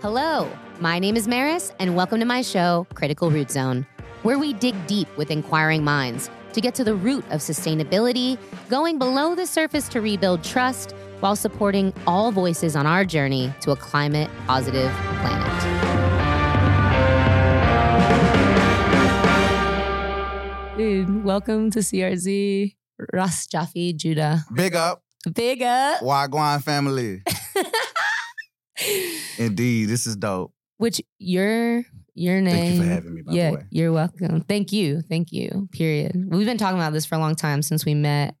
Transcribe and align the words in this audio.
Hello, 0.00 0.48
my 0.78 1.00
name 1.00 1.16
is 1.16 1.26
Maris, 1.26 1.72
and 1.80 1.96
welcome 1.96 2.20
to 2.20 2.24
my 2.24 2.40
show, 2.40 2.86
Critical 2.94 3.32
Root 3.32 3.50
Zone, 3.50 3.84
where 4.22 4.38
we 4.38 4.52
dig 4.52 4.86
deep 4.86 5.08
with 5.16 5.28
inquiring 5.28 5.82
minds 5.82 6.30
to 6.52 6.60
get 6.60 6.72
to 6.76 6.84
the 6.84 6.94
root 6.94 7.24
of 7.30 7.40
sustainability, 7.40 8.38
going 8.68 9.00
below 9.00 9.34
the 9.34 9.44
surface 9.44 9.88
to 9.88 10.00
rebuild 10.00 10.44
trust 10.44 10.92
while 11.18 11.34
supporting 11.34 11.92
all 12.06 12.30
voices 12.30 12.76
on 12.76 12.86
our 12.86 13.04
journey 13.04 13.52
to 13.60 13.72
a 13.72 13.76
climate 13.76 14.30
positive 14.46 14.92
planet. 15.18 15.48
Dude, 20.78 21.24
welcome 21.24 21.72
to 21.72 21.80
CRZ. 21.80 22.76
Ras 23.12 23.48
Jaffee 23.48 23.94
Judah. 23.94 24.44
Big 24.54 24.76
up. 24.76 25.02
Big 25.34 25.60
up. 25.60 25.98
Wagwan 26.02 26.62
family. 26.62 27.24
Indeed, 29.38 29.86
this 29.86 30.06
is 30.06 30.16
dope. 30.16 30.52
Which 30.78 31.00
your 31.18 31.82
your 32.14 32.40
name. 32.40 32.54
Thank 32.54 32.74
you 32.76 32.82
for 32.82 32.88
having 32.88 33.14
me, 33.14 33.22
by 33.22 33.32
yeah, 33.32 33.50
the 33.50 33.56
way. 33.56 33.64
you're 33.70 33.92
welcome. 33.92 34.40
Thank 34.42 34.72
you. 34.72 35.02
Thank 35.02 35.32
you. 35.32 35.68
Period. 35.72 36.12
We've 36.30 36.46
been 36.46 36.58
talking 36.58 36.78
about 36.78 36.92
this 36.92 37.04
for 37.06 37.14
a 37.16 37.18
long 37.18 37.34
time 37.34 37.62
since 37.62 37.84
we 37.84 37.94
met. 37.94 38.34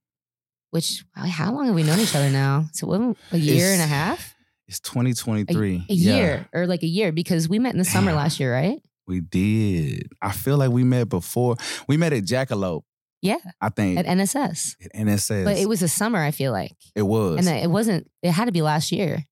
Which 0.70 1.04
how 1.14 1.52
long 1.52 1.66
have 1.66 1.74
we 1.74 1.82
known 1.82 1.98
each 1.98 2.14
other 2.14 2.30
now? 2.30 2.66
So 2.72 2.86
what, 2.86 3.16
a 3.32 3.38
year 3.38 3.56
It's- 3.56 3.72
and 3.80 3.82
a 3.82 3.86
half? 3.86 4.34
It's 4.68 4.80
2023. 4.80 5.86
a 5.88 5.94
Yeah, 5.94 6.16
year 6.16 6.48
or 6.52 6.66
like 6.66 6.82
a 6.82 6.86
year 6.86 7.10
because 7.10 7.48
we 7.48 7.58
met 7.58 7.72
in 7.72 7.78
the 7.78 7.86
summer 7.86 8.12
last 8.12 8.38
year, 8.38 8.52
right? 8.52 8.78
we 9.06 9.20
did. 9.22 10.06
I 10.20 10.32
feel 10.32 10.58
like 10.58 10.70
we 10.70 10.84
met 10.84 11.08
before. 11.08 11.56
We 11.88 11.96
met 11.96 12.12
at 12.12 12.24
Jackalope. 12.24 12.82
Yeah. 13.22 13.38
I 13.58 13.70
think 13.70 13.98
At 13.98 14.04
NSS. 14.04 14.74
at 14.84 14.92
NSS. 14.94 15.44
But 15.44 15.56
it 15.56 15.66
was 15.66 15.82
a 15.82 15.88
summer, 15.88 16.18
I 16.22 16.30
feel 16.30 16.52
like. 16.52 16.76
It 16.94 17.00
was. 17.02 17.38
And 17.38 17.48
it 17.64 17.70
wasn't, 17.70 18.06
it 18.22 18.32
had 18.32 18.44
to 18.44 18.52
be 18.52 18.60
last 18.60 18.92
year 18.92 19.24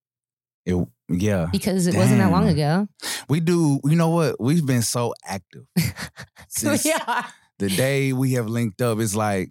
it, 0.66 0.88
yeah. 1.08 1.46
because 1.52 1.86
it 1.86 1.94
wasn't 1.94 2.18
that 2.18 2.30
long 2.30 2.48
ago. 2.48 2.88
We 3.28 3.40
do. 3.40 3.80
You 3.84 3.96
know 3.96 4.10
what? 4.10 4.40
We've 4.40 4.66
been 4.66 4.82
so 4.82 5.14
active. 5.24 5.64
Since 6.48 6.84
yeah. 6.84 7.26
the 7.58 7.68
day 7.68 8.12
we 8.12 8.32
have 8.32 8.48
linked 8.48 8.82
up, 8.82 8.98
it's 8.98 9.14
like, 9.14 9.50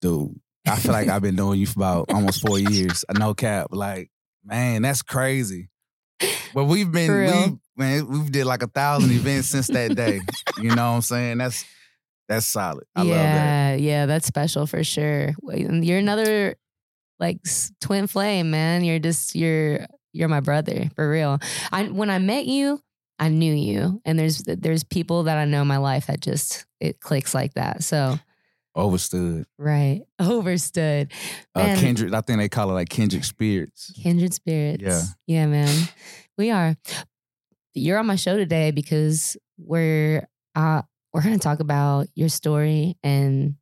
dude, 0.00 0.38
I 0.66 0.76
feel 0.76 0.92
like 0.92 1.08
I've 1.08 1.22
been 1.22 1.36
knowing 1.36 1.60
you 1.60 1.66
for 1.66 1.78
about 1.78 2.12
almost 2.12 2.46
four 2.46 2.58
years. 2.58 3.04
No 3.16 3.32
cap. 3.32 3.68
Like, 3.70 4.10
man, 4.44 4.82
that's 4.82 5.02
crazy. 5.02 5.68
But 6.52 6.64
we've 6.64 6.90
been, 6.90 7.12
we 7.12 7.58
man, 7.76 8.08
we've 8.08 8.32
did 8.32 8.46
like 8.46 8.62
a 8.62 8.66
thousand 8.66 9.12
events 9.12 9.48
since 9.48 9.68
that 9.68 9.94
day. 9.94 10.20
You 10.60 10.74
know 10.74 10.90
what 10.90 10.96
I'm 10.96 11.02
saying? 11.02 11.38
That's 11.38 11.64
that's 12.28 12.44
solid. 12.44 12.84
I 12.96 13.02
yeah, 13.04 13.14
love 13.14 13.22
that. 13.22 13.80
yeah, 13.80 14.06
that's 14.06 14.26
special 14.26 14.66
for 14.66 14.82
sure. 14.82 15.34
You're 15.54 15.98
another 15.98 16.56
like 17.20 17.38
twin 17.80 18.08
flame, 18.08 18.50
man. 18.50 18.82
You're 18.82 18.98
just 18.98 19.36
you're 19.36 19.86
you're 20.12 20.28
my 20.28 20.40
brother 20.40 20.90
for 20.96 21.08
real. 21.08 21.38
I 21.72 21.84
when 21.84 22.10
I 22.10 22.18
met 22.18 22.46
you, 22.46 22.80
I 23.18 23.28
knew 23.28 23.52
you, 23.54 24.00
and 24.04 24.18
there's 24.18 24.42
there's 24.46 24.84
people 24.84 25.24
that 25.24 25.38
I 25.38 25.44
know 25.44 25.62
in 25.62 25.68
my 25.68 25.78
life 25.78 26.06
that 26.06 26.20
just 26.20 26.66
it 26.80 27.00
clicks 27.00 27.34
like 27.34 27.54
that. 27.54 27.82
So 27.82 28.18
Overstood. 28.74 29.46
right, 29.58 30.02
overstood. 30.20 31.12
Uh. 31.54 31.74
Kendrick, 31.76 32.12
I 32.12 32.20
think 32.20 32.38
they 32.38 32.48
call 32.48 32.70
it 32.70 32.74
like 32.74 32.88
Kendrick 32.88 33.24
Spirits. 33.24 33.92
Kindred 34.00 34.34
spirits. 34.34 34.82
Yeah. 34.84 35.02
yeah, 35.26 35.46
man. 35.46 35.88
We 36.36 36.50
are. 36.50 36.76
You're 37.74 37.98
on 37.98 38.06
my 38.06 38.16
show 38.16 38.36
today 38.36 38.70
because 38.70 39.36
we're 39.56 40.28
uh 40.54 40.82
we're 41.12 41.22
gonna 41.22 41.38
talk 41.38 41.60
about 41.60 42.06
your 42.14 42.28
story 42.28 42.96
and 43.02 43.56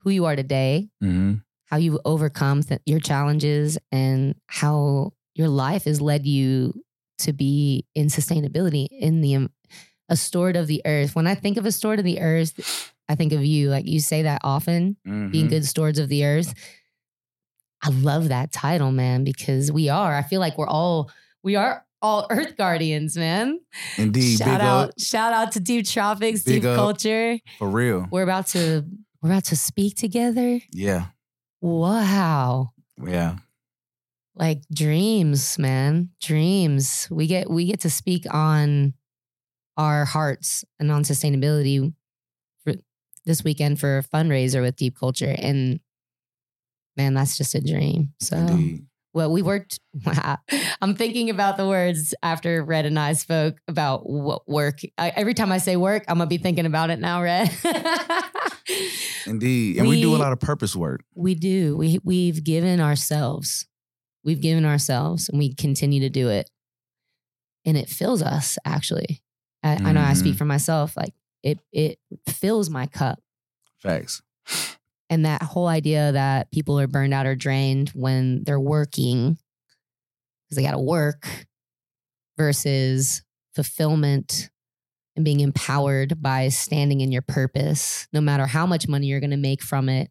who 0.00 0.10
you 0.10 0.24
are 0.26 0.36
today 0.36 0.88
hmm 1.00 1.34
how 1.66 1.76
you've 1.76 1.98
overcome 2.06 2.62
th- 2.62 2.80
your 2.86 2.98
challenges 2.98 3.76
and 3.92 4.34
how 4.46 5.12
your 5.38 5.48
life 5.48 5.84
has 5.84 6.00
led 6.00 6.26
you 6.26 6.74
to 7.18 7.32
be 7.32 7.86
in 7.94 8.08
sustainability 8.08 8.86
in 8.90 9.20
the 9.22 9.36
um, 9.36 9.50
a 10.08 10.16
steward 10.16 10.56
of 10.56 10.66
the 10.66 10.82
earth. 10.84 11.14
When 11.16 11.26
I 11.26 11.34
think 11.34 11.56
of 11.56 11.64
a 11.66 11.72
steward 11.72 11.98
of 11.98 12.04
the 12.04 12.20
earth, 12.20 12.92
I 13.08 13.14
think 13.14 13.32
of 13.32 13.44
you. 13.44 13.70
Like 13.70 13.86
you 13.86 14.00
say 14.00 14.22
that 14.22 14.40
often, 14.44 14.96
Mm-hmm. 15.06 15.30
being 15.30 15.48
good 15.48 15.64
stewards 15.64 15.98
of 15.98 16.08
the 16.08 16.24
earth. 16.24 16.52
I 17.82 17.90
love 17.90 18.28
that 18.28 18.50
title, 18.52 18.90
man, 18.90 19.22
because 19.24 19.70
we 19.70 19.88
are. 19.88 20.14
I 20.14 20.22
feel 20.22 20.40
like 20.40 20.58
we're 20.58 20.68
all 20.68 21.10
we 21.44 21.54
are 21.56 21.84
all 22.02 22.26
earth 22.30 22.56
guardians, 22.56 23.16
man. 23.16 23.60
Indeed. 23.96 24.38
shout 24.38 24.58
big 24.58 24.66
out, 24.66 24.88
up. 24.90 24.94
shout 25.00 25.32
out 25.32 25.52
to 25.52 25.60
Deep 25.60 25.86
Tropics, 25.86 26.42
Big 26.42 26.62
Deep 26.62 26.70
up. 26.70 26.76
Culture. 26.76 27.38
For 27.58 27.68
real. 27.68 28.06
We're 28.10 28.22
about 28.24 28.46
to 28.48 28.84
we're 29.22 29.30
about 29.30 29.44
to 29.46 29.56
speak 29.56 29.96
together. 29.96 30.60
Yeah. 30.72 31.06
Wow. 31.60 32.72
Yeah. 33.04 33.36
Like 34.38 34.62
dreams 34.72 35.58
man 35.58 36.10
dreams 36.22 37.08
we 37.10 37.26
get 37.26 37.50
we 37.50 37.66
get 37.66 37.80
to 37.80 37.90
speak 37.90 38.24
on 38.32 38.94
our 39.76 40.04
hearts 40.04 40.64
and 40.78 40.90
on 40.90 41.02
sustainability 41.02 41.92
for 42.64 42.74
this 43.26 43.44
weekend 43.44 43.78
for 43.78 43.98
a 43.98 44.02
fundraiser 44.02 44.62
with 44.62 44.76
deep 44.76 44.96
culture 44.98 45.34
and 45.38 45.80
man 46.96 47.14
that's 47.14 47.36
just 47.36 47.54
a 47.54 47.60
dream 47.60 48.12
so 48.20 48.36
Indeed. 48.36 48.86
well 49.12 49.30
we 49.30 49.42
worked 49.42 49.80
i'm 50.80 50.94
thinking 50.94 51.30
about 51.30 51.56
the 51.56 51.66
words 51.66 52.14
after 52.22 52.62
red 52.62 52.86
and 52.86 52.98
i 52.98 53.12
spoke 53.12 53.58
about 53.66 54.08
what 54.08 54.48
work 54.48 54.80
I, 54.96 55.10
every 55.10 55.34
time 55.34 55.52
i 55.52 55.58
say 55.58 55.76
work 55.76 56.04
i'm 56.08 56.18
gonna 56.18 56.28
be 56.28 56.38
thinking 56.38 56.66
about 56.66 56.90
it 56.90 57.00
now 57.00 57.22
red 57.22 57.50
Indeed. 59.26 59.78
And 59.78 59.88
we, 59.88 60.00
do 60.00 60.14
a 60.14 60.18
lot 60.18 60.32
of 60.32 60.40
purpose 60.40 60.74
work. 60.74 61.04
We 61.14 61.34
do. 61.34 61.76
We 61.76 62.00
we've 62.02 62.42
given 62.42 62.80
ourselves. 62.80 63.67
We've 64.28 64.42
given 64.42 64.66
ourselves 64.66 65.30
and 65.30 65.38
we 65.38 65.54
continue 65.54 66.00
to 66.00 66.10
do 66.10 66.28
it. 66.28 66.50
And 67.64 67.78
it 67.78 67.88
fills 67.88 68.20
us 68.20 68.58
actually. 68.62 69.22
I, 69.62 69.76
I 69.76 69.92
know 69.92 70.02
I 70.02 70.12
speak 70.12 70.34
Mhm. 70.34 70.38
for 70.38 70.44
myself. 70.44 70.98
Like 70.98 71.14
it 71.42 71.58
it 71.72 71.98
fills 72.28 72.68
my 72.68 72.84
cup. 72.86 73.20
Facts. 73.78 74.20
And 75.08 75.24
that 75.24 75.42
whole 75.42 75.66
idea 75.66 76.12
that 76.12 76.50
people 76.52 76.78
are 76.78 76.86
burned 76.86 77.14
out 77.14 77.24
or 77.24 77.34
drained 77.34 77.88
when 77.94 78.44
they're 78.44 78.60
working 78.60 79.38
because 80.44 80.56
they 80.56 80.62
gotta 80.62 80.78
work 80.78 81.46
versus 82.36 83.22
fulfillment 83.54 84.50
and 85.16 85.24
being 85.24 85.40
empowered 85.40 86.20
by 86.20 86.50
standing 86.50 87.00
in 87.00 87.10
your 87.12 87.22
purpose, 87.22 88.06
no 88.12 88.20
matter 88.20 88.44
how 88.44 88.66
much 88.66 88.86
money 88.88 89.06
you're 89.06 89.20
gonna 89.20 89.38
make 89.38 89.62
from 89.62 89.88
it 89.88 90.10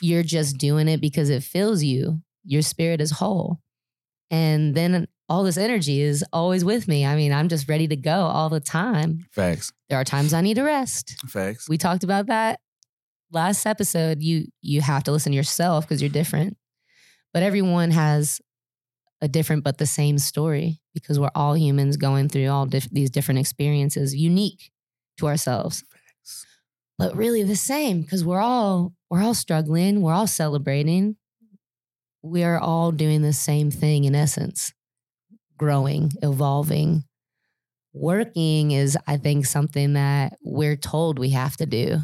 you're 0.00 0.24
just 0.24 0.58
doing 0.58 0.86
it 0.88 1.00
because 1.00 1.28
it 1.30 1.42
fills 1.42 1.82
you. 1.82 2.20
Your 2.48 2.62
spirit 2.62 3.00
is 3.00 3.10
whole. 3.12 3.60
And 4.30 4.74
then 4.74 5.06
all 5.28 5.44
this 5.44 5.56
energy 5.58 6.00
is 6.00 6.24
always 6.32 6.64
with 6.64 6.88
me. 6.88 7.04
I 7.04 7.14
mean, 7.14 7.32
I'm 7.32 7.48
just 7.48 7.68
ready 7.68 7.86
to 7.88 7.96
go 7.96 8.12
all 8.12 8.48
the 8.48 8.60
time. 8.60 9.26
Facts. 9.30 9.72
There 9.88 9.98
are 9.98 10.04
times 10.04 10.32
I 10.32 10.40
need 10.40 10.54
to 10.54 10.62
rest. 10.62 11.16
Facts. 11.28 11.68
We 11.68 11.78
talked 11.78 12.04
about 12.04 12.26
that 12.26 12.60
last 13.30 13.66
episode. 13.66 14.22
You 14.22 14.46
you 14.62 14.80
have 14.80 15.04
to 15.04 15.12
listen 15.12 15.32
to 15.32 15.36
yourself 15.36 15.84
because 15.84 16.00
you're 16.02 16.08
different. 16.10 16.56
But 17.34 17.42
everyone 17.42 17.90
has 17.90 18.40
a 19.20 19.28
different 19.28 19.64
but 19.64 19.78
the 19.78 19.86
same 19.86 20.18
story 20.18 20.80
because 20.94 21.18
we're 21.18 21.30
all 21.34 21.56
humans 21.56 21.96
going 21.96 22.28
through 22.28 22.48
all 22.48 22.66
diff- 22.66 22.90
these 22.90 23.10
different 23.10 23.40
experiences 23.40 24.14
unique 24.14 24.70
to 25.18 25.26
ourselves 25.26 25.84
Facts. 25.90 26.46
but 26.98 27.16
really 27.16 27.42
the 27.42 27.56
same 27.56 28.02
because 28.02 28.24
we're 28.24 28.40
all 28.40 28.92
we're 29.10 29.20
all 29.20 29.34
struggling 29.34 30.02
we're 30.02 30.12
all 30.12 30.28
celebrating 30.28 31.16
we 32.22 32.42
are 32.44 32.58
all 32.58 32.90
doing 32.92 33.22
the 33.22 33.32
same 33.32 33.70
thing 33.70 34.04
in 34.04 34.14
essence 34.14 34.72
growing 35.56 36.10
evolving 36.22 37.04
working 37.92 38.70
is 38.70 38.96
i 39.06 39.16
think 39.16 39.46
something 39.46 39.94
that 39.94 40.36
we're 40.42 40.76
told 40.76 41.18
we 41.18 41.30
have 41.30 41.56
to 41.56 41.66
do 41.66 41.98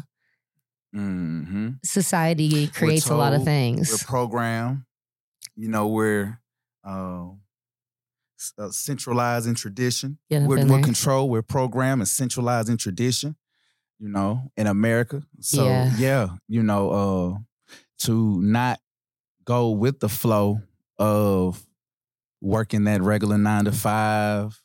Mm-hmm. 0.95 1.69
society 1.83 2.67
creates 2.67 3.09
a 3.09 3.15
lot 3.15 3.33
of 3.33 3.43
things 3.43 3.91
We're 3.91 4.07
programmed. 4.07 4.83
You 5.57 5.67
know, 5.67 5.87
we're 5.87 6.39
uh, 6.87 7.27
uh, 8.57 8.69
centralized 8.69 9.57
tradition. 9.57 10.19
Yeah, 10.29 10.47
We're, 10.47 10.65
we're 10.65 10.81
controlled. 10.81 11.31
We're 11.31 11.41
programmed 11.41 12.01
and 12.01 12.07
centralized 12.07 12.69
in 12.69 12.77
tradition. 12.77 13.35
You 13.99 14.09
know, 14.09 14.51
in 14.55 14.67
America. 14.67 15.23
So 15.41 15.65
Yeah. 15.65 15.91
yeah, 15.97 16.27
you 16.47 16.63
know, 16.63 16.89
uh, 16.91 17.75
to 18.05 18.41
not 18.41 18.79
go 19.45 19.69
with 19.69 19.99
the 19.99 20.09
flow 20.09 20.59
of 20.97 21.65
working 22.41 22.85
that 22.85 23.01
regular 23.01 23.37
nine 23.37 23.65
to 23.65 23.71
five. 23.71 24.59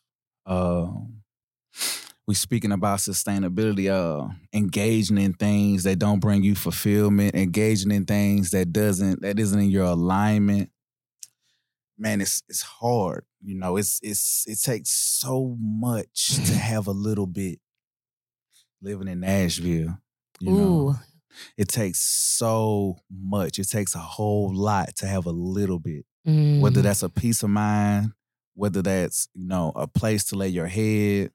Um, 0.47 1.23
we 2.27 2.35
speaking 2.35 2.73
about 2.73 2.99
sustainability, 2.99 3.91
uh, 3.91 4.33
engaging 4.53 5.19
in 5.19 5.33
things 5.33 5.83
that 5.85 5.99
don't 5.99 6.21
bring 6.21 6.43
you 6.43 6.55
fulfillment, 6.55 7.35
engaging 7.35 7.91
in 7.91 8.05
things 8.05 8.51
that 8.51 8.73
doesn't 8.73 9.23
that 9.23 9.39
isn't 9.39 9.59
in 9.59 9.71
your 9.71 9.87
alignment. 9.87 10.71
Man, 11.99 12.21
it's 12.21 12.43
it's 12.49 12.63
hard. 12.63 13.25
You 13.43 13.57
know, 13.57 13.77
it's 13.77 13.99
it's 14.03 14.45
it 14.47 14.61
takes 14.63 14.91
so 14.91 15.57
much 15.61 16.37
to 16.47 16.55
have 16.55 16.87
a 16.87 16.93
little 16.93 17.27
bit. 17.27 17.59
Living 18.83 19.09
in 19.09 19.21
Nashville, 19.21 19.99
you 20.41 20.51
know, 20.53 20.89
Ooh, 20.91 20.95
it 21.57 21.69
takes 21.69 22.01
so 22.01 22.99
much. 23.11 23.59
It 23.59 23.69
takes 23.69 23.95
a 23.95 23.99
whole 23.99 24.55
lot 24.55 24.97
to 24.97 25.07
have 25.07 25.27
a 25.27 25.31
little 25.31 25.79
bit. 25.79 26.05
mm, 26.27 26.61
Whether 26.61 26.83
that's 26.83 27.03
a 27.03 27.09
peace 27.09 27.43
of 27.43 27.51
mind, 27.51 28.13
whether 28.55 28.83
that's 28.83 29.29
you 29.35 29.47
know 29.47 29.73
a 29.77 29.87
place 29.87 30.25
to 30.27 30.37
lay 30.37 30.49
your 30.49 30.67
head, 30.67 31.31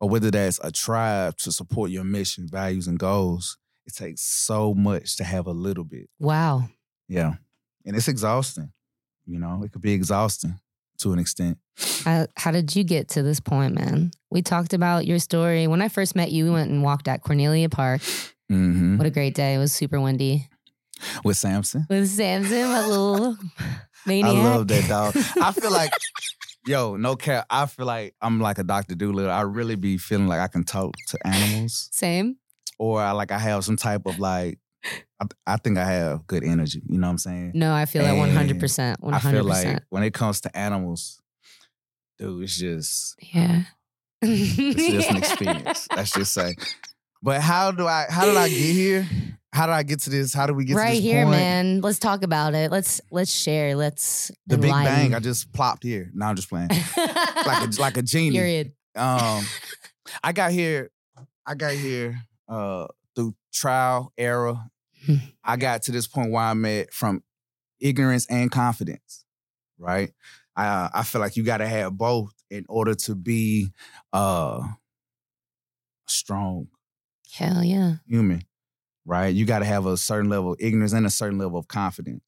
or 0.00 0.08
whether 0.08 0.30
that's 0.30 0.58
a 0.62 0.70
tribe 0.72 1.36
to 1.38 1.52
support 1.52 1.90
your 1.90 2.04
mission, 2.04 2.48
values, 2.50 2.86
and 2.88 2.98
goals. 2.98 3.56
It 3.86 3.94
takes 3.94 4.22
so 4.22 4.72
much 4.72 5.16
to 5.16 5.24
have 5.24 5.46
a 5.46 5.52
little 5.52 5.84
bit. 5.84 6.08
Wow. 6.18 6.68
Yeah, 7.06 7.34
and 7.84 7.94
it's 7.94 8.08
exhausting. 8.08 8.72
You 9.26 9.38
know, 9.38 9.62
it 9.62 9.72
could 9.72 9.82
be 9.82 9.92
exhausting 9.92 10.58
to 10.98 11.12
an 11.12 11.18
extent. 11.18 11.58
How, 12.04 12.26
how 12.36 12.50
did 12.50 12.74
you 12.76 12.84
get 12.84 13.08
to 13.10 13.22
this 13.22 13.40
point, 13.40 13.74
man? 13.74 14.10
We 14.30 14.42
talked 14.42 14.72
about 14.74 15.06
your 15.06 15.18
story. 15.18 15.66
When 15.66 15.82
I 15.82 15.88
first 15.88 16.14
met 16.16 16.30
you, 16.30 16.44
we 16.44 16.50
went 16.50 16.70
and 16.70 16.82
walked 16.82 17.08
at 17.08 17.22
Cornelia 17.22 17.68
Park. 17.68 18.00
Hmm 18.48 18.96
What 18.98 19.06
a 19.06 19.10
great 19.10 19.34
day. 19.34 19.54
It 19.54 19.58
was 19.58 19.72
super 19.72 20.00
windy. 20.00 20.48
With 21.24 21.36
Samson, 21.36 21.86
With 21.90 22.08
Samson, 22.08 22.68
my 22.68 22.86
little 22.86 23.36
maniac. 24.06 24.30
I 24.30 24.44
love 24.44 24.68
that 24.68 24.88
dog. 24.88 25.16
I 25.42 25.52
feel 25.52 25.72
like, 25.72 25.92
yo, 26.66 26.96
no 26.96 27.16
cap. 27.16 27.46
I 27.50 27.66
feel 27.66 27.84
like 27.84 28.14
I'm 28.22 28.40
like 28.40 28.58
a 28.58 28.64
Dr. 28.64 28.94
Dolittle. 28.94 29.30
I 29.30 29.40
really 29.42 29.74
be 29.74 29.98
feeling 29.98 30.28
like 30.28 30.40
I 30.40 30.46
can 30.48 30.64
talk 30.64 30.94
to 31.08 31.26
animals, 31.26 31.88
Same. 31.92 32.36
or 32.78 33.02
I 33.02 33.10
like 33.10 33.32
I 33.32 33.38
have 33.38 33.64
some 33.64 33.76
type 33.76 34.02
of 34.06 34.18
like. 34.18 34.58
I, 35.20 35.26
I 35.46 35.56
think 35.56 35.78
I 35.78 35.84
have 35.84 36.26
good 36.26 36.44
energy. 36.44 36.82
You 36.86 36.98
know 36.98 37.06
what 37.06 37.12
I'm 37.12 37.18
saying? 37.18 37.52
No, 37.54 37.74
I 37.74 37.86
feel 37.86 38.02
that 38.02 38.14
And 38.14 38.60
100%. 38.60 38.96
100%. 39.00 39.12
I 39.12 39.18
feel 39.18 39.44
like 39.44 39.82
when 39.88 40.02
it 40.04 40.12
comes 40.14 40.42
to 40.42 40.56
animals, 40.56 41.20
dude, 42.18 42.44
it's 42.44 42.56
just 42.56 43.16
yeah. 43.20 43.62
it's 44.22 44.56
just 44.56 45.10
an 45.10 45.16
experience. 45.22 45.88
Let's 45.94 46.12
just 46.12 46.32
say. 46.34 46.54
But 47.24 47.40
how 47.40 47.70
do 47.70 47.86
I? 47.86 48.04
How 48.10 48.26
did 48.26 48.36
I 48.36 48.50
get 48.50 48.58
here? 48.58 49.08
How 49.50 49.64
did 49.64 49.72
I 49.72 49.82
get 49.82 50.00
to 50.00 50.10
this? 50.10 50.34
How 50.34 50.46
did 50.46 50.56
we 50.56 50.66
get 50.66 50.74
to 50.74 50.78
right 50.78 51.00
here, 51.00 51.24
point? 51.24 51.36
man. 51.38 51.80
Let's 51.80 51.98
talk 51.98 52.22
about 52.22 52.54
it. 52.54 52.70
Let's 52.70 53.00
let's 53.10 53.32
share. 53.32 53.74
Let's 53.76 54.30
The 54.46 54.58
Big. 54.58 54.70
Bang. 54.70 55.14
I 55.14 55.20
just 55.20 55.50
plopped 55.50 55.84
here. 55.84 56.10
No, 56.12 56.26
I'm 56.26 56.36
just 56.36 56.50
playing. 56.50 56.68
Like 57.46 57.68
a 57.68 57.80
like 57.80 57.96
a 57.96 58.02
genie. 58.02 58.36
Period. 58.36 58.72
Um, 58.94 59.44
I 60.22 60.32
got 60.32 60.50
here. 60.52 60.90
I 61.46 61.54
got 61.54 61.72
here 61.72 62.18
uh, 62.48 62.86
through 63.14 63.34
trial 63.52 64.12
error. 64.16 64.56
Hmm. 65.04 65.16
I 65.42 65.56
got 65.56 65.82
to 65.82 65.92
this 65.92 66.06
point 66.06 66.30
where 66.30 66.42
I'm 66.42 66.64
at 66.64 66.92
from 66.92 67.22
ignorance 67.80 68.26
and 68.30 68.50
confidence. 68.50 69.24
Right. 69.78 70.12
I 70.56 70.90
I 70.92 71.02
feel 71.04 71.22
like 71.22 71.36
you 71.36 71.42
got 71.42 71.58
to 71.58 71.66
have 71.66 71.96
both 71.96 72.32
in 72.50 72.64
order 72.68 72.94
to 72.94 73.14
be 73.14 73.72
uh, 74.12 74.62
strong 76.06 76.68
Hell 77.34 77.64
yeah. 77.64 77.96
human. 78.06 78.42
Right. 79.06 79.34
You 79.34 79.44
got 79.44 79.58
to 79.58 79.64
have 79.66 79.86
a 79.86 79.96
certain 79.96 80.30
level 80.30 80.52
of 80.52 80.58
ignorance 80.60 80.92
and 80.92 81.04
a 81.06 81.10
certain 81.10 81.38
level 81.38 81.58
of 81.58 81.68
confidence. 81.68 82.22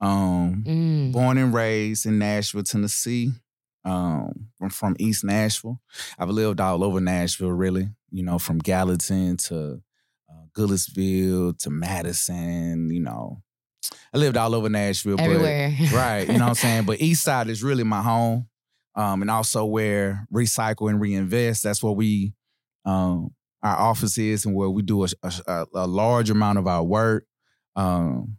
Um, 0.00 0.62
Mm. 0.66 1.12
born 1.12 1.38
and 1.38 1.54
raised 1.54 2.04
in 2.06 2.18
Nashville, 2.18 2.62
Tennessee. 2.62 3.32
Um, 3.84 4.48
I'm 4.60 4.68
from 4.70 4.96
East 4.98 5.24
Nashville. 5.24 5.80
I've 6.18 6.28
lived 6.28 6.60
all 6.60 6.82
over 6.84 7.00
Nashville, 7.00 7.52
really. 7.52 7.88
You 8.10 8.24
know, 8.24 8.38
from 8.38 8.58
Gallatin 8.58 9.36
to 9.48 9.80
uh, 10.28 10.44
Goodlettsville 10.54 11.56
to 11.60 11.70
Madison. 11.70 12.90
You 12.90 13.00
know, 13.00 13.42
I 14.12 14.18
lived 14.18 14.36
all 14.36 14.54
over 14.54 14.68
Nashville. 14.68 15.20
Everywhere. 15.20 15.74
But, 15.78 15.92
right. 15.92 16.26
You 16.26 16.34
know 16.38 16.44
what 16.44 16.48
I'm 16.50 16.54
saying? 16.56 16.84
But 16.86 17.00
East 17.00 17.22
Side 17.22 17.48
is 17.48 17.62
really 17.62 17.84
my 17.84 18.02
home. 18.02 18.48
Um, 18.96 19.22
and 19.22 19.30
also 19.30 19.64
where 19.66 20.26
recycle 20.32 20.90
and 20.90 21.00
reinvest. 21.00 21.62
That's 21.62 21.82
where 21.82 21.92
we, 21.92 22.32
um, 22.86 23.30
our 23.66 23.76
office 23.76 24.18
is, 24.18 24.44
and 24.44 24.54
where 24.54 24.70
we 24.70 24.82
do 24.82 25.04
a, 25.04 25.08
a, 25.46 25.66
a 25.74 25.86
large 25.86 26.30
amount 26.30 26.58
of 26.58 26.66
our 26.66 26.82
work. 26.82 27.26
Um, 27.74 28.38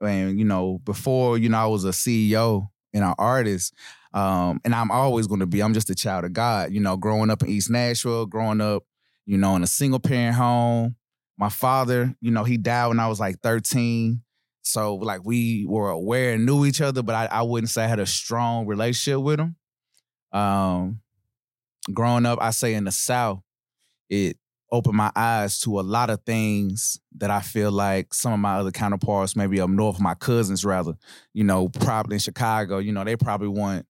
and 0.00 0.38
you 0.38 0.44
know, 0.44 0.78
before 0.84 1.38
you 1.38 1.48
know, 1.48 1.58
I 1.58 1.66
was 1.66 1.84
a 1.84 1.90
CEO 1.90 2.68
and 2.92 3.04
an 3.04 3.14
artist, 3.18 3.74
um, 4.12 4.60
and 4.64 4.74
I'm 4.74 4.90
always 4.90 5.26
going 5.26 5.40
to 5.40 5.46
be. 5.46 5.62
I'm 5.62 5.74
just 5.74 5.90
a 5.90 5.94
child 5.94 6.24
of 6.24 6.32
God. 6.32 6.72
You 6.72 6.80
know, 6.80 6.96
growing 6.96 7.30
up 7.30 7.42
in 7.42 7.48
East 7.48 7.70
Nashville, 7.70 8.26
growing 8.26 8.60
up, 8.60 8.84
you 9.24 9.38
know, 9.38 9.56
in 9.56 9.62
a 9.62 9.66
single 9.66 10.00
parent 10.00 10.36
home. 10.36 10.96
My 11.38 11.50
father, 11.50 12.14
you 12.22 12.30
know, 12.30 12.44
he 12.44 12.56
died 12.56 12.88
when 12.88 13.00
I 13.00 13.08
was 13.08 13.20
like 13.20 13.40
13. 13.42 14.22
So 14.62 14.96
like 14.96 15.20
we 15.24 15.64
were 15.68 15.90
aware 15.90 16.32
and 16.32 16.44
knew 16.44 16.64
each 16.64 16.80
other, 16.80 17.02
but 17.02 17.14
I, 17.14 17.26
I 17.26 17.42
wouldn't 17.42 17.70
say 17.70 17.84
I 17.84 17.88
had 17.88 18.00
a 18.00 18.06
strong 18.06 18.66
relationship 18.66 19.20
with 19.20 19.38
him. 19.38 19.54
Um, 20.32 21.00
growing 21.92 22.26
up, 22.26 22.38
I 22.42 22.50
say 22.50 22.74
in 22.74 22.84
the 22.84 22.90
South, 22.90 23.40
it 24.08 24.36
opened 24.72 24.96
my 24.96 25.12
eyes 25.14 25.60
to 25.60 25.78
a 25.78 25.82
lot 25.82 26.10
of 26.10 26.20
things 26.24 26.98
that 27.16 27.30
I 27.30 27.40
feel 27.40 27.70
like 27.70 28.12
some 28.12 28.32
of 28.32 28.40
my 28.40 28.56
other 28.56 28.72
counterparts, 28.72 29.36
maybe 29.36 29.60
up 29.60 29.70
north, 29.70 30.00
my 30.00 30.14
cousins 30.14 30.64
rather, 30.64 30.94
you 31.32 31.44
know, 31.44 31.68
probably 31.68 32.14
in 32.16 32.20
Chicago, 32.20 32.78
you 32.78 32.92
know, 32.92 33.04
they 33.04 33.16
probably 33.16 33.48
weren't 33.48 33.86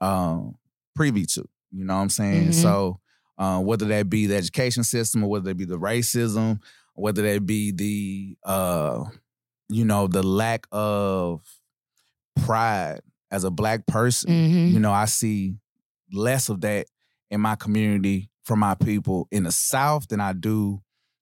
um, 0.00 0.54
privy 0.94 1.26
to. 1.26 1.44
You 1.70 1.84
know 1.84 1.94
what 1.96 2.02
I'm 2.02 2.08
saying? 2.10 2.48
Mhm. 2.48 2.54
So 2.54 3.00
uh, 3.36 3.60
whether 3.60 3.84
that 3.86 4.08
be 4.08 4.26
the 4.26 4.36
education 4.36 4.84
system 4.84 5.24
or 5.24 5.28
whether 5.30 5.44
that 5.46 5.56
be 5.56 5.64
the 5.66 5.78
racism, 5.78 6.60
whether 6.94 7.22
that 7.22 7.44
be 7.44 7.70
the 7.72 8.36
uh, 8.48 9.04
you 9.68 9.84
know, 9.84 10.06
the 10.06 10.22
lack 10.22 10.66
of 10.72 11.40
pride 12.44 13.00
as 13.30 13.44
a 13.44 13.50
black 13.50 13.86
person, 13.86 14.30
Mhm. 14.30 14.72
you 14.72 14.78
know, 14.80 14.92
I 14.92 15.06
see 15.06 15.56
less 16.12 16.48
of 16.48 16.60
that 16.62 16.86
in 17.30 17.40
my 17.40 17.56
community 17.56 18.30
from 18.44 18.60
my 18.60 18.74
people 18.74 19.26
in 19.30 19.44
the 19.44 19.52
South 19.52 20.08
than 20.08 20.20
I 20.20 20.32
do 20.32 20.80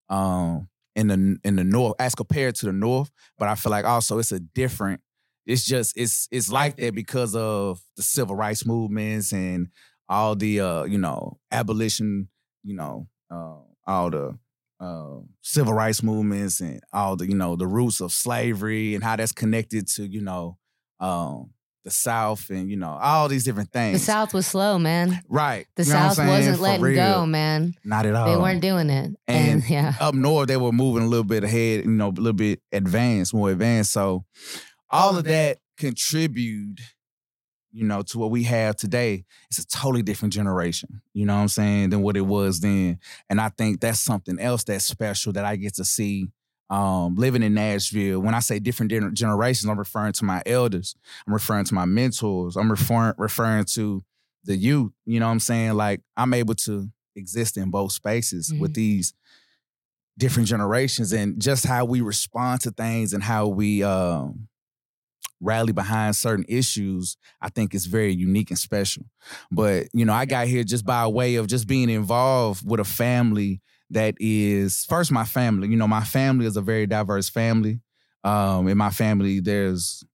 um, 0.09 0.69
in 0.95 1.09
the 1.09 1.37
in 1.45 1.57
the 1.57 1.65
North, 1.65 1.95
as 1.99 2.15
compared 2.15 2.55
to 2.57 2.67
the 2.67 2.73
North. 2.73 3.11
But 3.39 3.49
I 3.49 3.55
feel 3.55 3.71
like 3.71 3.85
also 3.85 4.19
it's 4.19 4.33
a 4.33 4.41
different. 4.41 5.01
It's 5.47 5.65
just 5.65 5.97
it's 5.97 6.29
it's 6.31 6.51
like 6.51 6.77
that 6.77 6.95
because 6.95 7.35
of 7.35 7.81
the 7.97 8.03
civil 8.03 8.37
rights 8.37 8.65
movements 8.67 9.33
and 9.33 9.69
all 10.09 10.37
the 10.37 10.61
uh, 10.61 10.85
you 10.85 10.99
know 10.99 11.39
abolition, 11.51 12.29
you 12.63 12.77
know, 12.77 13.09
uh, 13.31 13.57
all 13.87 14.11
the 14.11 14.39
uh, 14.81 15.21
civil 15.43 15.73
rights 15.73 16.03
movements 16.03 16.61
and 16.61 16.81
all 16.93 17.17
the 17.17 17.27
you 17.29 17.35
know 17.35 17.57
the 17.57 17.67
roots 17.67 18.01
of 18.01 18.13
slavery 18.13 18.95
and 18.95 19.05
how 19.05 19.17
that's 19.17 19.33
connected 19.33 19.87
to 19.87 20.05
you 20.07 20.21
know 20.21 20.59
um, 21.01 21.51
the 21.85 21.91
South 21.91 22.49
and 22.51 22.71
you 22.71 22.77
know 22.77 22.97
all 23.01 23.29
these 23.29 23.45
different 23.45 23.73
things. 23.73 23.99
The. 24.01 24.05
South 24.05 24.33
was 24.35 24.47
slow, 24.47 24.79
man. 24.79 25.21
right? 25.29 25.67
The 25.77 25.83
You 25.85 25.93
know 25.93 25.99
South 26.13 26.19
wasn't 26.27 26.57
For 26.57 26.63
letting 26.63 26.83
real. 26.83 26.97
go, 26.97 27.27
man. 27.27 27.75
Not 27.85 28.07
at 28.07 28.15
all. 28.15 28.31
They 28.31 28.37
weren't 28.37 28.61
doing 28.63 28.89
it. 28.91 29.13
And, 29.27 29.51
And 29.63 29.65
yeah. 29.71 29.95
up 30.01 30.15
north 30.15 30.49
they 30.49 30.57
were 30.57 30.73
moving 30.73 31.03
a 31.03 31.07
little 31.09 31.25
bit 31.25 31.43
ahead, 31.45 31.85
you 31.85 31.91
know, 31.91 32.09
a 32.09 32.11
little 32.11 32.33
bit 32.33 32.61
advanced, 32.71 33.35
more 33.35 33.51
advanced. 33.51 33.93
So 33.93 34.25
all 34.91 35.17
of 35.17 35.25
that 35.25 35.59
contribute, 35.77 36.81
you 37.73 37.85
know, 37.85 38.03
to 38.03 38.19
what 38.19 38.31
we 38.31 38.43
have 38.45 38.77
today. 38.77 39.25
It's 39.49 39.59
a 39.59 39.67
totally 39.67 40.03
different 40.03 40.35
generation, 40.35 41.01
you 41.15 41.25
know 41.27 41.35
what 41.35 41.41
I'm 41.43 41.49
saying, 41.49 41.91
than 41.91 42.03
what 42.03 42.17
it 42.17 42.21
was 42.27 42.61
then. 42.61 42.99
And 43.31 43.41
I 43.41 43.49
think 43.49 43.81
that's 43.81 44.01
something 44.01 44.39
else 44.39 44.65
that's 44.65 44.85
special 44.85 45.33
that 45.33 45.45
I 45.45 45.57
get 45.57 45.75
to 45.77 45.85
see 45.85 46.29
um, 46.73 47.15
living 47.17 47.43
in 47.43 47.55
Nashville. 47.55 48.21
When 48.21 48.35
I 48.35 48.41
say 48.41 48.59
different 48.59 48.91
gener- 48.91 49.13
generations, 49.13 49.69
I'm 49.71 49.79
referring 49.79 50.13
to 50.15 50.25
my 50.25 50.43
elders. 50.47 50.95
I'm 51.27 51.33
referring 51.35 51.67
to 51.67 51.75
my 51.75 51.85
mentors. 51.85 52.57
I'm 52.57 52.71
referring 52.71 53.15
referring 53.19 53.65
to 53.75 54.03
the 54.45 54.57
youth. 54.57 54.93
You 55.05 55.21
know 55.21 55.27
what 55.27 55.33
I'm 55.33 55.41
saying? 55.41 55.75
Like 55.75 56.01
I'm 56.17 56.33
able 56.35 56.55
to 56.55 56.89
exist 57.15 57.57
in 57.59 57.71
both 57.71 57.93
spaces 57.93 58.53
with 58.59 58.73
Mhm. 58.73 58.75
these 58.75 59.15
different 60.19 60.49
generations 60.49 61.13
and 61.13 61.41
just 61.41 61.65
how 61.67 61.85
we 61.85 62.01
respond 62.01 62.61
to 62.63 62.71
things 62.71 63.13
and 63.13 63.23
how 63.23 63.49
we 63.49 63.83
um, 63.83 64.49
rally 65.41 65.73
behind 65.73 66.15
certain 66.17 66.45
issues, 66.49 67.17
I 67.41 67.49
think 67.49 67.75
is 67.75 67.87
very 67.87 68.15
unique 68.15 68.51
and 68.51 68.59
special. 68.59 69.05
But, 69.51 69.89
you 69.93 70.05
know, 70.05 70.13
I 70.13 70.25
got 70.25 70.47
here 70.47 70.65
just 70.65 70.85
by 70.87 71.07
way 71.07 71.35
of 71.37 71.47
just 71.49 71.67
being 71.67 71.91
involved 71.91 72.63
with 72.69 72.79
a 72.81 72.85
family 72.85 73.61
that 73.93 74.15
is 74.19 74.85
first 74.87 75.13
my 75.13 75.25
family. 75.25 75.69
You 75.69 75.77
know, 75.77 75.89
my 75.89 76.05
family 76.05 76.47
is 76.47 76.57
a 76.57 76.63
very 76.63 76.87
diverse 76.87 77.29
family. 77.29 77.81
Um, 78.25 78.69
in 78.69 78.79
my 78.79 78.91
family, 78.91 79.41
there's, 79.41 80.05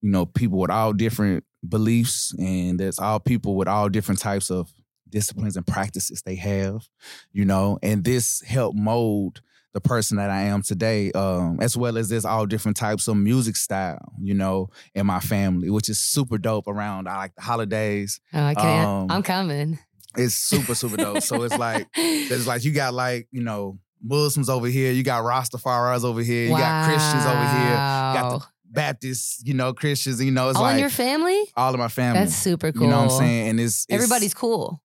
you 0.00 0.10
know, 0.10 0.26
people 0.26 0.58
with 0.58 0.70
all 0.70 0.92
different 0.92 1.44
beliefs 1.66 2.34
and 2.38 2.78
there's 2.78 2.98
all 2.98 3.20
people 3.20 3.56
with 3.56 3.68
all 3.68 3.88
different 3.88 4.20
types 4.20 4.50
of 4.50 4.72
disciplines 5.08 5.56
and 5.56 5.66
practices 5.66 6.22
they 6.22 6.34
have, 6.36 6.88
you 7.32 7.44
know, 7.44 7.78
and 7.82 8.04
this 8.04 8.40
helped 8.42 8.76
mold 8.76 9.42
the 9.74 9.80
person 9.80 10.18
that 10.18 10.28
I 10.28 10.42
am 10.42 10.62
today, 10.62 11.10
um, 11.12 11.58
as 11.60 11.76
well 11.76 11.96
as 11.96 12.08
there's 12.10 12.26
all 12.26 12.44
different 12.44 12.76
types 12.76 13.08
of 13.08 13.16
music 13.16 13.56
style, 13.56 14.12
you 14.20 14.34
know, 14.34 14.68
in 14.94 15.06
my 15.06 15.20
family, 15.20 15.70
which 15.70 15.88
is 15.88 15.98
super 15.98 16.36
dope 16.36 16.66
around 16.68 17.08
I 17.08 17.16
like 17.16 17.34
the 17.34 17.42
holidays. 17.42 18.20
Oh, 18.34 18.44
I 18.44 18.54
can't. 18.54 18.86
um, 18.88 19.10
I'm 19.10 19.22
coming. 19.22 19.78
It's 20.16 20.34
super, 20.34 20.74
super 20.74 20.96
dope. 20.96 21.22
So 21.22 21.42
it's 21.42 21.56
like 21.56 21.88
it's 21.94 22.46
like 22.46 22.64
you 22.64 22.72
got 22.72 22.94
like, 22.94 23.28
you 23.30 23.42
know, 23.42 23.78
Muslims 24.02 24.48
over 24.48 24.66
here, 24.66 24.92
you 24.92 25.02
got 25.02 25.22
Rastafaris 25.24 26.04
over 26.04 26.20
here, 26.22 26.44
you 26.44 26.56
got 26.56 26.86
Christians 26.88 27.24
over 27.24 27.44
here, 27.58 27.74
got 27.74 28.38
the 28.40 28.46
Baptists, 28.64 29.42
you 29.44 29.52
know, 29.54 29.72
Christians, 29.74 30.22
you 30.22 30.30
know, 30.30 30.48
it's 30.48 30.56
All 30.56 30.62
like 30.64 30.74
in 30.74 30.80
your 30.80 30.88
family? 30.90 31.40
all 31.56 31.72
of 31.74 31.78
my 31.78 31.88
family. 31.88 32.20
That's 32.20 32.34
super 32.34 32.72
cool. 32.72 32.82
You 32.84 32.88
know 32.88 33.02
what 33.02 33.12
I'm 33.12 33.18
saying? 33.18 33.48
And 33.50 33.60
it's, 33.60 33.84
it's 33.88 33.94
Everybody's 33.94 34.32
cool. 34.34 34.82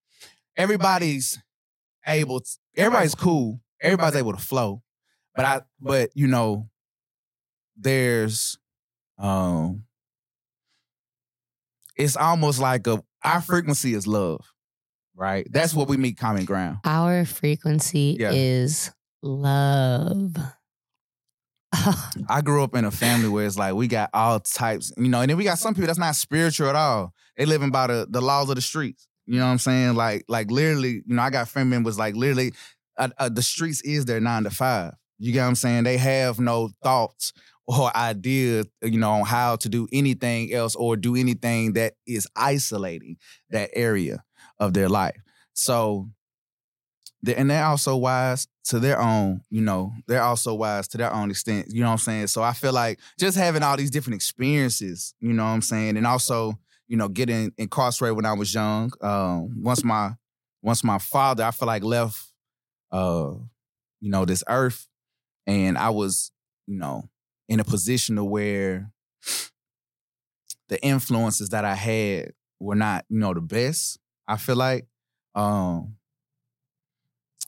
everybody's 0.57 1.39
able 2.05 2.41
to, 2.41 2.49
everybody's 2.75 3.15
cool. 3.15 3.61
Everybody's 3.81 4.17
able 4.19 4.33
to 4.33 4.39
flow. 4.39 4.81
But 5.35 5.45
I 5.45 5.61
but 5.79 6.09
you 6.15 6.27
know, 6.27 6.69
there's 7.77 8.57
um 9.17 9.83
it's 11.95 12.15
almost 12.17 12.59
like 12.59 12.87
a 12.87 13.01
our 13.23 13.41
frequency 13.41 13.93
is 13.93 14.05
love, 14.07 14.41
right? 15.17 15.47
That's 15.51 15.73
what 15.73 15.89
we 15.89 15.97
meet 15.97 16.17
common 16.17 16.45
ground. 16.45 16.77
Our 16.85 17.25
frequency 17.25 18.15
Yeah. 18.19 18.31
is 18.33 18.91
love. 19.21 20.35
I 22.29 22.41
grew 22.43 22.63
up 22.63 22.75
in 22.75 22.85
a 22.85 22.91
family 23.03 23.27
where 23.29 23.45
it's 23.45 23.57
like 23.57 23.73
we 23.73 23.87
got 23.87 24.09
all 24.13 24.39
types, 24.39 24.91
you 24.97 25.09
know, 25.09 25.21
and 25.21 25.29
then 25.29 25.37
we 25.37 25.43
got 25.43 25.59
some 25.59 25.73
people 25.73 25.87
that's 25.87 25.99
not 25.99 26.15
spiritual 26.15 26.69
at 26.69 26.75
all. 26.75 27.13
They 27.35 27.45
living 27.45 27.71
by 27.71 27.87
the, 27.87 28.07
the 28.09 28.21
laws 28.21 28.49
of 28.49 28.55
the 28.55 28.61
streets. 28.61 29.07
You 29.25 29.39
know 29.39 29.45
what 29.45 29.51
I'm 29.51 29.57
saying? 29.59 29.95
Like, 29.95 30.23
like 30.29 30.49
literally, 30.49 31.01
you 31.05 31.15
know, 31.15 31.21
I 31.21 31.29
got 31.29 31.49
family 31.49 31.71
members 31.71 31.97
like 31.99 32.15
literally, 32.15 32.53
uh, 32.97 33.09
uh, 33.17 33.29
the 33.29 33.41
streets 33.41 33.81
is 33.81 34.05
their 34.05 34.21
nine 34.21 34.43
to 34.43 34.49
five. 34.49 34.93
You 35.19 35.33
get 35.33 35.41
what 35.41 35.47
I'm 35.49 35.55
saying? 35.55 35.83
They 35.83 35.97
have 35.97 36.39
no 36.39 36.69
thoughts 36.83 37.33
or 37.67 37.95
ideas, 37.95 38.67
you 38.81 38.97
know, 38.97 39.11
on 39.11 39.25
how 39.25 39.57
to 39.57 39.67
do 39.67 39.87
anything 39.91 40.53
else 40.53 40.75
or 40.75 40.95
do 40.95 41.15
anything 41.15 41.73
that 41.73 41.93
is 42.07 42.27
isolating 42.35 43.17
that 43.49 43.69
area 43.73 44.23
of 44.59 44.73
their 44.73 44.89
life. 44.89 45.17
So, 45.53 46.09
and 47.25 47.49
they're 47.49 47.65
also 47.65 47.97
wise 47.97 48.47
to 48.65 48.79
their 48.79 48.99
own, 48.99 49.41
you 49.49 49.61
know, 49.61 49.91
they're 50.07 50.21
also 50.21 50.53
wise 50.53 50.87
to 50.89 50.97
their 50.97 51.13
own 51.13 51.31
extent, 51.31 51.67
you 51.69 51.81
know 51.81 51.87
what 51.87 51.93
I'm 51.93 51.97
saying? 51.99 52.27
So 52.27 52.43
I 52.43 52.53
feel 52.53 52.73
like 52.73 52.99
just 53.19 53.37
having 53.37 53.63
all 53.63 53.75
these 53.75 53.91
different 53.91 54.15
experiences, 54.15 55.13
you 55.19 55.33
know 55.33 55.43
what 55.43 55.49
I'm 55.49 55.61
saying? 55.61 55.97
And 55.97 56.05
also, 56.05 56.53
you 56.87 56.95
know, 56.95 57.07
getting 57.07 57.51
incarcerated 57.57 58.15
when 58.15 58.25
I 58.25 58.33
was 58.33 58.53
young. 58.53 58.91
Um, 59.01 59.61
once 59.61 59.83
my 59.83 60.11
once 60.61 60.83
my 60.83 60.99
father, 60.99 61.43
I 61.43 61.51
feel 61.51 61.67
like 61.67 61.83
left 61.83 62.31
uh, 62.91 63.33
you 63.99 64.11
know, 64.11 64.25
this 64.25 64.43
earth 64.47 64.87
and 65.45 65.77
I 65.77 65.89
was, 65.89 66.31
you 66.67 66.77
know, 66.77 67.09
in 67.49 67.59
a 67.59 67.63
position 67.63 68.15
to 68.17 68.23
where 68.23 68.91
the 70.69 70.81
influences 70.83 71.49
that 71.49 71.65
I 71.65 71.75
had 71.75 72.33
were 72.59 72.75
not, 72.75 73.05
you 73.09 73.19
know, 73.19 73.33
the 73.33 73.41
best. 73.41 73.99
I 74.27 74.37
feel 74.37 74.55
like 74.55 74.87
um 75.35 75.95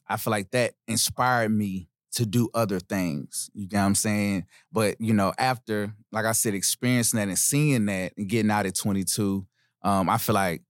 I 0.08 0.18
feel 0.18 0.32
like 0.32 0.50
that 0.52 0.74
inspired 0.88 1.50
me 1.50 1.90
to 2.14 2.26
do 2.26 2.50
other 2.54 2.80
things. 2.80 3.50
You 3.54 3.68
get 3.68 3.78
what 3.78 3.84
I'm 3.84 3.96
saying? 3.96 4.46
But 4.72 5.00
you 5.00 5.14
know, 5.14 5.34
after, 5.38 5.94
like 6.12 6.26
I 6.26 6.32
said, 6.32 6.56
experiencing 6.56 7.20
that 7.20 7.28
and 7.28 7.38
seeing 7.38 7.86
that 7.86 8.14
and 8.18 8.28
getting 8.28 8.50
out 8.50 8.66
at 8.66 8.76
22, 8.76 9.46
um, 9.84 10.10
I 10.10 10.18
feel 10.18 10.34
like 10.34 10.64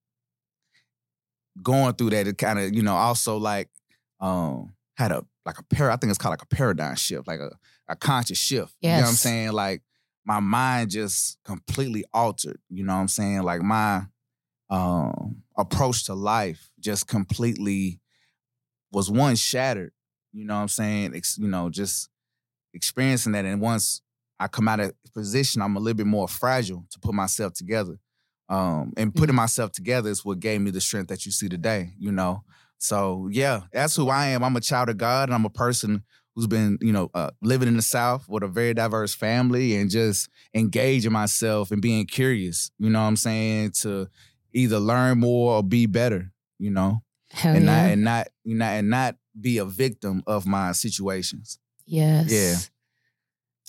going 1.61 1.93
through 1.93 2.11
that, 2.11 2.27
it 2.27 2.37
kind 2.37 2.59
of, 2.59 2.73
you 2.73 2.81
know, 2.81 2.95
also 2.95 3.37
like 3.37 3.69
um 4.19 4.73
had 4.97 5.11
a 5.11 5.25
like 5.45 5.57
a 5.57 5.63
pair. 5.63 5.89
I 5.89 5.95
think 5.95 6.09
it's 6.09 6.17
called 6.17 6.33
like 6.33 6.41
a 6.41 6.55
paradigm 6.55 6.95
shift, 6.95 7.27
like 7.27 7.39
a, 7.39 7.51
a 7.87 7.95
conscious 7.95 8.37
shift. 8.37 8.75
You 8.81 8.97
know 8.97 9.03
what 9.03 9.09
I'm 9.09 9.15
saying? 9.15 9.51
Like 9.53 9.81
my 10.25 10.39
mind 10.41 10.91
just 10.91 11.37
completely 11.45 12.03
altered. 12.13 12.59
You 12.69 12.83
know 12.83 12.93
what 12.93 12.99
I'm 12.99 13.07
saying? 13.07 13.41
Like 13.43 13.61
my 13.61 14.03
um 14.69 15.41
approach 15.59 16.05
to 16.05 16.13
life 16.13 16.71
just 16.79 17.07
completely 17.07 17.99
was 18.91 19.11
one 19.11 19.35
shattered. 19.35 19.91
You 20.31 20.45
know 20.45 20.55
what 20.55 20.61
I'm 20.61 20.67
saying? 20.69 21.13
Ex- 21.15 21.37
you 21.37 21.47
know, 21.47 21.69
just 21.69 22.09
experiencing 22.73 23.33
that. 23.33 23.45
And 23.45 23.61
once 23.61 24.01
I 24.39 24.47
come 24.47 24.67
out 24.67 24.79
of 24.79 24.93
position, 25.13 25.61
I'm 25.61 25.75
a 25.75 25.79
little 25.79 25.97
bit 25.97 26.07
more 26.07 26.27
fragile 26.27 26.85
to 26.91 26.99
put 26.99 27.13
myself 27.13 27.53
together. 27.53 27.99
Um, 28.47 28.93
and 28.97 29.13
putting 29.13 29.35
myself 29.35 29.71
together 29.73 30.09
is 30.09 30.25
what 30.25 30.39
gave 30.39 30.61
me 30.61 30.71
the 30.71 30.81
strength 30.81 31.09
that 31.09 31.25
you 31.25 31.31
see 31.31 31.49
today, 31.49 31.93
you 31.99 32.11
know. 32.11 32.43
So 32.79 33.27
yeah, 33.31 33.63
that's 33.71 33.95
who 33.95 34.09
I 34.09 34.27
am. 34.27 34.43
I'm 34.43 34.55
a 34.55 34.61
child 34.61 34.89
of 34.89 34.97
God 34.97 35.29
and 35.29 35.35
I'm 35.35 35.45
a 35.45 35.51
person 35.51 36.03
who's 36.33 36.47
been, 36.47 36.77
you 36.81 36.93
know, 36.93 37.11
uh, 37.13 37.29
living 37.41 37.67
in 37.67 37.75
the 37.75 37.81
South 37.83 38.27
with 38.27 38.41
a 38.43 38.47
very 38.47 38.73
diverse 38.73 39.13
family 39.13 39.75
and 39.75 39.89
just 39.89 40.29
engaging 40.55 41.11
myself 41.11 41.69
and 41.69 41.81
being 41.81 42.05
curious, 42.05 42.71
you 42.79 42.89
know 42.89 43.01
what 43.01 43.07
I'm 43.07 43.17
saying, 43.17 43.71
to 43.81 44.07
either 44.53 44.79
learn 44.79 45.19
more 45.19 45.55
or 45.55 45.63
be 45.63 45.85
better, 45.85 46.31
you 46.57 46.71
know 46.71 47.01
Hell 47.31 47.55
and 47.55 47.65
yeah. 47.65 47.71
not 47.71 47.91
and 47.91 48.03
not 48.03 48.27
you 48.43 48.55
know 48.55 48.65
and 48.65 48.89
not 48.89 49.15
be 49.39 49.57
a 49.57 49.65
victim 49.65 50.23
of 50.27 50.45
my 50.45 50.71
situations. 50.71 51.59
yes. 51.85 52.31
Yeah. 52.31 52.55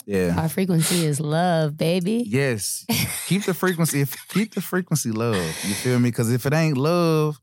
Yeah. 0.07 0.35
Our 0.41 0.49
frequency 0.49 1.05
is 1.05 1.21
love, 1.21 1.77
baby. 1.77 2.25
Yes. 2.27 2.87
keep 3.27 3.45
the 3.45 3.53
frequency. 3.53 4.01
If, 4.01 4.17
keep 4.29 4.55
the 4.55 4.63
frequency 4.63 5.11
love. 5.11 5.37
You 5.37 5.75
feel 5.75 5.99
me? 5.99 6.09
Because 6.09 6.33
if 6.33 6.47
it 6.47 6.55
ain't 6.55 6.79
love, 6.79 7.39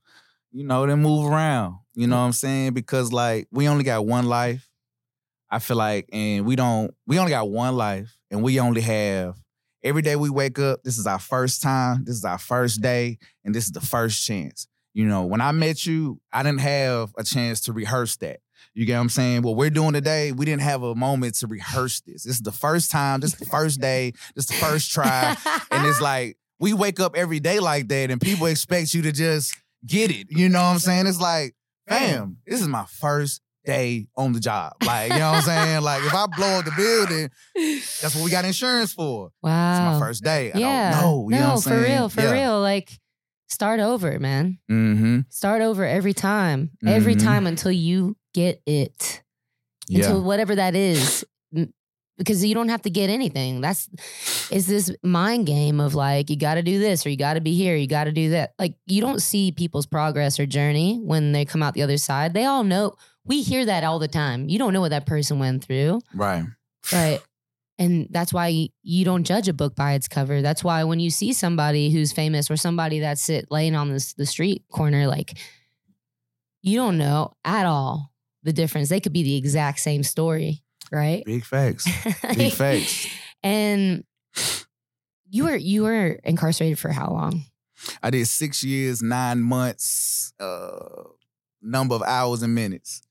you 0.51 0.63
know, 0.63 0.85
then 0.87 1.01
move 1.01 1.31
around. 1.31 1.75
You 1.93 2.07
know 2.07 2.17
what 2.17 2.23
I'm 2.23 2.31
saying? 2.31 2.73
Because 2.73 3.13
like 3.13 3.47
we 3.51 3.67
only 3.67 3.83
got 3.83 4.05
one 4.05 4.25
life. 4.25 4.67
I 5.49 5.59
feel 5.59 5.77
like, 5.77 6.09
and 6.11 6.45
we 6.45 6.55
don't. 6.55 6.93
We 7.05 7.19
only 7.19 7.29
got 7.29 7.49
one 7.49 7.75
life, 7.75 8.17
and 8.29 8.43
we 8.43 8.59
only 8.59 8.81
have. 8.81 9.37
Every 9.87 10.01
day 10.01 10.17
we 10.17 10.29
wake 10.29 10.59
up, 10.59 10.83
this 10.83 10.97
is 10.97 11.07
our 11.07 11.17
first 11.17 11.61
time. 11.61 12.03
This 12.03 12.17
is 12.17 12.25
our 12.25 12.37
first 12.37 12.81
day, 12.81 13.19
and 13.45 13.55
this 13.55 13.67
is 13.67 13.71
the 13.71 13.79
first 13.79 14.27
chance. 14.27 14.67
You 14.93 15.05
know, 15.05 15.23
when 15.23 15.39
I 15.39 15.53
met 15.53 15.85
you, 15.85 16.19
I 16.33 16.43
didn't 16.43 16.59
have 16.59 17.13
a 17.17 17.23
chance 17.23 17.61
to 17.61 17.71
rehearse 17.71 18.17
that. 18.17 18.41
You 18.73 18.85
get 18.85 18.95
what 18.95 19.03
I'm 19.03 19.09
saying? 19.09 19.43
What 19.43 19.55
we're 19.55 19.69
doing 19.69 19.93
today, 19.93 20.33
we 20.33 20.43
didn't 20.43 20.63
have 20.63 20.83
a 20.83 20.93
moment 20.93 21.35
to 21.35 21.47
rehearse 21.47 22.01
this. 22.01 22.23
This 22.23 22.35
is 22.35 22.41
the 22.41 22.51
first 22.51 22.91
time, 22.91 23.21
this 23.21 23.31
is 23.31 23.39
the 23.39 23.45
first 23.45 23.79
day, 23.79 24.11
this 24.35 24.43
is 24.43 24.47
the 24.47 24.65
first 24.65 24.91
try. 24.91 25.37
And 25.71 25.87
it's 25.87 26.01
like, 26.01 26.35
we 26.59 26.73
wake 26.73 26.99
up 26.99 27.15
every 27.15 27.39
day 27.39 27.61
like 27.61 27.87
that, 27.87 28.11
and 28.11 28.19
people 28.19 28.47
expect 28.47 28.93
you 28.93 29.03
to 29.03 29.13
just 29.13 29.55
get 29.85 30.11
it. 30.11 30.27
You 30.29 30.49
know 30.49 30.63
what 30.63 30.65
I'm 30.65 30.79
saying? 30.79 31.07
It's 31.07 31.21
like, 31.21 31.55
fam, 31.87 32.39
this 32.45 32.59
is 32.59 32.67
my 32.67 32.83
first 32.89 33.41
day 33.67 34.07
on 34.15 34.31
the 34.33 34.39
job. 34.39 34.73
Like, 34.83 35.11
you 35.11 35.19
know 35.19 35.31
what 35.33 35.37
I'm 35.37 35.41
saying? 35.43 35.81
Like, 35.83 36.03
if 36.03 36.13
I 36.13 36.25
blow 36.35 36.47
up 36.59 36.65
the 36.65 36.71
building, 36.75 37.29
that's 38.01 38.15
what 38.15 38.23
we 38.23 38.31
got 38.31 38.45
insurance 38.45 38.93
for. 38.93 39.29
Wow. 39.43 39.71
It's 39.93 39.99
my 39.99 40.07
first 40.07 40.23
day. 40.23 40.51
I 40.53 40.57
yeah. 40.57 40.91
don't 40.91 41.01
know. 41.01 41.29
You 41.29 41.35
no, 41.35 41.39
know 41.39 41.45
what 41.49 41.53
I'm 41.53 41.59
saying. 41.59 41.79
for 41.79 41.85
saying? 41.85 41.97
real, 41.99 42.09
for 42.09 42.21
Yeah. 42.21 42.31
real. 42.31 42.61
Like, 42.61 42.89
start 43.49 43.79
over, 43.79 44.19
man. 44.19 44.57
Mm-hmm. 44.71 45.19
Start 45.29 45.61
over 45.61 45.85
every 45.85 46.13
time. 46.13 46.71
Every 46.85 47.15
Mhm. 47.15 47.23
time 47.23 47.45
until 47.47 47.71
you 47.71 48.15
get 48.33 48.61
it. 48.65 49.21
Yeah. 49.87 50.05
Until 50.05 50.23
whatever 50.23 50.55
that 50.55 50.75
is. 50.75 51.23
Because 52.17 52.43
you 52.43 52.55
don't 52.55 52.69
have 52.69 52.81
to 52.81 52.89
get 52.89 53.11
anything. 53.11 53.61
That's 53.61 53.87
it's 54.49 54.65
this 54.65 54.91
mind 55.03 55.45
game 55.45 55.79
of 55.79 55.93
like, 55.93 56.31
you 56.31 56.35
gotta 56.35 56.63
do 56.63 56.79
this 56.79 57.05
or 57.05 57.09
you 57.11 57.15
gotta 57.15 57.41
be 57.41 57.53
here, 57.55 57.75
you 57.75 57.85
gotta 57.85 58.11
do 58.11 58.31
that. 58.31 58.53
Like 58.57 58.73
you 58.87 59.01
don't 59.01 59.21
see 59.21 59.51
people's 59.51 59.85
progress 59.85 60.39
or 60.39 60.47
journey 60.47 60.97
when 60.99 61.31
they 61.31 61.45
come 61.45 61.61
out 61.61 61.75
the 61.75 61.83
other 61.83 61.97
side. 61.97 62.33
They 62.33 62.45
all 62.45 62.63
know 62.63 62.95
we 63.27 63.41
hear 63.41 63.65
that 63.65 63.83
all 63.83 63.99
the 63.99 64.07
time. 64.07 64.49
You 64.49 64.57
don't 64.59 64.73
know 64.73 64.81
what 64.81 64.89
that 64.89 65.05
person 65.05 65.39
went 65.39 65.63
through. 65.63 66.01
right. 66.13 66.45
Right. 66.91 67.21
And 67.79 68.07
that's 68.09 68.33
why 68.33 68.69
you 68.81 69.05
don't 69.05 69.23
judge 69.23 69.47
a 69.47 69.53
book 69.53 69.75
by 69.75 69.93
its 69.93 70.07
cover. 70.07 70.41
That's 70.41 70.63
why 70.63 70.83
when 70.85 70.99
you 70.99 71.11
see 71.11 71.31
somebody 71.31 71.91
who's 71.91 72.11
famous 72.11 72.49
or 72.49 72.57
somebody 72.57 73.01
that's 73.01 73.21
sit 73.21 73.51
laying 73.51 73.75
on 73.75 73.91
this 73.91 74.13
the 74.13 74.25
street 74.25 74.63
corner, 74.71 75.05
like 75.05 75.37
you 76.63 76.75
don't 76.75 76.97
know 76.97 77.33
at 77.45 77.65
all 77.65 78.11
the 78.43 78.53
difference. 78.53 78.89
They 78.89 78.99
could 78.99 79.13
be 79.13 79.23
the 79.23 79.35
exact 79.35 79.79
same 79.79 80.01
story, 80.03 80.63
right? 80.91 81.23
Big 81.25 81.45
facts. 81.45 81.87
Big 82.35 82.53
facts. 82.53 83.07
And 83.43 84.03
you 85.29 85.43
were 85.43 85.55
you 85.55 85.83
were 85.83 86.19
incarcerated 86.23 86.79
for 86.79 86.89
how 86.89 87.11
long? 87.11 87.43
I 88.01 88.09
did 88.09 88.27
six 88.27 88.63
years, 88.63 89.03
nine 89.03 89.39
months, 89.39 90.33
uh, 90.39 91.03
number 91.61 91.93
of 91.93 92.01
hours 92.01 92.41
and 92.41 92.55
minutes. 92.55 93.01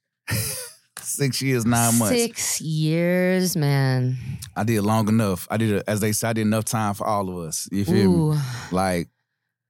Six 1.01 1.41
years, 1.43 1.65
nine 1.65 1.99
months. 1.99 2.15
Six 2.17 2.61
years, 2.61 3.57
man. 3.57 4.17
I 4.55 4.65
did 4.65 4.83
long 4.83 5.09
enough. 5.09 5.47
I 5.51 5.57
did, 5.57 5.77
a, 5.77 5.91
as 5.91 6.01
they 6.01 6.13
said, 6.13 6.31
I 6.31 6.33
did 6.35 6.43
enough 6.43 6.65
time 6.65 6.95
for 6.95 7.07
all 7.07 7.29
of 7.29 7.47
us. 7.49 7.69
You 7.73 7.85
feel 7.85 8.33
me? 8.35 8.41
Like, 8.73 9.09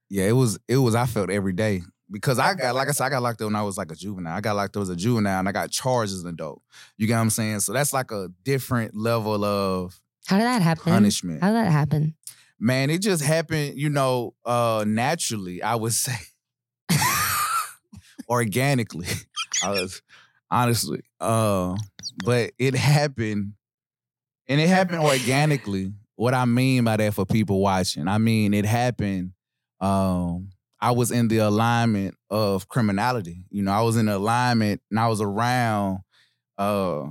yeah, 0.08 0.25
it 0.25 0.32
was, 0.32 0.58
it 0.68 0.76
was. 0.76 0.94
I 0.94 1.06
felt 1.06 1.30
every 1.30 1.52
day 1.52 1.82
because 2.10 2.38
I 2.38 2.54
got, 2.54 2.75
like 2.75 2.88
I 2.88 2.92
said, 2.92 3.06
I 3.06 3.10
got 3.10 3.22
locked 3.22 3.40
up 3.42 3.46
when 3.46 3.56
I 3.56 3.62
was 3.62 3.76
like 3.76 3.90
a 3.90 3.96
juvenile. 3.96 4.36
I 4.36 4.40
got 4.40 4.56
locked 4.56 4.76
up 4.76 4.82
as 4.82 4.88
a 4.88 4.96
juvenile, 4.96 5.40
and 5.40 5.48
I 5.48 5.52
got 5.52 5.70
charged 5.70 6.12
as 6.12 6.22
an 6.22 6.28
adult. 6.30 6.62
You 6.96 7.06
get 7.06 7.14
what 7.14 7.20
I'm 7.22 7.30
saying? 7.30 7.60
So 7.60 7.72
that's 7.72 7.92
like 7.92 8.10
a 8.12 8.28
different 8.44 8.96
level 8.96 9.44
of 9.44 9.98
How 10.26 10.36
did 10.38 10.44
that 10.44 10.62
happen? 10.62 10.92
punishment. 10.92 11.42
How 11.42 11.48
did 11.48 11.56
that 11.56 11.72
happen? 11.72 12.14
Man, 12.58 12.88
it 12.88 13.02
just 13.02 13.22
happened, 13.22 13.78
you 13.78 13.90
know, 13.90 14.34
uh, 14.46 14.84
naturally. 14.86 15.62
I 15.62 15.75
would 15.75 15.92
say, 15.92 16.14
organically. 18.28 19.08
I 19.62 19.70
was 19.70 20.02
honestly, 20.50 21.02
uh, 21.20 21.76
but 22.24 22.52
it 22.58 22.74
happened, 22.74 23.52
and 24.48 24.60
it 24.60 24.68
happened 24.68 25.00
organically. 25.00 25.92
What 26.16 26.32
I 26.34 26.44
mean 26.46 26.84
by 26.84 26.96
that 26.96 27.14
for 27.14 27.26
people 27.26 27.60
watching, 27.60 28.08
I 28.08 28.18
mean 28.18 28.54
it 28.54 28.64
happened. 28.64 29.32
Um, 29.80 30.50
I 30.80 30.92
was 30.92 31.10
in 31.10 31.28
the 31.28 31.38
alignment 31.38 32.14
of 32.30 32.68
criminality. 32.68 33.44
You 33.50 33.62
know, 33.62 33.72
I 33.72 33.82
was 33.82 33.96
in 33.96 34.06
the 34.06 34.16
alignment, 34.16 34.80
and 34.90 34.98
I 35.00 35.08
was 35.08 35.20
around 35.20 35.98
uh, 36.58 37.04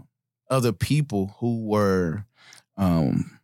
other 0.49 0.71
people 0.71 1.35
who 1.39 1.65
were 1.65 2.25
um, 2.77 3.39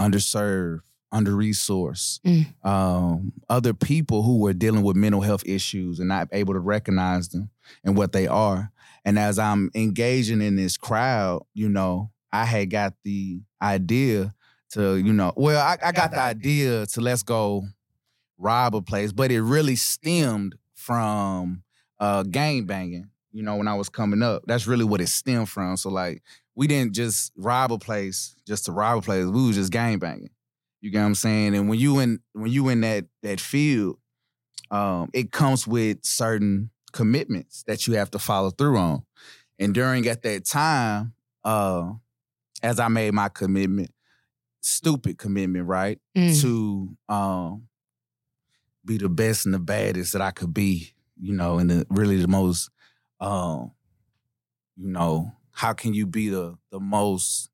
underserved, 0.00 0.80
under 1.12 1.32
resourced, 1.32 2.20
Mm. 2.22 2.46
um, 2.66 3.32
other 3.48 3.72
people 3.72 4.22
who 4.22 4.38
were 4.38 4.52
dealing 4.52 4.82
with 4.82 4.96
mental 4.96 5.20
health 5.20 5.42
issues 5.46 5.98
and 6.00 6.08
not 6.08 6.28
able 6.32 6.52
to 6.54 6.60
recognize 6.60 7.28
them 7.28 7.50
and 7.84 7.96
what 7.96 8.12
they 8.12 8.26
are. 8.26 8.70
And 9.06 9.20
as 9.20 9.38
I'm 9.38 9.70
engaging 9.76 10.42
in 10.42 10.56
this 10.56 10.76
crowd, 10.76 11.44
you 11.54 11.68
know, 11.68 12.10
I 12.32 12.44
had 12.44 12.70
got 12.70 12.94
the 13.04 13.40
idea 13.62 14.34
to, 14.72 14.96
you 14.96 15.12
know, 15.12 15.32
well, 15.36 15.64
I, 15.64 15.78
I 15.80 15.92
got 15.92 16.10
the 16.10 16.20
idea 16.20 16.86
to 16.86 17.00
let's 17.00 17.22
go 17.22 17.62
rob 18.36 18.74
a 18.74 18.82
place, 18.82 19.12
but 19.12 19.30
it 19.30 19.40
really 19.40 19.76
stemmed 19.76 20.56
from 20.74 21.62
uh 22.00 22.24
gang 22.24 22.64
banging. 22.66 23.08
You 23.32 23.44
know, 23.44 23.54
when 23.54 23.68
I 23.68 23.74
was 23.74 23.88
coming 23.88 24.22
up, 24.22 24.42
that's 24.46 24.66
really 24.66 24.84
what 24.84 25.00
it 25.00 25.08
stemmed 25.08 25.48
from. 25.48 25.76
So 25.76 25.88
like, 25.88 26.22
we 26.56 26.66
didn't 26.66 26.94
just 26.94 27.32
rob 27.36 27.70
a 27.72 27.78
place 27.78 28.34
just 28.44 28.64
to 28.64 28.72
rob 28.72 28.98
a 28.98 29.02
place. 29.02 29.24
We 29.24 29.46
was 29.46 29.54
just 29.54 29.70
gang 29.70 30.00
banging. 30.00 30.30
You 30.80 30.90
get 30.90 30.98
what 30.98 31.06
I'm 31.06 31.14
saying? 31.14 31.54
And 31.54 31.68
when 31.68 31.78
you 31.78 32.00
in 32.00 32.18
when 32.32 32.50
you 32.50 32.70
in 32.70 32.80
that 32.80 33.04
that 33.22 33.38
field, 33.38 33.98
um, 34.72 35.10
it 35.12 35.30
comes 35.30 35.64
with 35.64 35.98
certain 36.02 36.70
commitments 36.96 37.62
that 37.66 37.86
you 37.86 37.94
have 37.94 38.10
to 38.10 38.18
follow 38.18 38.48
through 38.50 38.78
on. 38.78 39.02
And 39.58 39.74
during 39.74 40.06
at 40.08 40.22
that 40.22 40.46
time, 40.46 41.12
uh, 41.44 41.92
as 42.62 42.80
I 42.80 42.88
made 42.88 43.12
my 43.12 43.28
commitment, 43.28 43.90
stupid 44.62 45.18
commitment, 45.18 45.66
right? 45.66 46.00
Mm. 46.16 46.40
To 46.40 46.96
um 47.08 47.68
be 48.84 48.96
the 48.96 49.10
best 49.10 49.44
and 49.44 49.54
the 49.54 49.58
baddest 49.58 50.14
that 50.14 50.22
I 50.22 50.30
could 50.30 50.54
be, 50.54 50.94
you 51.20 51.34
know, 51.34 51.58
and 51.58 51.68
the 51.68 51.86
really 51.90 52.16
the 52.16 52.28
most 52.28 52.70
um, 53.20 53.72
you 54.76 54.88
know, 54.88 55.32
how 55.52 55.74
can 55.74 55.92
you 55.92 56.06
be 56.06 56.30
the 56.30 56.56
the 56.70 56.80
most 56.80 57.50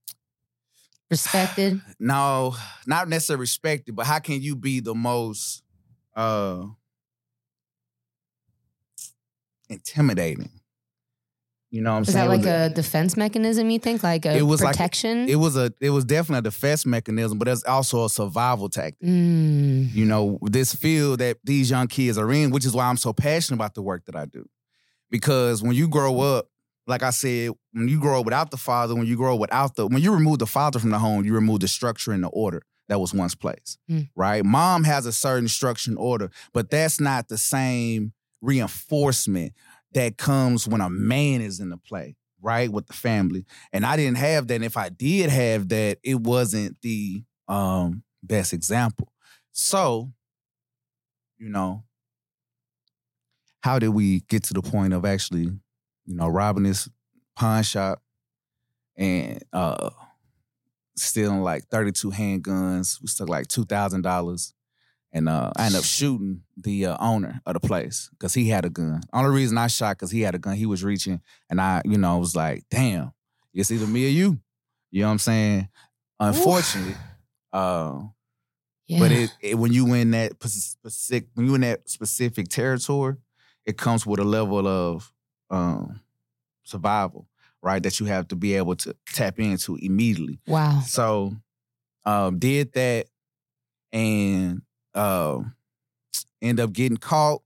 Respected. 1.10 1.80
no, 1.98 2.54
not 2.86 3.08
necessarily 3.08 3.40
respected, 3.40 3.96
but 3.96 4.06
how 4.06 4.18
can 4.18 4.42
you 4.42 4.54
be 4.54 4.80
the 4.80 4.94
most 4.94 5.62
uh 6.14 6.66
intimidating? 9.70 10.50
You 11.70 11.82
know 11.82 11.90
what 11.92 11.96
I'm 11.98 12.02
Is 12.02 12.12
saying? 12.12 12.28
that 12.28 12.36
like 12.36 12.46
a 12.46 12.74
defense 12.74 13.16
mechanism? 13.16 13.70
You 13.70 13.78
think 13.78 14.02
like 14.02 14.26
a 14.26 14.36
It 14.36 14.42
was 14.42 14.60
like- 14.60 14.72
protection? 14.72 15.28
it 15.28 15.36
was 15.36 15.56
a 15.56 15.72
it 15.80 15.90
was 15.90 16.04
definitely 16.04 16.40
a 16.40 16.50
defense 16.50 16.84
mechanism, 16.84 17.38
but 17.38 17.46
it's 17.46 17.62
also 17.62 18.04
a 18.06 18.10
survival 18.10 18.68
tactic. 18.68 19.00
Mm. 19.08 19.94
You 19.94 20.04
know, 20.04 20.38
this 20.42 20.74
field 20.74 21.20
that 21.20 21.38
these 21.44 21.70
young 21.70 21.86
kids 21.86 22.18
are 22.18 22.30
in, 22.32 22.50
which 22.50 22.64
is 22.64 22.74
why 22.74 22.86
I'm 22.86 22.96
so 22.96 23.12
passionate 23.12 23.56
about 23.56 23.74
the 23.74 23.82
work 23.82 24.04
that 24.06 24.16
I 24.16 24.24
do. 24.26 24.48
Because 25.10 25.62
when 25.62 25.74
you 25.76 25.88
grow 25.88 26.20
up, 26.20 26.48
like 26.88 27.04
I 27.04 27.10
said, 27.10 27.52
when 27.72 27.86
you 27.88 28.00
grow 28.00 28.18
up 28.18 28.24
without 28.24 28.50
the 28.50 28.56
father, 28.56 28.96
when 28.96 29.06
you 29.06 29.16
grow 29.16 29.34
up 29.34 29.40
without 29.40 29.76
the, 29.76 29.86
when 29.86 30.02
you 30.02 30.12
remove 30.12 30.40
the 30.40 30.46
father 30.46 30.80
from 30.80 30.90
the 30.90 30.98
home, 30.98 31.24
you 31.24 31.32
remove 31.34 31.60
the 31.60 31.68
structure 31.68 32.10
and 32.10 32.24
the 32.24 32.28
order 32.28 32.62
that 32.88 32.98
was 33.00 33.14
once 33.14 33.36
placed, 33.36 33.78
Mm. 33.88 34.08
right? 34.16 34.44
Mom 34.44 34.82
has 34.82 35.06
a 35.06 35.12
certain 35.12 35.46
structure 35.46 35.90
and 35.92 35.98
order, 35.98 36.30
but 36.52 36.70
that's 36.70 36.98
not 36.98 37.28
the 37.28 37.38
same 37.38 38.12
reinforcement 38.40 39.52
that 39.92 40.16
comes 40.16 40.66
when 40.68 40.80
a 40.80 40.90
man 40.90 41.40
is 41.40 41.60
in 41.60 41.70
the 41.70 41.76
play, 41.76 42.16
right? 42.40 42.70
With 42.70 42.86
the 42.86 42.92
family. 42.92 43.44
And 43.72 43.84
I 43.84 43.96
didn't 43.96 44.18
have 44.18 44.46
that. 44.48 44.54
And 44.54 44.64
if 44.64 44.76
I 44.76 44.88
did 44.88 45.30
have 45.30 45.68
that, 45.68 45.98
it 46.02 46.20
wasn't 46.20 46.80
the 46.82 47.24
um, 47.48 48.02
best 48.22 48.52
example. 48.52 49.12
So, 49.52 50.12
you 51.38 51.48
know, 51.48 51.84
how 53.62 53.78
did 53.78 53.88
we 53.88 54.20
get 54.20 54.44
to 54.44 54.54
the 54.54 54.62
point 54.62 54.92
of 54.94 55.04
actually, 55.04 55.42
you 55.42 56.14
know, 56.14 56.28
robbing 56.28 56.62
this 56.64 56.88
pawn 57.36 57.62
shop 57.62 58.02
and 58.96 59.42
uh 59.52 59.90
stealing 60.96 61.40
like 61.42 61.64
32 61.70 62.10
handguns. 62.10 63.00
We 63.00 63.08
took 63.08 63.28
like 63.28 63.48
two 63.48 63.64
thousand 63.64 64.02
dollars. 64.02 64.54
And 65.12 65.28
uh, 65.28 65.50
I 65.56 65.66
ended 65.66 65.78
up 65.80 65.84
shooting 65.84 66.42
the 66.56 66.86
uh, 66.86 66.96
owner 67.00 67.40
of 67.44 67.54
the 67.54 67.60
place 67.60 68.08
because 68.12 68.32
he 68.32 68.48
had 68.48 68.64
a 68.64 68.70
gun. 68.70 69.00
Only 69.12 69.30
reason 69.34 69.58
I 69.58 69.66
shot 69.66 69.96
because 69.96 70.12
he 70.12 70.20
had 70.20 70.36
a 70.36 70.38
gun. 70.38 70.54
He 70.54 70.66
was 70.66 70.84
reaching, 70.84 71.20
and 71.48 71.60
I, 71.60 71.82
you 71.84 71.98
know, 71.98 72.18
was 72.18 72.36
like, 72.36 72.62
"Damn, 72.70 73.12
it's 73.52 73.70
either 73.72 73.86
me 73.88 74.06
or 74.06 74.10
you." 74.10 74.38
You 74.92 75.00
know 75.02 75.08
what 75.08 75.12
I'm 75.12 75.18
saying? 75.18 75.68
Unfortunately, 76.20 76.94
uh, 77.52 78.02
Yeah. 78.86 78.98
but 79.00 79.10
it, 79.12 79.30
it 79.40 79.54
when 79.56 79.72
you 79.72 79.92
in 79.94 80.12
that 80.12 80.32
specific 80.42 81.28
when 81.34 81.46
you 81.46 81.54
in 81.56 81.62
that 81.62 81.88
specific 81.88 82.48
territory, 82.48 83.16
it 83.66 83.76
comes 83.76 84.06
with 84.06 84.20
a 84.20 84.24
level 84.24 84.66
of 84.68 85.12
um, 85.50 86.00
survival, 86.62 87.26
right? 87.62 87.82
That 87.82 87.98
you 87.98 88.06
have 88.06 88.28
to 88.28 88.36
be 88.36 88.54
able 88.54 88.76
to 88.76 88.94
tap 89.12 89.40
into 89.40 89.76
immediately. 89.76 90.38
wow. 90.46 90.82
So 90.86 91.34
um, 92.04 92.38
did 92.38 92.72
that 92.74 93.06
and 93.92 94.62
um, 94.94 95.54
end 96.42 96.60
up 96.60 96.72
getting 96.72 96.96
caught. 96.96 97.42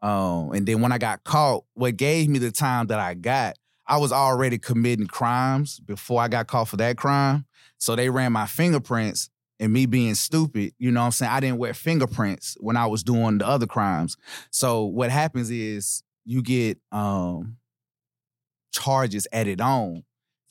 Um, 0.00 0.52
and 0.52 0.66
then 0.66 0.80
when 0.80 0.92
I 0.92 0.98
got 0.98 1.22
caught, 1.24 1.64
what 1.74 1.96
gave 1.96 2.28
me 2.28 2.38
the 2.38 2.50
time 2.50 2.88
that 2.88 2.98
I 2.98 3.14
got, 3.14 3.56
I 3.86 3.98
was 3.98 4.12
already 4.12 4.58
committing 4.58 5.06
crimes 5.06 5.80
before 5.80 6.20
I 6.20 6.28
got 6.28 6.46
caught 6.46 6.68
for 6.68 6.76
that 6.78 6.96
crime. 6.96 7.46
So 7.78 7.94
they 7.96 8.10
ran 8.10 8.32
my 8.32 8.46
fingerprints 8.46 9.30
and 9.60 9.72
me 9.72 9.86
being 9.86 10.14
stupid, 10.14 10.72
you 10.78 10.90
know 10.90 11.00
what 11.00 11.06
I'm 11.06 11.12
saying? 11.12 11.30
I 11.30 11.40
didn't 11.40 11.58
wear 11.58 11.72
fingerprints 11.72 12.56
when 12.58 12.76
I 12.76 12.86
was 12.86 13.04
doing 13.04 13.38
the 13.38 13.46
other 13.46 13.66
crimes. 13.66 14.16
So 14.50 14.84
what 14.84 15.10
happens 15.10 15.50
is 15.50 16.02
you 16.24 16.42
get 16.42 16.78
um 16.90 17.58
charges 18.72 19.28
added 19.32 19.60
on 19.60 20.02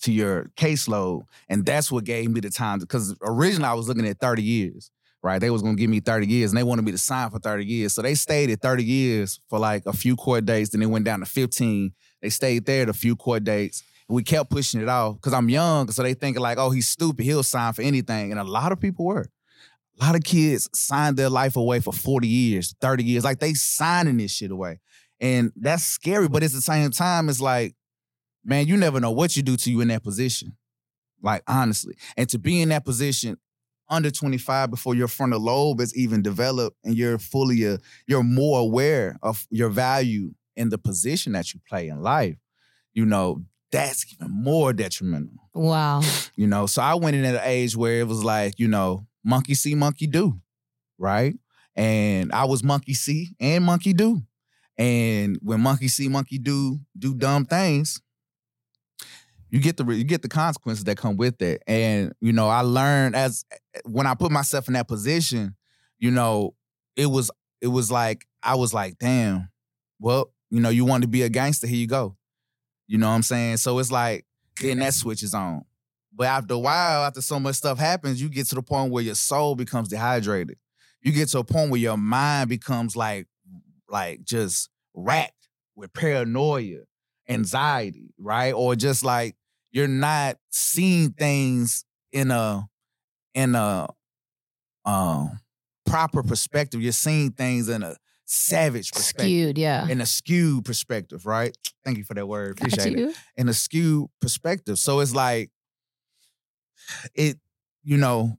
to 0.04 0.12
your 0.12 0.46
caseload. 0.56 1.24
And 1.50 1.66
that's 1.66 1.92
what 1.92 2.04
gave 2.04 2.32
me 2.32 2.40
the 2.40 2.50
time 2.50 2.80
because 2.80 3.16
originally 3.22 3.68
I 3.68 3.74
was 3.74 3.88
looking 3.88 4.08
at 4.08 4.20
30 4.20 4.42
years, 4.42 4.92
right? 5.24 5.40
They 5.40 5.50
was 5.50 5.62
gonna 5.62 5.76
give 5.76 5.90
me 5.90 6.00
30 6.00 6.28
years 6.28 6.52
and 6.52 6.58
they 6.58 6.64
wanted 6.64 6.84
me 6.84 6.92
to 6.92 6.98
sign 6.98 7.30
for 7.30 7.40
30 7.40 7.66
years. 7.66 7.94
So 7.94 8.02
they 8.02 8.16
stayed 8.16 8.50
at 8.50 8.62
30 8.62 8.84
years 8.84 9.40
for 9.50 9.60
like 9.60 9.86
a 9.86 9.94
few 9.94 10.16
court 10.16 10.46
dates, 10.46 10.72
then 10.72 10.82
it 10.82 10.88
went 10.88 11.06
down 11.06 11.20
to 11.20 11.26
15. 11.26 11.94
They 12.22 12.30
stayed 12.30 12.66
there 12.66 12.84
at 12.84 12.90
a 12.90 12.94
few 12.94 13.16
court 13.16 13.44
dates. 13.44 13.84
We 14.08 14.24
kept 14.24 14.50
pushing 14.50 14.82
it 14.82 14.90
off 14.90 15.16
because 15.16 15.34
I'm 15.34 15.48
young. 15.48 15.90
So 15.92 16.04
they 16.04 16.14
thinking 16.14 16.42
like, 16.42 16.58
oh, 16.58 16.70
he's 16.70 16.90
stupid. 16.90 17.24
He'll 17.24 17.44
sign 17.44 17.74
for 17.74 17.82
anything. 17.82 18.32
And 18.32 18.40
a 18.40 18.44
lot 18.44 18.72
of 18.72 18.80
people 18.80 19.06
were. 19.06 19.30
A 20.00 20.04
lot 20.04 20.16
of 20.16 20.24
kids 20.24 20.70
signed 20.74 21.16
their 21.16 21.30
life 21.30 21.56
away 21.56 21.80
for 21.80 21.94
40 21.94 22.28
years, 22.28 22.76
30 22.82 23.04
years. 23.04 23.24
Like 23.24 23.40
they 23.40 23.54
signing 23.54 24.18
this 24.18 24.32
shit 24.32 24.52
away. 24.52 24.80
And 25.20 25.52
that's 25.56 25.84
scary. 25.84 26.28
But 26.28 26.44
at 26.44 26.52
the 26.52 26.62
same 26.62 26.92
time, 26.92 27.30
it's 27.30 27.40
like, 27.40 27.76
man, 28.44 28.68
you 28.68 28.76
never 28.76 29.00
know 29.00 29.12
what 29.12 29.36
you 29.36 29.44
do 29.44 29.56
to 29.56 29.72
you 29.72 29.82
in 29.82 29.90
that 29.90 30.04
position. 30.04 30.58
Like, 31.22 31.44
honestly. 31.48 31.96
And 32.18 32.28
to 32.30 32.40
be 32.40 32.62
in 32.62 32.70
that 32.70 32.84
position 32.84 33.38
under 33.92 34.10
25 34.10 34.72
before 34.72 34.96
your 34.96 35.08
frontal 35.08 35.40
lobe 35.40 35.82
is 35.82 35.96
even 35.96 36.22
developed 36.22 36.78
and 36.84 36.96
you're 36.96 37.20
fully, 37.20 37.68
uh, 37.68 37.78
you're 38.08 38.24
more 38.24 38.60
aware 38.60 39.18
of 39.22 39.46
your 39.52 39.70
value 39.70 40.34
in 40.56 40.70
the 40.70 40.78
position 40.78 41.34
that 41.34 41.54
you 41.54 41.60
play 41.68 41.88
in 41.88 42.02
life, 42.02 42.38
you 42.94 43.06
know, 43.06 43.44
that's 43.72 44.06
even 44.14 44.32
more 44.32 44.74
detrimental. 44.74 45.50
Wow. 45.54 46.02
You 46.36 46.48
know, 46.48 46.66
so 46.66 46.82
I 46.82 46.96
went 46.96 47.16
in 47.16 47.26
at 47.26 47.36
an 47.36 47.42
age 47.44 47.76
where 47.76 48.00
it 48.00 48.08
was 48.08 48.24
like, 48.24 48.58
you 48.58 48.68
know, 48.68 49.06
monkey 49.24 49.54
see, 49.54 49.76
monkey 49.76 50.08
do, 50.08 50.40
right? 50.98 51.36
And 51.76 52.32
I 52.32 52.46
was 52.46 52.64
monkey 52.64 52.96
see 52.96 53.30
and 53.40 53.64
monkey 53.64 53.94
do. 53.94 54.22
And 54.78 55.38
when 55.44 55.62
monkey 55.62 55.88
see, 55.88 56.08
monkey 56.08 56.40
do 56.40 56.80
do 56.98 57.14
dumb 57.14 57.46
things, 57.46 58.02
you 59.52 59.60
get 59.60 59.76
the 59.76 59.86
you 59.86 60.06
get 60.06 60.22
the 60.22 60.30
consequences 60.30 60.86
that 60.86 60.98
come 60.98 61.18
with 61.18 61.42
it. 61.42 61.62
And 61.68 62.14
you 62.22 62.32
know, 62.32 62.48
I 62.48 62.62
learned 62.62 63.16
as 63.16 63.46
when 63.86 64.08
I 64.08 64.16
put 64.16 64.32
myself 64.32 64.68
in 64.68 64.74
that 64.74 64.88
position, 64.88 65.56
you 66.00 66.10
know, 66.10 66.56
it 66.96 67.06
was 67.06 67.30
it 67.60 67.68
was 67.68 67.92
like 67.92 68.26
I 68.42 68.56
was 68.56 68.74
like, 68.74 68.98
damn, 68.98 69.50
well, 70.00 70.32
you 70.50 70.62
know, 70.62 70.70
you 70.70 70.86
want 70.86 71.04
to 71.04 71.08
be 71.08 71.22
a 71.24 71.30
gangster, 71.30 71.68
here 71.68 71.78
you 71.78 71.88
go. 71.88 72.16
You 72.88 72.98
know 72.98 73.10
what 73.10 73.16
I'm 73.16 73.24
saying? 73.24 73.58
So 73.58 73.78
it's 73.80 73.92
like 73.92 74.26
then 74.62 74.80
that 74.80 74.94
switches 74.94 75.34
on. 75.34 75.66
But 76.14 76.28
after 76.28 76.54
a 76.54 76.60
while, 76.60 77.04
after 77.04 77.22
so 77.22 77.40
much 77.40 77.56
stuff 77.56 77.78
happens, 77.78 78.22
you 78.22 78.30
get 78.30 78.48
to 78.48 78.56
the 78.56 78.62
point 78.62 78.92
where 78.92 79.04
your 79.04 79.16
soul 79.16 79.56
becomes 79.56 79.90
dehydrated. 79.90 80.58
You 81.02 81.12
get 81.12 81.30
to 81.30 81.40
a 81.40 81.44
point 81.44 81.72
where 81.72 81.80
your 81.80 81.98
mind 81.98 82.50
becomes 82.50 82.96
like, 82.96 83.28
like 83.90 84.24
just 84.24 84.70
racked 84.94 85.48
with 85.76 85.94
paranoia, 85.94 86.82
anxiety, 87.30 88.14
right? 88.18 88.52
Or 88.52 88.76
just 88.76 89.04
like 89.04 89.36
you're 89.72 89.88
not 89.88 90.38
seeing 90.50 91.12
things 91.12 91.86
in 92.12 92.32
a 92.32 92.68
in 93.34 93.56
a 93.56 93.88
um 94.86 95.40
proper 95.86 96.24
perspective. 96.24 96.82
You're 96.82 96.92
seeing 96.92 97.32
things 97.32 97.70
in 97.70 97.84
a 97.84 97.96
savage 98.26 98.92
perspective. 98.92 99.26
Skewed. 99.26 99.58
Yeah. 99.58 99.88
In 99.88 100.02
a 100.02 100.06
skewed 100.06 100.66
perspective, 100.66 101.26
right? 101.26 101.56
Thank 101.84 101.98
you 101.98 102.04
for 102.04 102.14
that 102.14 102.28
word. 102.28 102.52
Appreciate 102.52 102.98
it 102.98 103.16
in 103.36 103.50
a 103.50 103.54
skewed 103.54 104.10
perspective. 104.20 104.80
So 104.80 105.00
it's 105.00 105.14
like 105.14 105.50
it, 107.14 107.38
you 107.84 107.98
know, 107.98 108.38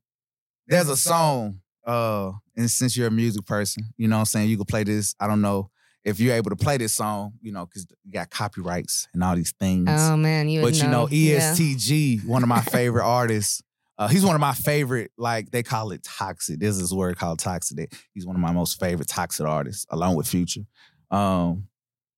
there's 0.67 0.89
a 0.89 0.97
song, 0.97 1.61
uh, 1.87 2.33
and 2.57 2.71
since 2.71 2.97
you're 2.97 3.09
a 3.09 3.11
music 3.11 3.45
person, 3.45 3.85
you 3.97 4.09
know 4.09 4.17
what 4.17 4.21
I'm 4.21 4.27
saying, 4.27 4.49
you 4.49 4.57
can 4.57 4.67
play 4.67 4.85
this. 4.85 5.15
I 5.21 5.27
don't 5.27 5.41
know 5.41 5.71
if 6.05 6.19
you're 6.21 6.35
able 6.35 6.51
to 6.51 6.57
play 6.57 6.77
this 6.77 6.93
song, 6.93 7.35
you 7.41 7.53
know, 7.53 7.67
because 7.67 7.87
you 8.05 8.13
got 8.13 8.31
copyrights 8.31 9.09
and 9.15 9.23
all 9.23 9.37
these 9.37 9.53
things. 9.53 9.89
Oh 9.91 10.17
man, 10.17 10.49
you. 10.49 10.63
But 10.63 10.75
you 10.81 10.89
know, 10.89 11.09
E 11.11 11.33
Yeah. 11.33 11.53
EST 11.53 11.79
Gee, 11.79 12.19
one 12.19 12.43
of 12.43 12.49
my 12.49 12.61
favorite 12.63 13.05
artists. 13.05 13.63
Uh, 13.99 14.09
he's 14.09 14.25
one 14.25 14.35
of 14.35 14.41
my 14.41 14.55
favorite, 14.55 15.13
like 15.17 15.51
they 15.51 15.63
call 15.63 15.93
it 15.93 16.03
toxic. 16.03 16.59
There's 16.59 16.79
this 16.79 16.93
word 16.93 17.19
called 17.19 17.39
toxic. 17.39 17.93
He's 18.15 18.27
one 18.27 18.35
of 18.35 18.43
my 18.43 18.51
most 18.51 18.81
favorite 18.81 19.07
toxic 19.09 19.47
artists, 19.47 19.87
along 19.91 20.17
with 20.17 20.27
Future. 20.27 20.63
Um, 21.11 21.69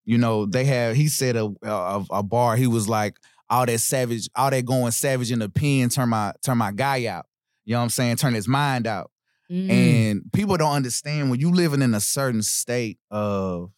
you 0.05 0.17
know, 0.19 0.47
they 0.47 0.65
have. 0.65 0.97
He 0.97 1.09
said 1.09 1.37
a, 1.37 1.53
a 1.63 2.05
a 2.11 2.23
bar. 2.23 2.57
He 2.57 2.67
was 2.67 2.89
like, 2.89 3.17
all 3.51 3.67
that 3.67 3.79
savage, 3.81 4.29
all 4.35 4.51
that 4.51 4.65
going 4.65 4.93
savage 4.93 5.31
in 5.33 5.41
the 5.41 5.49
pen, 5.49 5.89
turn 5.91 6.09
my 6.09 6.33
turn 6.43 6.57
my 6.59 6.73
guy 6.73 7.07
out. 7.07 7.27
You 7.65 7.73
know 7.73 7.79
what 7.81 7.85
I'm 7.85 7.91
saying? 7.91 8.17
Turn 8.17 8.35
his 8.35 8.49
mind 8.49 8.87
out. 8.87 9.11
Mm. 9.51 9.71
And 9.71 10.33
people 10.33 10.57
don't 10.57 10.73
understand 10.73 11.31
when 11.31 11.41
you 11.41 11.53
living 11.53 11.83
in 11.83 11.95
a 11.95 12.01
certain 12.01 12.43
state 12.43 12.99
of 13.11 13.71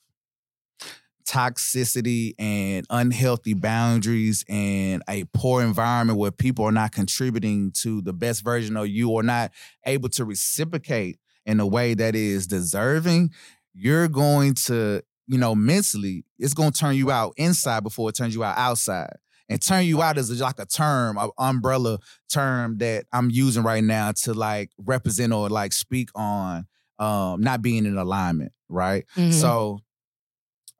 toxicity 1.27 2.35
and 2.39 2.87
unhealthy 2.89 3.53
boundaries 3.53 4.45
and 4.49 5.03
a 5.09 5.25
poor 5.35 5.63
environment 5.63 6.19
where 6.19 6.31
people 6.31 6.65
are 6.65 6.73
not 6.73 6.93
contributing 6.93 7.73
to 7.73 8.01
the 8.01 8.13
best 8.13 8.45
version 8.45 8.77
of 8.77 8.89
you 8.89 9.11
or 9.11 9.23
not 9.23 9.51
able 9.85 10.09
to 10.09 10.25
reciprocate 10.25 11.19
in 11.45 11.61
a 11.61 11.67
way 11.67 11.95
that 11.95 12.15
is 12.15 12.47
deserving, 12.47 13.31
you're 13.75 14.09
going 14.09 14.55
to, 14.55 15.03
you 15.27 15.39
know, 15.39 15.55
mentally, 15.55 16.25
it's 16.39 16.55
going 16.55 16.71
to 16.71 16.79
turn 16.79 16.95
you 16.95 17.11
out 17.11 17.35
inside 17.37 17.83
before 17.83 18.09
it 18.09 18.15
turns 18.15 18.35
you 18.35 18.45
out 18.45 18.57
outside. 18.57 19.17
And 19.49 19.63
turn 19.63 19.85
you 19.85 20.03
out 20.03 20.19
is 20.19 20.41
like 20.41 20.59
a 20.59 20.67
term, 20.67 21.19
an 21.19 21.31
umbrella 21.39 21.99
term 22.29 22.79
that 22.79 23.07
I'm 23.13 23.31
using 23.31 23.63
right 23.63 23.85
now 23.85 24.13
to 24.25 24.35
like 24.35 24.71
represent 24.79 25.33
or 25.33 25.49
like 25.49 25.73
speak 25.73 26.09
on 26.15 26.67
um 26.99 27.41
not 27.43 27.63
being 27.63 27.85
in 27.87 27.97
alignment, 27.99 28.53
right? 28.69 29.05
Mhm. 29.17 29.33
So, 29.33 29.81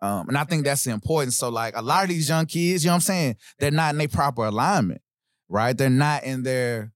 um, 0.03 0.29
and 0.29 0.37
I 0.37 0.45
think 0.45 0.65
that's 0.65 0.87
important. 0.87 1.33
So, 1.35 1.49
like 1.49 1.77
a 1.77 1.83
lot 1.83 2.05
of 2.05 2.09
these 2.11 2.29
young 2.29 2.47
kids, 2.47 2.85
you 2.85 2.89
know 2.89 2.93
what 2.93 2.97
I'm 2.97 3.01
saying? 3.03 3.37
They're 3.59 3.71
not 3.71 3.93
in 3.95 3.99
their 3.99 4.09
proper 4.09 4.45
alignment, 4.45 5.01
right? 5.49 5.77
They're 5.77 5.89
not 5.91 6.25
in 6.25 6.43
their, 6.43 6.93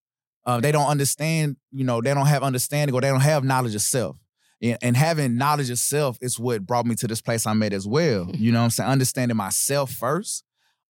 uh, 0.46 0.61
they 0.61 0.72
don't 0.72 0.88
understand, 0.88 1.56
you 1.70 1.85
know, 1.85 2.00
they 2.00 2.12
don't 2.14 2.26
have 2.26 2.42
understanding 2.42 2.94
or 2.94 3.00
they 3.00 3.09
don't 3.09 3.20
have 3.20 3.44
knowledge 3.44 3.74
of 3.74 3.83
self. 3.83 4.16
And, 4.62 4.76
and 4.83 4.96
having 4.96 5.37
knowledge 5.37 5.70
of 5.70 5.78
self 5.78 6.18
is 6.20 6.38
what 6.38 6.66
brought 6.66 6.85
me 6.87 6.94
to 6.96 7.06
this 7.06 7.20
place 7.22 7.46
I'm 7.46 7.62
at 7.62 7.72
as 7.72 7.87
well. 7.87 8.30
You 8.35 8.52
know 8.52 8.59
what 8.59 8.64
I'm 8.64 8.70
saying? 8.70 8.90
Understanding 8.90 9.37
myself 9.37 9.92
first, 9.92 10.44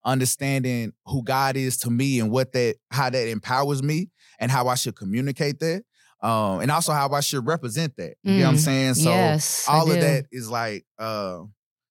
understanding 0.05 0.93
who 1.07 1.23
God 1.23 1.57
is 1.57 1.77
to 1.79 1.91
me 1.91 2.21
and 2.21 2.31
what 2.31 2.53
that, 2.53 2.77
how 2.91 3.11
that 3.11 3.29
empowers 3.29 3.83
me 3.83 4.11
and 4.39 4.51
how 4.51 4.69
I 4.69 4.75
should 4.75 4.97
communicate 4.97 5.59
that. 5.61 5.85
Um, 6.23 6.61
and 6.61 6.71
also 6.71 6.93
how 6.93 7.09
I 7.11 7.21
should 7.21 7.47
represent 7.47 7.97
that. 7.97 8.15
You 8.23 8.33
know 8.33 8.45
what 8.45 8.49
I'm 8.51 8.55
Mm, 8.57 8.59
saying? 8.59 8.95
So 8.95 9.11
yes, 9.11 9.67
all 9.69 9.91
of 9.91 10.01
that 10.01 10.27
is 10.31 10.51
like 10.51 10.85
uh 10.99 11.41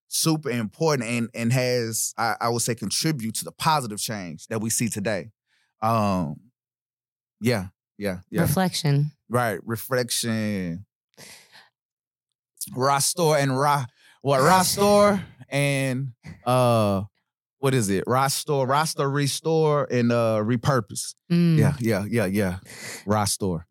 super 0.08 0.50
important 0.52 1.10
and 1.10 1.30
and 1.34 1.52
has 1.54 2.13
I, 2.17 2.36
I 2.41 2.50
would 2.50 2.62
say 2.62 2.76
contribute 2.76 3.36
to 3.36 3.45
the 3.45 3.52
positive 3.52 4.00
change 4.00 4.45
that 4.48 4.60
we 4.62 4.69
see 4.69 4.88
today. 4.89 5.32
Um 5.82 6.36
yeah, 7.41 7.67
yeah, 7.98 8.19
yeah. 8.30 8.41
reflection. 8.41 9.12
right. 9.30 9.60
Reflection. 9.65 10.86
Restore 12.76 13.38
and 13.38 13.58
Ra 13.58 13.86
what 14.22 14.41
Restore 14.41 15.22
and 15.50 16.10
uh 16.45 17.04
what 17.60 17.74
is 17.74 17.89
it? 17.89 18.04
Restore, 18.08 18.67
Restore, 18.67 19.10
Restore, 19.10 19.88
and 19.91 20.12
uh 20.12 20.41
repurpose. 20.43 21.15
Mm. 21.32 21.58
Yeah, 21.58 21.76
yeah, 21.80 22.06
yeah, 22.10 22.26
yeah. 22.26 22.58
Restore. 23.06 23.65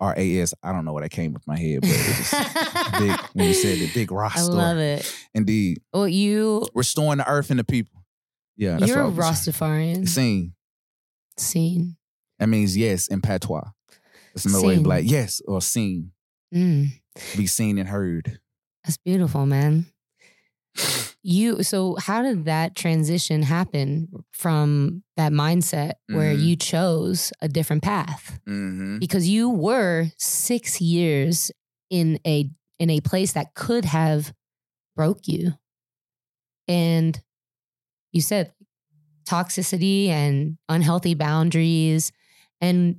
R 0.00 0.14
A 0.16 0.40
S. 0.40 0.54
I 0.62 0.72
don't 0.72 0.84
know 0.84 0.92
what 0.92 1.02
that 1.02 1.10
came 1.10 1.32
with 1.32 1.46
my 1.46 1.58
head, 1.58 1.80
but 1.80 1.90
it 1.90 2.18
was 2.18 2.30
big 3.00 3.20
when 3.32 3.46
you 3.46 3.54
said 3.54 3.78
it. 3.78 3.94
Big 3.94 4.12
I 4.12 4.42
love 4.42 4.78
it. 4.78 5.12
Indeed. 5.34 5.80
Well, 5.92 6.06
you 6.06 6.66
Restoring 6.74 7.18
the 7.18 7.28
earth 7.28 7.50
and 7.50 7.58
the 7.58 7.64
people. 7.64 8.04
Yeah, 8.56 8.76
that's 8.78 8.90
you're 8.90 9.02
a 9.02 9.10
Rastafarian. 9.10 10.08
Seen. 10.08 10.54
Scene. 11.36 11.96
That 12.38 12.48
means 12.48 12.76
yes 12.76 13.08
in 13.08 13.20
patois. 13.20 13.70
It's 14.34 14.44
another 14.44 14.66
way 14.66 14.74
Seen. 14.74 14.82
be 14.84 14.88
like 14.88 15.10
yes 15.10 15.42
or 15.46 15.60
seen. 15.60 16.12
Mm. 16.54 16.88
Be 17.36 17.46
seen 17.46 17.78
and 17.78 17.88
heard. 17.88 18.38
That's 18.84 18.96
beautiful, 18.98 19.46
man. 19.46 19.86
You 21.30 21.62
so 21.62 21.96
how 22.00 22.22
did 22.22 22.46
that 22.46 22.74
transition 22.74 23.42
happen 23.42 24.08
from 24.32 25.02
that 25.18 25.30
mindset 25.30 25.92
where 26.08 26.34
Mhm. 26.34 26.42
you 26.42 26.56
chose 26.56 27.32
a 27.42 27.48
different 27.48 27.82
path? 27.82 28.40
Mm-hmm. 28.48 28.98
Because 28.98 29.28
you 29.28 29.50
were 29.50 30.08
6 30.16 30.80
years 30.80 31.50
in 31.90 32.18
a 32.26 32.48
in 32.78 32.88
a 32.88 33.00
place 33.00 33.32
that 33.34 33.52
could 33.54 33.84
have 33.84 34.32
broke 34.96 35.28
you. 35.28 35.52
And 36.66 37.20
you 38.12 38.20
said 38.20 38.52
toxicity 39.26 40.08
and 40.08 40.56
unhealthy 40.68 41.14
boundaries 41.14 42.10
and 42.60 42.96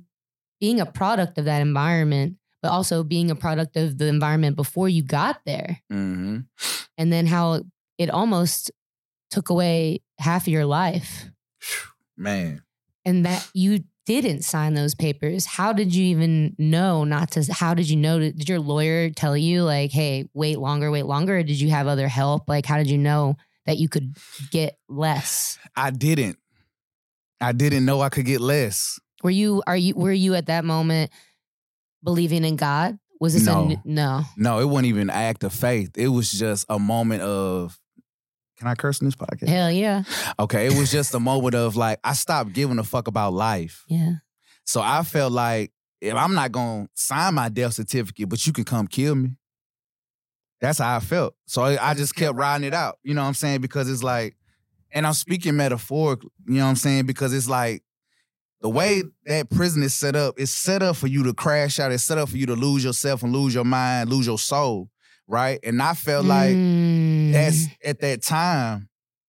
being 0.60 0.80
a 0.80 0.86
product 0.86 1.38
of 1.38 1.46
that 1.46 1.62
environment, 1.62 2.36
but 2.62 2.70
also 2.70 3.02
being 3.02 3.30
a 3.30 3.34
product 3.34 3.76
of 3.76 3.98
the 3.98 4.06
environment 4.06 4.54
before 4.54 4.88
you 4.88 5.02
got 5.02 5.40
there 5.46 5.80
Mm-hmm. 5.92 6.40
and 6.96 7.12
then 7.12 7.26
how 7.26 7.62
it 8.00 8.08
almost 8.10 8.70
took 9.30 9.50
away 9.50 10.00
half 10.18 10.44
of 10.44 10.48
your 10.48 10.64
life 10.66 11.26
Man. 12.16 12.62
and 13.04 13.24
that 13.26 13.46
you 13.54 13.84
didn't 14.06 14.42
sign 14.42 14.74
those 14.74 14.94
papers 14.94 15.44
how 15.46 15.72
did 15.72 15.94
you 15.94 16.04
even 16.06 16.56
know 16.58 17.04
not 17.04 17.30
to 17.32 17.44
how 17.52 17.74
did 17.74 17.88
you 17.88 17.96
know 17.96 18.18
did 18.18 18.48
your 18.48 18.58
lawyer 18.58 19.10
tell 19.10 19.36
you 19.36 19.62
like 19.62 19.92
hey 19.92 20.28
wait 20.34 20.58
longer 20.58 20.90
wait 20.90 21.04
longer 21.06 21.38
or 21.38 21.42
did 21.44 21.60
you 21.60 21.70
have 21.70 21.86
other 21.86 22.08
help 22.08 22.48
like 22.48 22.66
how 22.66 22.76
did 22.78 22.90
you 22.90 22.98
know 22.98 23.36
that 23.66 23.76
you 23.78 23.88
could 23.88 24.16
get 24.50 24.76
less 24.88 25.58
I 25.76 25.90
didn't. 25.90 26.38
I 27.40 27.52
didn't 27.52 27.84
know 27.84 28.00
I 28.00 28.08
could 28.08 28.26
get 28.26 28.40
less. 28.40 28.98
were 29.22 29.30
you 29.30 29.62
are 29.66 29.76
you 29.76 29.94
were 29.94 30.10
you 30.12 30.34
at 30.34 30.46
that 30.46 30.64
moment 30.64 31.10
believing 32.02 32.44
in 32.44 32.56
god 32.56 32.98
was 33.20 33.34
this 33.34 33.46
a 33.46 33.50
No. 33.52 33.70
n- 33.70 33.82
no 33.84 34.22
No, 34.36 34.58
it 34.60 34.64
wasn't 34.64 34.86
even 34.86 35.02
an 35.02 35.10
act 35.10 35.44
of 35.44 35.52
faith. 35.52 35.90
It 35.96 36.08
was 36.08 36.32
just 36.32 36.64
a 36.68 36.78
moment 36.78 37.22
of 37.22 37.78
can 38.60 38.68
I 38.68 38.74
curse 38.76 39.00
in 39.00 39.06
this 39.06 39.16
podcast? 39.16 39.48
hell 39.48 39.70
yeah 39.72 40.04
Okay, 40.38 40.66
it 40.66 40.78
was 40.78 40.92
just 40.92 41.12
a 41.14 41.18
moment 41.20 41.56
of 41.56 41.74
like 41.76 41.98
I 42.04 42.12
stopped 42.12 42.52
giving 42.52 42.78
a 42.78 42.84
fuck 42.84 43.08
about 43.08 43.32
life. 43.32 43.84
yeah 43.88 44.16
So 44.64 44.80
I 44.80 45.02
felt 45.02 45.32
like 45.32 45.72
if 46.00 46.14
I'm 46.14 46.34
not 46.34 46.52
gonna 46.52 46.86
sign 46.94 47.34
my 47.34 47.48
death 47.48 47.74
certificate, 47.74 48.28
but 48.28 48.46
you 48.46 48.52
can 48.52 48.64
come 48.64 48.86
kill 48.86 49.14
me. 49.16 49.30
That's 50.60 50.78
how 50.78 50.96
I 50.96 51.00
felt. 51.00 51.34
So 51.46 51.62
I, 51.62 51.90
I 51.90 51.94
just 51.94 52.14
kept 52.14 52.36
riding 52.36 52.66
it 52.66 52.74
out. 52.74 52.98
You 53.02 53.14
know 53.14 53.22
what 53.22 53.28
I'm 53.28 53.34
saying? 53.34 53.62
Because 53.62 53.90
it's 53.90 54.02
like, 54.02 54.36
and 54.92 55.06
I'm 55.06 55.14
speaking 55.14 55.56
metaphorically, 55.56 56.30
you 56.46 56.54
know 56.56 56.64
what 56.64 56.70
I'm 56.70 56.76
saying? 56.76 57.06
Because 57.06 57.32
it's 57.32 57.48
like 57.48 57.82
the 58.60 58.68
way 58.68 59.02
that 59.24 59.48
prison 59.48 59.82
is 59.82 59.94
set 59.94 60.16
up, 60.16 60.34
it's 60.38 60.50
set 60.52 60.82
up 60.82 60.96
for 60.96 61.06
you 61.06 61.22
to 61.24 61.32
crash 61.32 61.80
out. 61.80 61.92
It's 61.92 62.02
set 62.02 62.18
up 62.18 62.28
for 62.28 62.36
you 62.36 62.44
to 62.44 62.54
lose 62.54 62.84
yourself 62.84 63.22
and 63.22 63.32
lose 63.32 63.54
your 63.54 63.64
mind, 63.64 64.10
lose 64.10 64.26
your 64.26 64.38
soul. 64.38 64.89
Right. 65.30 65.60
And 65.62 65.80
I 65.80 65.94
felt 65.94 66.26
like 66.26 66.58
Mm. 66.58 67.32
that's 67.32 67.66
at 67.84 68.00
that 68.00 68.22
time, 68.22 68.88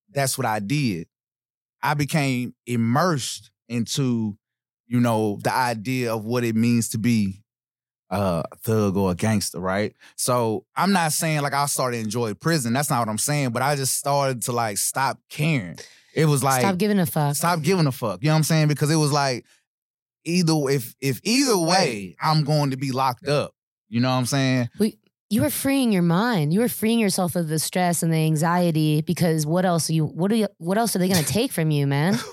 that's 0.10 0.38
what 0.38 0.48
I 0.48 0.60
did. 0.60 1.08
I 1.84 1.94
became 1.94 2.54
immersed 2.66 3.52
into, 3.70 4.38
you 4.88 5.00
know, 5.00 5.40
the 5.44 5.54
idea 5.54 6.14
of 6.14 6.26
what 6.26 6.44
it 6.44 6.56
means 6.56 6.90
to 6.90 6.98
be 6.98 7.44
a 8.10 8.44
thug 8.64 8.98
or 8.98 9.12
a 9.12 9.16
gangster, 9.16 9.60
right? 9.60 9.96
So 10.18 10.66
I'm 10.76 10.92
not 10.92 11.14
saying 11.14 11.42
like 11.42 11.54
I 11.54 11.66
started 11.68 11.98
to 11.98 12.04
enjoy 12.04 12.34
prison. 12.34 12.74
That's 12.74 12.90
not 12.90 13.00
what 13.00 13.08
I'm 13.10 13.18
saying, 13.18 13.52
but 13.52 13.62
I 13.62 13.76
just 13.76 13.96
started 13.98 14.42
to 14.44 14.52
like 14.52 14.78
stop 14.80 15.20
caring. 15.30 15.78
It 16.14 16.26
was 16.26 16.44
like 16.44 16.60
stop 16.62 16.78
giving 16.78 17.00
a 17.00 17.06
fuck 17.06 17.36
stop 17.36 17.62
giving 17.62 17.88
a 17.88 17.92
fuck. 17.92 18.22
You 18.22 18.28
know 18.28 18.34
what 18.34 18.38
I'm 18.40 18.44
saying? 18.44 18.68
Because 18.68 18.92
it 18.92 18.98
was 18.98 19.12
like 19.14 19.46
either 20.26 20.54
if 20.70 20.94
if 21.00 21.22
either 21.24 21.58
way, 21.58 22.16
I'm 22.22 22.44
going 22.44 22.72
to 22.72 22.78
be 22.78 22.92
locked 22.92 23.28
up. 23.28 23.54
You 23.88 24.02
know 24.02 24.10
what 24.10 24.16
I'm 24.18 24.26
saying? 24.26 24.70
You 25.32 25.42
were 25.42 25.50
freeing 25.50 25.92
your 25.92 26.02
mind. 26.04 26.54
You 26.54 26.60
were 26.60 26.68
freeing 26.70 27.00
yourself 27.00 27.36
of 27.36 27.48
the 27.48 27.58
stress 27.58 28.04
and 28.04 28.12
the 28.14 28.18
anxiety 28.18 29.02
because 29.02 29.46
what 29.46 29.66
else 29.66 29.90
are 29.90 29.94
you 29.94 30.06
what 30.06 30.32
are 30.32 30.36
you 30.36 30.48
what 30.58 30.78
else 30.78 30.96
are 30.96 31.00
they 31.00 31.08
gonna 31.08 31.24
take 31.24 31.52
from 31.52 31.72
you, 31.72 31.88
man? 31.88 32.20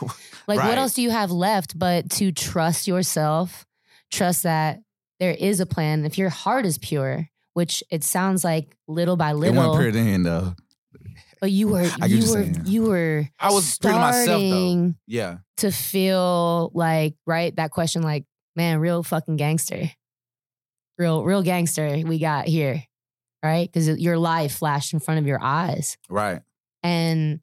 Like 0.48 0.61
Right. 0.61 0.68
what 0.70 0.78
else 0.78 0.94
do 0.94 1.02
you 1.02 1.11
have 1.11 1.30
left 1.30 1.78
but 1.78 2.08
to 2.12 2.32
trust 2.32 2.88
yourself, 2.88 3.66
trust 4.11 4.44
that 4.44 4.80
there 5.20 5.32
is 5.32 5.61
a 5.61 5.66
plan. 5.66 6.06
If 6.06 6.16
your 6.16 6.30
heart 6.30 6.64
is 6.64 6.78
pure, 6.78 7.28
which 7.52 7.82
it 7.90 8.02
sounds 8.02 8.44
like 8.44 8.74
little 8.87 9.16
by 9.16 9.32
little. 9.34 9.62
It 9.62 9.66
wasn't 9.66 9.82
pure 9.82 9.92
then 9.92 10.22
though. 10.22 10.54
but 11.40 11.50
you 11.50 11.68
were 11.68 11.84
you 12.06 12.16
were 12.20 12.44
saying. 12.44 12.62
you 12.64 12.82
were 12.84 13.28
I 13.38 13.52
was 13.52 13.76
to 13.78 13.92
myself 13.92 14.40
though. 14.40 14.94
Yeah. 15.06 15.37
to 15.58 15.70
feel 15.70 16.70
like 16.72 17.14
right 17.26 17.54
that 17.56 17.70
question 17.70 18.00
like 18.02 18.24
man 18.56 18.78
real 18.80 19.02
fucking 19.02 19.37
gangster 19.37 19.90
real 20.98 21.24
real 21.24 21.42
gangster 21.42 22.02
we 22.06 22.18
got 22.18 22.46
here 22.48 22.82
right 23.48 23.72
because 23.72 23.88
your 23.98 24.18
life 24.18 24.52
flashed 24.58 24.92
in 24.92 25.00
front 25.00 25.20
of 25.20 25.26
your 25.26 25.42
eyes 25.42 25.96
Right. 26.08 26.42
and 26.82 27.40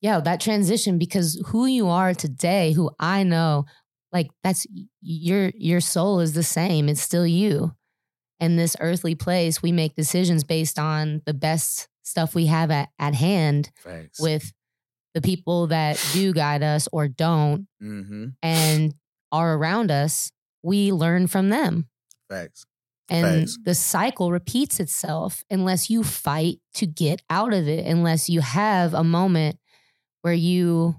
yeah 0.00 0.20
that 0.20 0.40
transition 0.40 0.98
because 0.98 1.40
who 1.48 1.66
you 1.66 1.88
are 1.88 2.14
today 2.14 2.72
who 2.72 2.90
i 2.98 3.22
know 3.22 3.66
like 4.12 4.28
that's 4.42 4.66
your 5.00 5.50
your 5.54 5.80
soul 5.80 6.20
is 6.20 6.32
the 6.32 6.42
same 6.42 6.88
it's 6.88 7.00
still 7.00 7.26
you 7.26 7.72
in 8.40 8.56
this 8.56 8.76
earthly 8.80 9.14
place 9.14 9.62
we 9.62 9.72
make 9.72 9.94
decisions 9.94 10.44
based 10.44 10.78
on 10.78 11.22
the 11.26 11.34
best 11.34 11.88
stuff 12.02 12.34
we 12.34 12.46
have 12.46 12.70
at, 12.70 12.88
at 12.98 13.14
hand 13.14 13.70
Facts. 13.76 14.20
with 14.20 14.52
the 15.14 15.20
people 15.20 15.68
that 15.68 16.04
do 16.12 16.32
guide 16.32 16.62
us 16.62 16.88
or 16.92 17.08
don't 17.08 17.66
mm-hmm. 17.82 18.26
and 18.42 18.94
are 19.34 19.54
around 19.54 19.90
us, 19.90 20.30
we 20.62 20.92
learn 20.92 21.26
from 21.26 21.48
them. 21.48 21.88
Facts. 22.28 22.66
And 23.08 23.40
Facts. 23.40 23.58
the 23.64 23.74
cycle 23.74 24.32
repeats 24.32 24.80
itself 24.80 25.44
unless 25.50 25.90
you 25.90 26.02
fight 26.02 26.58
to 26.74 26.86
get 26.86 27.20
out 27.28 27.52
of 27.52 27.68
it, 27.68 27.86
unless 27.86 28.28
you 28.28 28.40
have 28.40 28.94
a 28.94 29.04
moment 29.04 29.58
where 30.22 30.34
you 30.34 30.96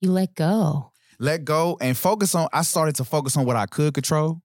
you 0.00 0.10
let 0.10 0.34
go. 0.34 0.92
Let 1.18 1.44
go 1.44 1.76
and 1.80 1.96
focus 1.96 2.34
on. 2.34 2.48
I 2.52 2.62
started 2.62 2.96
to 2.96 3.04
focus 3.04 3.36
on 3.36 3.44
what 3.44 3.56
I 3.56 3.66
could 3.66 3.94
control. 3.94 4.40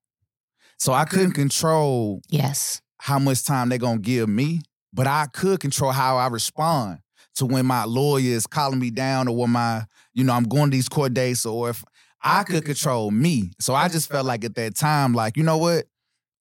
So 0.78 0.92
I 0.92 1.04
couldn't 1.04 1.30
mm-hmm. 1.30 1.42
control 1.42 2.20
Yes. 2.28 2.82
how 2.98 3.18
much 3.18 3.44
time 3.44 3.70
they're 3.70 3.78
gonna 3.78 3.98
give 3.98 4.28
me, 4.28 4.60
but 4.92 5.06
I 5.06 5.26
could 5.32 5.58
control 5.60 5.90
how 5.90 6.18
I 6.18 6.28
respond 6.28 6.98
to 7.36 7.46
when 7.46 7.66
my 7.66 7.84
lawyer 7.84 8.32
is 8.32 8.46
calling 8.46 8.78
me 8.78 8.90
down 8.90 9.28
or 9.28 9.36
when 9.36 9.50
my, 9.50 9.84
you 10.14 10.24
know, 10.24 10.32
I'm 10.32 10.44
going 10.44 10.70
to 10.70 10.76
these 10.76 10.88
court 10.88 11.14
dates 11.14 11.46
or 11.46 11.70
if 11.70 11.84
I 12.22 12.42
could 12.44 12.64
control 12.64 13.10
me. 13.10 13.52
So 13.60 13.74
I 13.74 13.88
just 13.88 14.08
felt 14.10 14.26
like 14.26 14.44
at 14.44 14.54
that 14.56 14.74
time, 14.74 15.12
like, 15.12 15.36
you 15.36 15.42
know 15.42 15.58
what? 15.58 15.86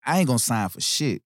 I 0.05 0.19
ain't 0.19 0.27
gonna 0.27 0.39
sign 0.39 0.69
for 0.69 0.81
shit. 0.81 1.23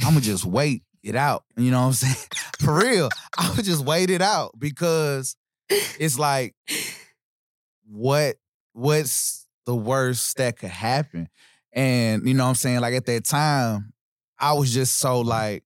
I'm 0.00 0.14
gonna 0.14 0.20
just 0.20 0.44
wait 0.44 0.82
it 1.02 1.16
out. 1.16 1.44
You 1.56 1.70
know 1.70 1.80
what 1.80 1.86
I'm 1.86 1.92
saying? 1.92 2.28
For 2.60 2.78
real. 2.78 3.08
I 3.36 3.52
would 3.54 3.64
just 3.64 3.84
wait 3.84 4.10
it 4.10 4.22
out 4.22 4.52
because 4.58 5.36
it's 5.68 6.18
like, 6.18 6.54
what 7.88 8.36
what's 8.72 9.46
the 9.66 9.74
worst 9.74 10.36
that 10.36 10.58
could 10.58 10.70
happen? 10.70 11.28
And 11.72 12.26
you 12.26 12.34
know 12.34 12.44
what 12.44 12.50
I'm 12.50 12.54
saying? 12.56 12.80
Like 12.80 12.94
at 12.94 13.06
that 13.06 13.24
time, 13.24 13.92
I 14.38 14.52
was 14.54 14.72
just 14.72 14.98
so 14.98 15.20
like, 15.20 15.64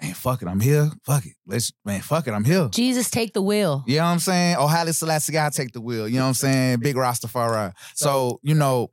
man, 0.00 0.14
fuck 0.14 0.42
it, 0.42 0.48
I'm 0.48 0.60
here. 0.60 0.90
Fuck 1.04 1.26
it. 1.26 1.34
Let's 1.46 1.72
man, 1.84 2.00
fuck 2.00 2.26
it, 2.26 2.32
I'm 2.32 2.44
here. 2.44 2.68
Jesus, 2.68 3.10
take 3.10 3.32
the 3.32 3.42
wheel. 3.42 3.84
You 3.86 3.98
know 3.98 4.04
what 4.04 4.10
I'm 4.10 4.18
saying? 4.20 4.56
Oh, 4.58 4.66
Haile 4.66 4.92
Selassie, 4.92 5.38
I 5.38 5.50
take 5.50 5.72
the 5.72 5.80
wheel. 5.80 6.08
You 6.08 6.16
know 6.16 6.22
what 6.22 6.28
I'm 6.28 6.34
saying? 6.34 6.80
Big 6.80 6.96
Rastafari. 6.96 7.72
So, 7.94 8.40
you 8.42 8.54
know, 8.54 8.88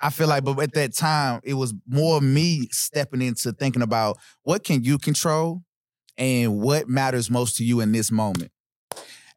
I 0.00 0.10
feel 0.10 0.28
like, 0.28 0.44
but 0.44 0.58
at 0.60 0.72
that 0.74 0.94
time, 0.96 1.40
it 1.44 1.54
was 1.54 1.74
more 1.86 2.20
me 2.20 2.68
stepping 2.70 3.22
into 3.22 3.52
thinking 3.52 3.82
about 3.82 4.18
what 4.42 4.64
can 4.64 4.82
you 4.82 4.98
control 4.98 5.62
and 6.16 6.58
what 6.60 6.88
matters 6.88 7.30
most 7.30 7.56
to 7.56 7.64
you 7.64 7.80
in 7.80 7.92
this 7.92 8.10
moment. 8.10 8.50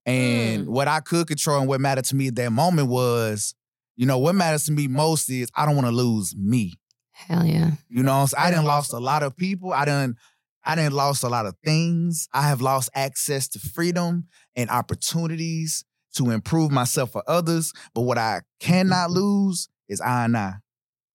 And 0.05 0.65
Mm. 0.67 0.69
what 0.69 0.87
I 0.87 0.99
could 0.99 1.27
control 1.27 1.59
and 1.59 1.67
what 1.67 1.79
mattered 1.79 2.05
to 2.05 2.15
me 2.15 2.27
at 2.27 2.35
that 2.35 2.51
moment 2.51 2.89
was, 2.89 3.55
you 3.95 4.05
know, 4.05 4.17
what 4.17 4.35
matters 4.35 4.65
to 4.65 4.71
me 4.71 4.87
most 4.87 5.29
is 5.29 5.49
I 5.55 5.65
don't 5.65 5.75
want 5.75 5.87
to 5.87 5.93
lose 5.93 6.35
me. 6.35 6.73
Hell 7.11 7.45
yeah. 7.45 7.71
You 7.89 8.03
know, 8.03 8.25
so 8.25 8.35
I 8.37 8.49
didn't 8.49 8.65
lost 8.65 8.91
a 8.91 8.99
lot 8.99 9.23
of 9.23 9.35
people. 9.37 9.71
I 9.71 9.85
didn't 9.85 10.17
I 10.65 10.75
didn't 10.75 10.93
lost 10.93 11.23
a 11.23 11.29
lot 11.29 11.45
of 11.45 11.55
things. 11.65 12.27
I 12.33 12.43
have 12.43 12.61
lost 12.61 12.89
access 12.95 13.49
to 13.49 13.59
freedom 13.59 14.27
and 14.55 14.69
opportunities 14.69 15.83
to 16.15 16.29
improve 16.31 16.71
myself 16.71 17.11
for 17.11 17.23
others. 17.27 17.73
But 17.93 18.01
what 18.01 18.17
I 18.17 18.41
cannot 18.61 19.11
lose 19.21 19.67
is 19.93 20.01
I 20.01 20.25
and 20.25 20.35
I. 20.37 20.53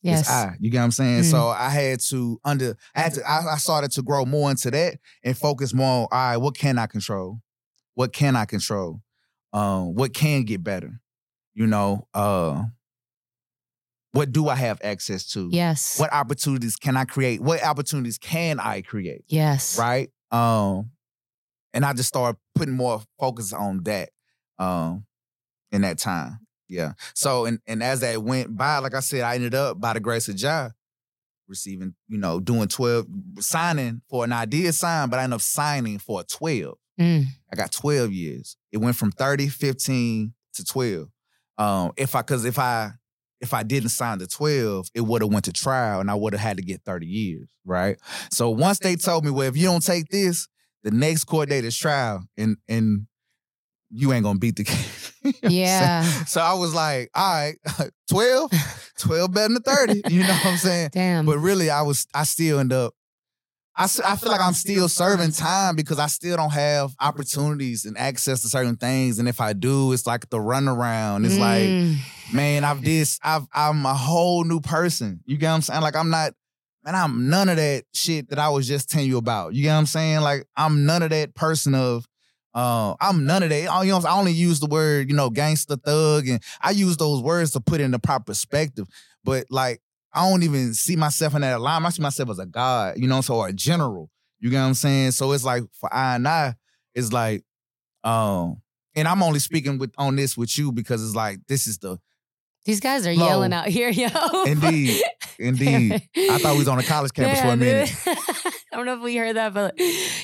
Yes. 0.02 0.20
It's 0.20 0.30
I. 0.30 0.56
You 0.60 0.70
get 0.70 0.78
what 0.78 0.84
I'm 0.84 0.90
saying? 0.92 1.22
Mm. 1.22 1.30
So 1.30 1.48
I 1.48 1.68
had 1.68 2.00
to 2.00 2.40
under 2.44 2.76
I 2.94 3.00
had 3.00 3.14
to 3.14 3.28
I, 3.28 3.54
I 3.54 3.56
started 3.58 3.90
to 3.92 4.02
grow 4.02 4.24
more 4.24 4.50
into 4.50 4.70
that 4.70 4.98
and 5.24 5.36
focus 5.36 5.74
more 5.74 5.86
on 5.86 6.02
all 6.02 6.08
right, 6.12 6.36
what 6.36 6.56
can 6.56 6.78
I 6.78 6.86
control? 6.86 7.40
What 7.94 8.12
can 8.12 8.36
I 8.36 8.44
control? 8.44 9.00
Um, 9.52 9.94
what 9.94 10.14
can 10.14 10.44
get 10.44 10.62
better? 10.62 11.00
You 11.54 11.66
know, 11.66 12.06
uh 12.14 12.64
what 14.12 14.32
do 14.32 14.48
I 14.48 14.54
have 14.54 14.80
access 14.82 15.26
to? 15.32 15.48
Yes. 15.52 15.98
what 15.98 16.12
opportunities 16.12 16.76
can 16.76 16.96
I 16.96 17.04
create? 17.04 17.40
What 17.42 17.62
opportunities 17.62 18.18
can 18.18 18.58
I 18.58 18.80
create? 18.80 19.24
Yes. 19.28 19.78
Right? 19.78 20.10
Um, 20.30 20.90
and 21.74 21.84
I 21.84 21.92
just 21.92 22.08
started 22.08 22.38
putting 22.54 22.74
more 22.74 23.02
focus 23.18 23.52
on 23.52 23.82
that 23.84 24.10
um 24.58 25.04
in 25.70 25.82
that 25.82 25.98
time. 25.98 26.38
Yeah. 26.68 26.92
So 27.14 27.46
and 27.46 27.60
and 27.66 27.82
as 27.82 28.00
that 28.00 28.22
went 28.22 28.56
by, 28.56 28.78
like 28.78 28.94
I 28.94 29.00
said, 29.00 29.22
I 29.22 29.34
ended 29.34 29.54
up 29.54 29.80
by 29.80 29.94
the 29.94 30.00
grace 30.00 30.28
of 30.28 30.36
Jah 30.36 30.72
receiving, 31.48 31.94
you 32.08 32.18
know, 32.18 32.40
doing 32.40 32.68
12, 32.68 33.06
signing 33.40 34.02
for 34.08 34.24
an 34.24 34.32
idea 34.32 34.72
sign, 34.72 35.08
but 35.08 35.18
I 35.18 35.24
ended 35.24 35.36
up 35.36 35.40
signing 35.40 35.98
for 35.98 36.20
a 36.20 36.24
12. 36.24 36.74
Mm. 37.00 37.24
I 37.52 37.56
got 37.56 37.72
12 37.72 38.12
years. 38.12 38.56
It 38.72 38.78
went 38.78 38.96
from 38.96 39.12
30, 39.12 39.48
15 39.48 40.34
to 40.54 40.64
12. 40.64 41.08
Um, 41.56 41.92
if 41.96 42.14
I 42.14 42.22
cause 42.22 42.44
if 42.44 42.58
I 42.58 42.92
if 43.40 43.54
I 43.54 43.62
didn't 43.62 43.90
sign 43.90 44.18
the 44.18 44.26
12, 44.26 44.88
it 44.94 45.00
would 45.00 45.22
have 45.22 45.32
went 45.32 45.44
to 45.44 45.52
trial 45.52 46.00
and 46.00 46.10
I 46.10 46.14
would 46.14 46.32
have 46.32 46.40
had 46.40 46.56
to 46.56 46.62
get 46.62 46.82
30 46.84 47.06
years, 47.06 47.48
right? 47.64 47.96
So 48.30 48.50
once 48.50 48.80
they 48.80 48.96
told 48.96 49.24
me, 49.24 49.30
well, 49.30 49.46
if 49.46 49.56
you 49.56 49.66
don't 49.66 49.84
take 49.84 50.08
this, 50.08 50.48
the 50.82 50.90
next 50.90 51.24
court 51.24 51.48
date 51.48 51.64
is 51.64 51.76
trial 51.76 52.24
and 52.36 52.56
and 52.68 53.06
you 53.90 54.12
ain't 54.12 54.24
gonna 54.24 54.38
beat 54.38 54.56
the 54.56 54.64
game. 54.64 54.76
You 55.22 55.30
know 55.32 55.38
what 55.40 55.42
I'm 55.42 55.42
saying? 55.42 55.52
Yeah. 55.52 56.02
So 56.24 56.40
I 56.40 56.54
was 56.54 56.74
like, 56.74 57.10
all 57.14 57.32
right, 57.34 57.56
12, 58.10 58.50
12 58.98 59.32
better 59.32 59.52
than 59.54 59.62
30. 59.62 60.02
You 60.08 60.22
know 60.24 60.34
what 60.34 60.44
I'm 60.46 60.56
saying? 60.56 60.90
Damn. 60.92 61.26
But 61.26 61.38
really, 61.38 61.70
I 61.70 61.82
was 61.82 62.06
I 62.14 62.24
still 62.24 62.58
end 62.60 62.72
up. 62.72 62.94
I, 63.76 63.84
I 63.84 64.16
feel 64.16 64.30
like 64.32 64.40
I'm 64.40 64.54
still 64.54 64.88
serving 64.88 65.30
time 65.30 65.76
because 65.76 66.00
I 66.00 66.08
still 66.08 66.36
don't 66.36 66.52
have 66.52 66.94
opportunities 67.00 67.84
and 67.84 67.96
access 67.96 68.42
to 68.42 68.48
certain 68.48 68.74
things. 68.76 69.20
And 69.20 69.28
if 69.28 69.40
I 69.40 69.52
do, 69.52 69.92
it's 69.92 70.04
like 70.04 70.28
the 70.30 70.38
runaround. 70.38 71.24
It's 71.24 71.38
like, 71.38 71.68
Mm. 71.68 71.98
man, 72.28 72.64
I've 72.64 72.82
this, 72.82 73.20
I've 73.22 73.46
I'm 73.54 73.86
a 73.86 73.94
whole 73.94 74.42
new 74.42 74.58
person. 74.60 75.20
You 75.26 75.36
get 75.36 75.48
what 75.50 75.54
I'm 75.54 75.62
saying? 75.62 75.82
Like 75.82 75.94
I'm 75.94 76.10
not, 76.10 76.32
man, 76.84 76.96
I'm 76.96 77.28
none 77.30 77.48
of 77.48 77.56
that 77.56 77.84
shit 77.94 78.30
that 78.30 78.40
I 78.40 78.48
was 78.48 78.66
just 78.66 78.90
telling 78.90 79.06
you 79.06 79.16
about. 79.18 79.54
You 79.54 79.62
get 79.62 79.72
what 79.74 79.78
I'm 79.78 79.86
saying? 79.86 80.22
Like 80.22 80.44
I'm 80.56 80.84
none 80.84 81.02
of 81.04 81.10
that 81.10 81.34
person 81.36 81.74
of. 81.76 82.04
Uh, 82.58 82.96
I'm 83.00 83.24
none 83.24 83.44
of 83.44 83.50
that. 83.50 83.70
I, 83.70 83.84
you 83.84 83.92
know, 83.92 84.00
I 84.04 84.18
only 84.18 84.32
use 84.32 84.58
the 84.58 84.66
word, 84.66 85.08
you 85.08 85.14
know, 85.14 85.30
gangster 85.30 85.76
thug, 85.76 86.26
and 86.26 86.42
I 86.60 86.72
use 86.72 86.96
those 86.96 87.22
words 87.22 87.52
to 87.52 87.60
put 87.60 87.80
in 87.80 87.92
the 87.92 88.00
proper 88.00 88.24
perspective. 88.24 88.88
But 89.22 89.46
like, 89.48 89.80
I 90.12 90.28
don't 90.28 90.42
even 90.42 90.74
see 90.74 90.96
myself 90.96 91.36
in 91.36 91.42
that 91.42 91.60
line. 91.60 91.86
I 91.86 91.90
see 91.90 92.02
myself 92.02 92.30
as 92.30 92.40
a 92.40 92.46
god, 92.46 92.98
you 92.98 93.06
know, 93.06 93.20
so 93.20 93.40
a 93.44 93.52
general. 93.52 94.10
You 94.40 94.50
get 94.50 94.58
what 94.58 94.66
I'm 94.66 94.74
saying? 94.74 95.12
So 95.12 95.30
it's 95.30 95.44
like 95.44 95.62
for 95.72 95.88
I 95.94 96.16
and 96.16 96.26
I, 96.26 96.54
it's 96.96 97.12
like, 97.12 97.44
um, 98.02 98.60
and 98.96 99.06
I'm 99.06 99.22
only 99.22 99.38
speaking 99.38 99.78
with 99.78 99.92
on 99.96 100.16
this 100.16 100.36
with 100.36 100.58
you 100.58 100.72
because 100.72 101.04
it's 101.04 101.14
like 101.14 101.38
this 101.46 101.68
is 101.68 101.78
the 101.78 102.00
These 102.68 102.80
guys 102.80 103.06
are 103.06 103.14
Low. 103.14 103.24
yelling 103.26 103.54
out 103.54 103.66
here, 103.68 103.88
yo. 103.88 104.08
indeed, 104.44 105.02
indeed. 105.38 106.06
I 106.14 106.36
thought 106.36 106.52
we 106.52 106.58
was 106.58 106.68
on 106.68 106.78
a 106.78 106.82
college 106.82 107.14
campus 107.14 107.40
for 107.40 107.46
a 107.46 107.50
Yeah, 107.52 107.54
minute. 107.54 107.90
I 108.06 108.76
don't 108.76 108.84
know 108.84 108.92
if 108.96 109.00
we 109.00 109.16
heard 109.16 109.36
that, 109.36 109.54
but 109.54 109.74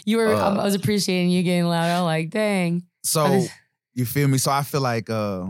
you 0.05 0.19
were. 0.19 0.27
Uh, 0.35 0.51
I 0.55 0.63
was 0.63 0.75
appreciating 0.75 1.31
you 1.31 1.43
getting 1.43 1.65
loud. 1.65 1.89
I'm 1.89 2.05
like, 2.05 2.29
dang. 2.29 2.83
So 3.03 3.27
just- 3.29 3.51
you 3.95 4.05
feel 4.05 4.29
me? 4.29 4.37
So 4.37 4.51
I 4.51 4.63
feel 4.63 4.83
like 4.83 5.09
uh, 5.09 5.47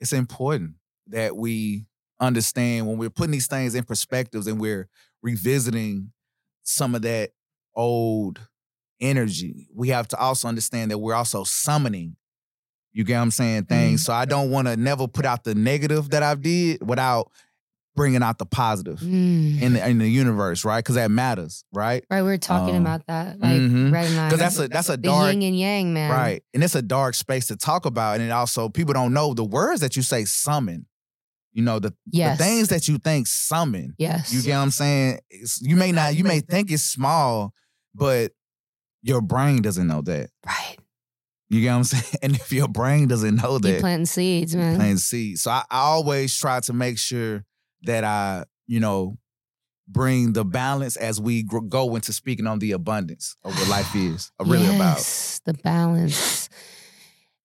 it's 0.00 0.14
important 0.14 0.76
that 1.08 1.36
we 1.36 1.84
understand 2.18 2.86
when 2.86 2.96
we're 2.96 3.10
putting 3.10 3.32
these 3.32 3.46
things 3.46 3.74
in 3.74 3.84
perspectives 3.84 4.46
and 4.46 4.58
we're 4.58 4.88
revisiting 5.22 6.12
some 6.62 6.94
of 6.94 7.02
that 7.02 7.32
old 7.74 8.40
energy. 9.02 9.68
We 9.74 9.88
have 9.90 10.08
to 10.08 10.16
also 10.18 10.48
understand 10.48 10.90
that 10.92 10.98
we're 10.98 11.12
also 11.14 11.44
summoning. 11.44 12.16
You 12.92 13.04
get 13.04 13.16
what 13.16 13.22
I'm 13.22 13.30
saying? 13.30 13.64
Things. 13.64 14.04
So 14.04 14.12
I 14.12 14.24
don't 14.24 14.50
want 14.50 14.68
to 14.68 14.76
never 14.76 15.08
put 15.08 15.24
out 15.24 15.44
the 15.44 15.54
negative 15.54 16.10
that 16.10 16.22
I've 16.22 16.42
did 16.42 16.86
without 16.86 17.30
bringing 17.94 18.22
out 18.22 18.38
the 18.38 18.46
positive 18.46 19.00
Mm. 19.00 19.60
in 19.60 19.72
the 19.74 19.86
in 19.88 19.98
the 19.98 20.08
universe, 20.08 20.64
right? 20.64 20.78
Because 20.78 20.94
that 20.94 21.10
matters, 21.10 21.62
right? 21.74 22.02
Right, 22.10 22.22
we 22.22 22.28
were 22.28 22.38
talking 22.38 22.74
Um, 22.76 22.82
about 22.82 23.06
that, 23.06 23.38
like 23.38 23.60
mhm. 23.60 23.92
Red 23.92 24.06
and 24.06 24.18
I. 24.18 24.28
Because 24.28 24.38
that's 24.40 24.58
a 24.58 24.68
that's 24.68 24.88
a 24.88 24.96
dark 24.96 25.34
yin 25.34 25.42
and 25.42 25.58
yang, 25.58 25.92
man. 25.92 26.10
Right. 26.10 26.42
And 26.54 26.64
it's 26.64 26.74
a 26.74 26.80
dark 26.80 27.14
space 27.14 27.48
to 27.48 27.56
talk 27.56 27.84
about. 27.84 28.14
And 28.14 28.22
it 28.22 28.30
also, 28.30 28.70
people 28.70 28.94
don't 28.94 29.12
know 29.12 29.34
the 29.34 29.44
words 29.44 29.80
that 29.82 29.94
you 29.96 30.02
say 30.02 30.24
summon. 30.24 30.86
You 31.52 31.62
know, 31.62 31.78
the, 31.80 31.92
Yes. 32.10 32.38
the 32.38 32.44
things 32.44 32.68
that 32.68 32.88
you 32.88 32.96
think 32.96 33.26
summon. 33.26 33.94
Yes. 33.98 34.32
You 34.32 34.40
get 34.40 34.56
what 34.56 34.62
I'm 34.62 34.70
saying? 34.70 35.18
It's, 35.28 35.60
you 35.60 35.76
may 35.76 35.92
not, 35.92 36.14
you 36.14 36.24
may 36.24 36.40
think 36.40 36.70
it's 36.70 36.82
small, 36.82 37.52
but 37.94 38.32
your 39.02 39.20
brain 39.20 39.60
doesn't 39.60 39.86
know 39.86 40.00
that. 40.00 40.30
right. 40.46 40.76
You 41.52 41.60
get 41.60 41.70
what 41.70 41.76
I'm 41.76 41.84
saying? 41.84 42.04
And 42.22 42.34
if 42.34 42.50
your 42.52 42.66
brain 42.68 43.08
doesn't 43.08 43.36
know 43.36 43.52
You 43.54 43.58
that, 43.60 43.80
planting 43.80 44.06
seeds, 44.06 44.56
man. 44.56 44.76
plant 44.76 45.00
seeds. 45.00 45.42
So 45.42 45.50
I, 45.50 45.64
I 45.70 45.80
always 45.80 46.36
try 46.36 46.60
to 46.60 46.72
make 46.72 46.98
sure 46.98 47.44
that 47.82 48.04
I, 48.04 48.44
you 48.66 48.80
know, 48.80 49.18
bring 49.88 50.32
the 50.32 50.44
balance 50.44 50.96
as 50.96 51.20
we 51.20 51.42
gr- 51.42 51.58
go 51.60 51.94
into 51.94 52.12
speaking 52.12 52.46
on 52.46 52.58
the 52.58 52.72
abundance 52.72 53.36
of 53.44 53.54
what 53.58 53.68
life 53.68 53.94
is 53.94 54.30
uh, 54.40 54.44
really 54.44 54.74
about. 54.74 54.98
the 55.44 55.54
balance. 55.62 56.48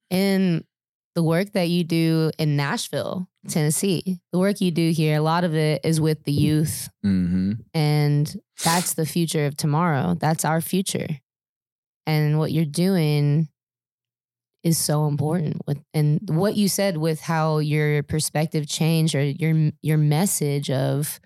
In 0.10 0.64
the 1.16 1.24
work 1.24 1.52
that 1.52 1.68
you 1.68 1.84
do 1.84 2.32
in 2.38 2.56
Nashville, 2.56 3.28
Tennessee, 3.50 4.20
the 4.32 4.40
work 4.40 4.62
you 4.62 4.72
do 4.72 4.92
here, 4.92 5.18
a 5.18 5.22
lot 5.22 5.44
of 5.44 5.54
it 5.56 5.82
is 5.84 6.00
with 6.00 6.24
the 6.24 6.32
youth, 6.32 6.90
Mm-hmm. 7.06 7.54
and 7.74 8.36
that's 8.64 8.94
the 8.94 9.06
future 9.06 9.46
of 9.48 9.58
tomorrow. 9.58 10.16
That's 10.18 10.46
our 10.46 10.62
future, 10.62 11.08
and 12.06 12.38
what 12.40 12.52
you're 12.54 12.66
doing 12.66 13.50
is 14.68 14.78
so 14.78 15.08
important. 15.08 15.62
With 15.66 15.80
and 15.94 16.20
what 16.30 16.56
you 16.56 16.68
said 16.68 16.98
with 16.98 17.22
how 17.22 17.60
your 17.60 18.04
perspective 18.04 18.68
changed, 18.68 19.16
or 19.16 19.24
your 19.24 19.72
your 19.82 19.98
message 19.98 20.70
of 20.70 21.20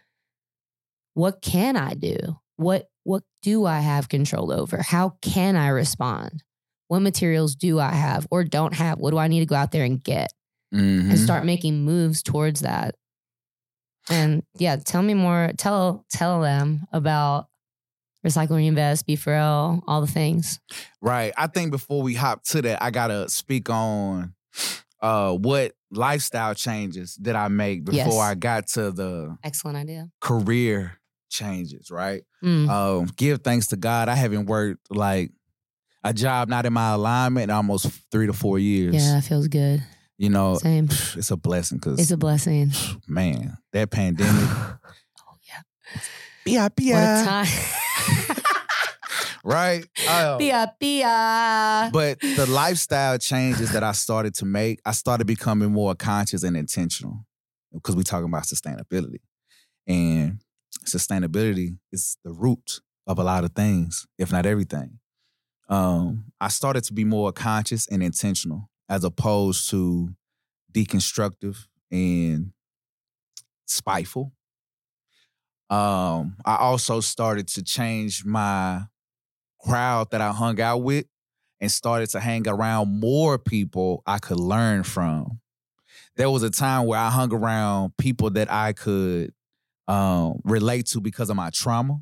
what 1.14 1.42
can 1.42 1.76
I 1.76 1.94
do? 1.94 2.18
What 2.56 2.88
what 3.04 3.24
do 3.42 3.66
I 3.66 3.80
have 3.80 4.08
control 4.08 4.52
over? 4.52 4.82
How 4.82 5.18
can 5.22 5.56
I 5.56 5.70
respond? 5.70 6.44
What 6.88 7.00
materials 7.00 7.56
do 7.56 7.80
I 7.80 7.92
have 7.92 8.28
or 8.30 8.44
don't 8.44 8.76
have? 8.76 9.00
What 9.00 9.12
do 9.12 9.18
I 9.18 9.28
need 9.28 9.40
to 9.40 9.46
go 9.46 9.56
out 9.56 9.72
there 9.72 9.86
and 9.86 10.04
get 10.04 10.32
Mm-hmm. 10.74 11.12
and 11.12 11.20
start 11.20 11.44
making 11.44 11.84
moves 11.84 12.24
towards 12.24 12.62
that? 12.62 12.96
And 14.10 14.44
yeah, 14.58 14.78
tell 14.78 15.02
me 15.02 15.14
more. 15.14 15.52
Tell 15.58 16.06
tell 16.10 16.42
them 16.42 16.86
about 16.94 17.48
recycle, 18.26 18.58
reinvest, 18.58 19.06
be 19.06 19.16
for 19.16 19.34
real, 19.34 19.84
all 19.88 20.02
the 20.02 20.08
things. 20.08 20.60
Right. 21.02 21.34
I 21.38 21.48
think 21.48 21.72
before 21.72 22.02
we 22.02 22.14
hop 22.16 22.44
to 22.46 22.62
that, 22.64 22.82
I 22.84 22.92
gotta 22.92 23.30
speak 23.30 23.70
on 23.70 24.34
uh 25.02 25.34
what 25.34 25.74
lifestyle 25.92 26.54
changes 26.54 27.16
did 27.16 27.36
I 27.36 27.48
make 27.48 27.84
before 27.86 27.98
Yes. 28.06 28.14
I 28.20 28.36
got 28.36 28.68
to 28.68 28.92
the 28.92 29.38
Excellent 29.44 29.78
idea. 29.78 30.10
career 30.22 30.98
changes, 31.30 31.90
right? 31.90 32.24
Mm. 32.44 32.70
Um, 32.70 33.10
give 33.16 33.42
thanks 33.42 33.68
to 33.68 33.78
God. 33.78 34.08
I 34.10 34.16
haven't 34.16 34.46
worked 34.46 34.92
like 34.92 35.32
a 36.04 36.14
job 36.14 36.50
not 36.50 36.66
in 36.66 36.74
my 36.74 36.92
alignment 36.94 37.46
in 37.46 37.50
almost 37.52 37.88
three 38.12 38.28
to 38.28 38.34
four 38.34 38.60
years. 38.60 38.96
Yeah, 38.96 39.14
that 39.16 39.24
feels 39.24 39.48
good. 39.48 39.84
You 40.18 40.30
know, 40.30 40.56
Same. 40.58 40.86
it's 41.16 41.32
a 41.32 41.38
blessing 41.38 41.78
because 41.80 42.00
It's 42.00 42.12
a 42.12 42.18
blessing. 42.18 42.72
man, 43.08 43.58
that 43.74 43.90
pandemic. 43.90 44.34
oh 44.50 44.78
yeah. 45.48 46.02
yeah, 46.46 46.64
What 46.64 46.74
a 46.80 46.84
yeah. 46.84 47.26
time. 47.26 47.48
Right? 49.44 49.86
Um, 50.08 50.38
Pia 50.38 50.72
pia. 50.80 51.90
But 51.92 52.20
the 52.20 52.46
lifestyle 52.48 53.18
changes 53.18 53.72
that 53.72 53.84
I 53.84 53.92
started 53.92 54.36
to 54.36 54.46
make, 54.46 54.80
I 54.86 54.92
started 54.92 55.26
becoming 55.26 55.72
more 55.72 55.96
conscious 55.96 56.44
and 56.44 56.56
intentional 56.56 57.26
because 57.74 57.96
we're 57.96 58.04
talking 58.04 58.28
about 58.28 58.44
sustainability. 58.44 59.20
And 59.88 60.42
sustainability 60.86 61.78
is 61.92 62.18
the 62.24 62.32
root 62.32 62.82
of 63.08 63.18
a 63.18 63.24
lot 63.24 63.44
of 63.44 63.54
things, 63.54 64.06
if 64.18 64.32
not 64.32 64.46
everything. 64.46 65.00
Um, 65.70 66.26
I 66.40 66.50
started 66.50 66.84
to 66.86 66.94
be 66.94 67.04
more 67.04 67.32
conscious 67.32 67.88
and 67.88 68.04
intentional 68.04 68.70
as 68.90 69.04
opposed 69.04 69.70
to 69.72 70.10
deconstructive 70.72 71.66
and 71.90 72.52
spiteful. 73.66 74.34
Um, 75.72 76.36
I 76.46 76.58
also 76.58 77.00
started 77.00 77.48
to 77.50 77.64
change 77.64 78.26
my 78.26 78.82
crowd 79.62 80.12
that 80.12 80.22
I 80.22 80.32
hung 80.32 80.60
out 80.60 80.80
with 80.80 81.06
and 81.60 81.72
started 81.72 82.10
to 82.12 82.20
hang 82.20 82.48
around 82.48 83.00
more 83.00 83.38
people 83.40 84.04
I 84.06 84.20
could 84.20 84.40
learn 84.40 84.84
from. 84.84 85.40
There 86.18 86.30
was 86.30 86.44
a 86.44 86.50
time 86.50 86.88
where 86.88 87.00
I 87.00 87.10
hung 87.10 87.34
around 87.34 87.96
people 87.98 88.30
that 88.32 88.52
I 88.52 88.74
could 88.74 89.34
um, 89.88 90.42
relate 90.44 90.88
to 90.88 91.02
because 91.02 91.30
of 91.30 91.36
my 91.36 91.50
trauma. 91.52 92.00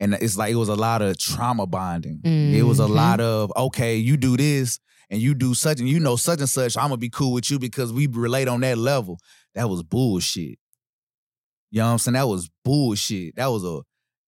And 0.00 0.14
it's 0.14 0.36
like 0.36 0.52
it 0.52 0.56
was 0.56 0.68
a 0.68 0.74
lot 0.74 1.02
of 1.02 1.18
trauma 1.18 1.66
bonding. 1.66 2.20
It 2.24 2.64
was 2.64 2.80
a 2.80 2.84
Mhm. 2.84 2.94
lot 2.94 3.20
of, 3.20 3.52
okay, 3.56 3.96
you 3.96 4.16
do 4.16 4.36
this 4.36 4.80
and 5.10 5.20
you 5.20 5.34
do 5.34 5.54
such 5.54 5.78
and 5.78 5.88
you 5.88 6.00
know 6.00 6.16
such 6.16 6.40
and 6.40 6.48
such. 6.48 6.76
I'm 6.76 6.84
gonna 6.88 6.96
be 6.96 7.10
cool 7.10 7.32
with 7.32 7.50
you 7.50 7.58
because 7.58 7.92
we 7.92 8.08
relate 8.08 8.48
on 8.48 8.60
that 8.62 8.78
level. 8.78 9.18
That 9.54 9.68
was 9.70 9.82
bullshit. 9.84 10.58
You 11.72 11.80
know 11.80 11.86
what 11.86 11.92
I'm 11.92 11.98
saying? 11.98 12.12
That 12.14 12.28
was 12.28 12.48
bullshit. 12.64 13.34
That 13.36 13.46
was 13.46 13.64
a 13.64 13.80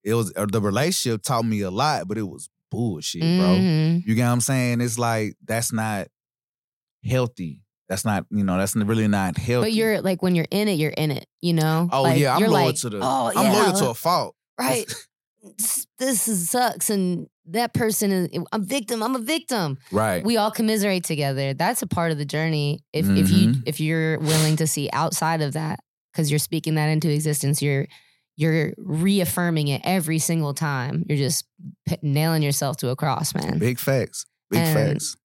it 0.03 0.13
was 0.15 0.33
uh, 0.35 0.45
the 0.51 0.59
relationship 0.59 1.21
taught 1.23 1.45
me 1.45 1.61
a 1.61 1.71
lot, 1.71 2.07
but 2.07 2.17
it 2.17 2.23
was 2.27 2.49
bullshit, 2.71 3.21
bro. 3.21 3.55
Mhm. 3.55 4.03
You 4.05 4.15
get 4.15 4.25
what 4.25 4.31
I'm 4.33 4.41
saying? 4.41 4.81
It's 4.81 4.97
like 4.99 5.35
that's 5.45 5.71
not 5.71 6.07
healthy. 7.03 7.61
That's 7.87 8.03
not, 8.03 8.25
you 8.31 8.43
know, 8.43 8.57
that's 8.57 8.75
really 8.75 9.07
not 9.07 9.37
healthy. 9.37 9.65
But 9.67 9.73
you're 9.73 10.01
like 10.01 10.23
when 10.23 10.33
you're 10.33 10.47
in 10.49 10.67
it, 10.67 10.73
you're 10.73 10.89
in 10.91 11.11
it. 11.11 11.27
You 11.41 11.53
know. 11.53 11.87
Oh 11.91 12.01
Like, 12.03 12.19
yeah, 12.19 12.33
I'm 12.33 12.39
you're 12.39 12.49
loyal 12.49 12.65
like, 12.67 12.75
to 12.77 12.89
the 12.89 12.99
Oh 13.01 13.31
I'm 13.35 13.45
yeah, 13.45 13.61
loyal 13.63 13.73
to 13.73 13.89
a 13.89 13.93
fault. 13.93 14.35
right. 14.59 14.91
This- 15.59 15.85
this 15.99 16.27
is, 16.27 16.49
sucks, 16.49 16.89
and 16.89 17.27
that 17.51 17.73
person 17.75 18.11
is. 18.11 18.29
I'm 18.51 18.65
victim. 18.65 19.03
I'm 19.03 19.15
a 19.15 19.19
victim. 19.19 19.77
Right. 19.91 20.25
We 20.25 20.37
all 20.37 20.49
commiserate 20.49 21.03
together. 21.03 21.53
That's 21.53 21.83
a 21.83 21.87
part 21.87 22.11
of 22.11 22.17
the 22.17 22.25
journey. 22.25 22.79
If 22.91 23.07
if 23.07 23.29
you 23.29 23.49
Mhm. 23.49 23.63
if 23.67 23.79
you're 23.79 24.17
willing 24.19 24.55
to 24.57 24.65
see 24.65 24.89
outside 24.91 25.41
of 25.43 25.53
that, 25.53 25.79
because 26.15 26.31
you're 26.31 26.39
speaking 26.39 26.75
that 26.75 26.87
into 26.87 27.09
existence, 27.11 27.61
you're 27.61 27.87
you're 28.37 28.73
reaffirming 28.77 29.67
it 29.69 29.81
every 29.83 30.19
single 30.19 30.53
time. 30.53 31.05
You're 31.07 31.17
just 31.17 31.45
p- 31.87 31.97
nailing 32.01 32.41
yourself 32.43 32.77
to 32.77 32.89
a 32.89 32.95
cross, 32.95 33.33
man. 33.33 33.59
Big 33.59 33.79
facts. 33.79 34.25
Big 34.49 34.59
And- 34.61 34.77
facts. 35.01 35.17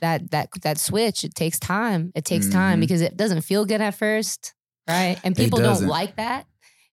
that 0.00 0.30
that 0.32 0.48
that 0.62 0.78
switch 0.78 1.24
it 1.24 1.34
takes 1.34 1.58
time 1.58 2.12
it 2.14 2.26
takes 2.26 2.46
time 2.50 2.76
Mhm. 2.76 2.80
because 2.82 3.00
it 3.00 3.16
doesn't 3.16 3.40
feel 3.40 3.64
good 3.64 3.80
at 3.80 3.94
first 3.94 4.52
right 4.86 5.16
and 5.24 5.34
people 5.34 5.58
don't 5.60 5.86
like 5.86 6.16
that 6.16 6.44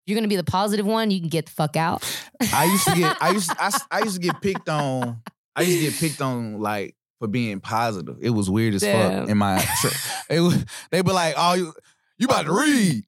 you're 0.06 0.14
gonna 0.16 0.28
be 0.28 0.37
the 0.37 0.44
positive 0.44 0.87
one 0.87 1.11
you 1.11 1.18
can 1.18 1.28
get 1.28 1.46
the 1.46 1.50
fuck 1.50 1.74
out 1.76 2.04
I 2.52 2.66
used 2.66 2.84
to 2.84 2.94
get 2.94 3.16
I 3.20 3.30
used 3.30 3.50
I, 3.58 3.76
I 3.90 3.98
used 4.04 4.14
to 4.14 4.20
get 4.20 4.40
picked 4.40 4.68
on 4.68 5.20
I 5.56 5.62
used 5.62 5.78
to 5.78 5.90
get 5.90 5.98
picked 5.98 6.22
on 6.22 6.61
like 6.61 6.94
for 7.18 7.26
being 7.26 7.58
positive. 7.58 8.18
It 8.20 8.30
was 8.30 8.48
weird 8.48 8.74
as 8.74 8.82
Damn. 8.82 9.22
fuck 9.22 9.28
in 9.30 9.38
my 9.38 9.56
it 10.30 10.38
was, 10.40 10.64
they 10.92 11.02
be 11.02 11.11
like, 11.11 11.34
"Oh, 11.37 11.54
you 11.54 11.74
you 12.16 12.26
about 12.26 12.44
to 12.46 12.52
read. 12.52 13.02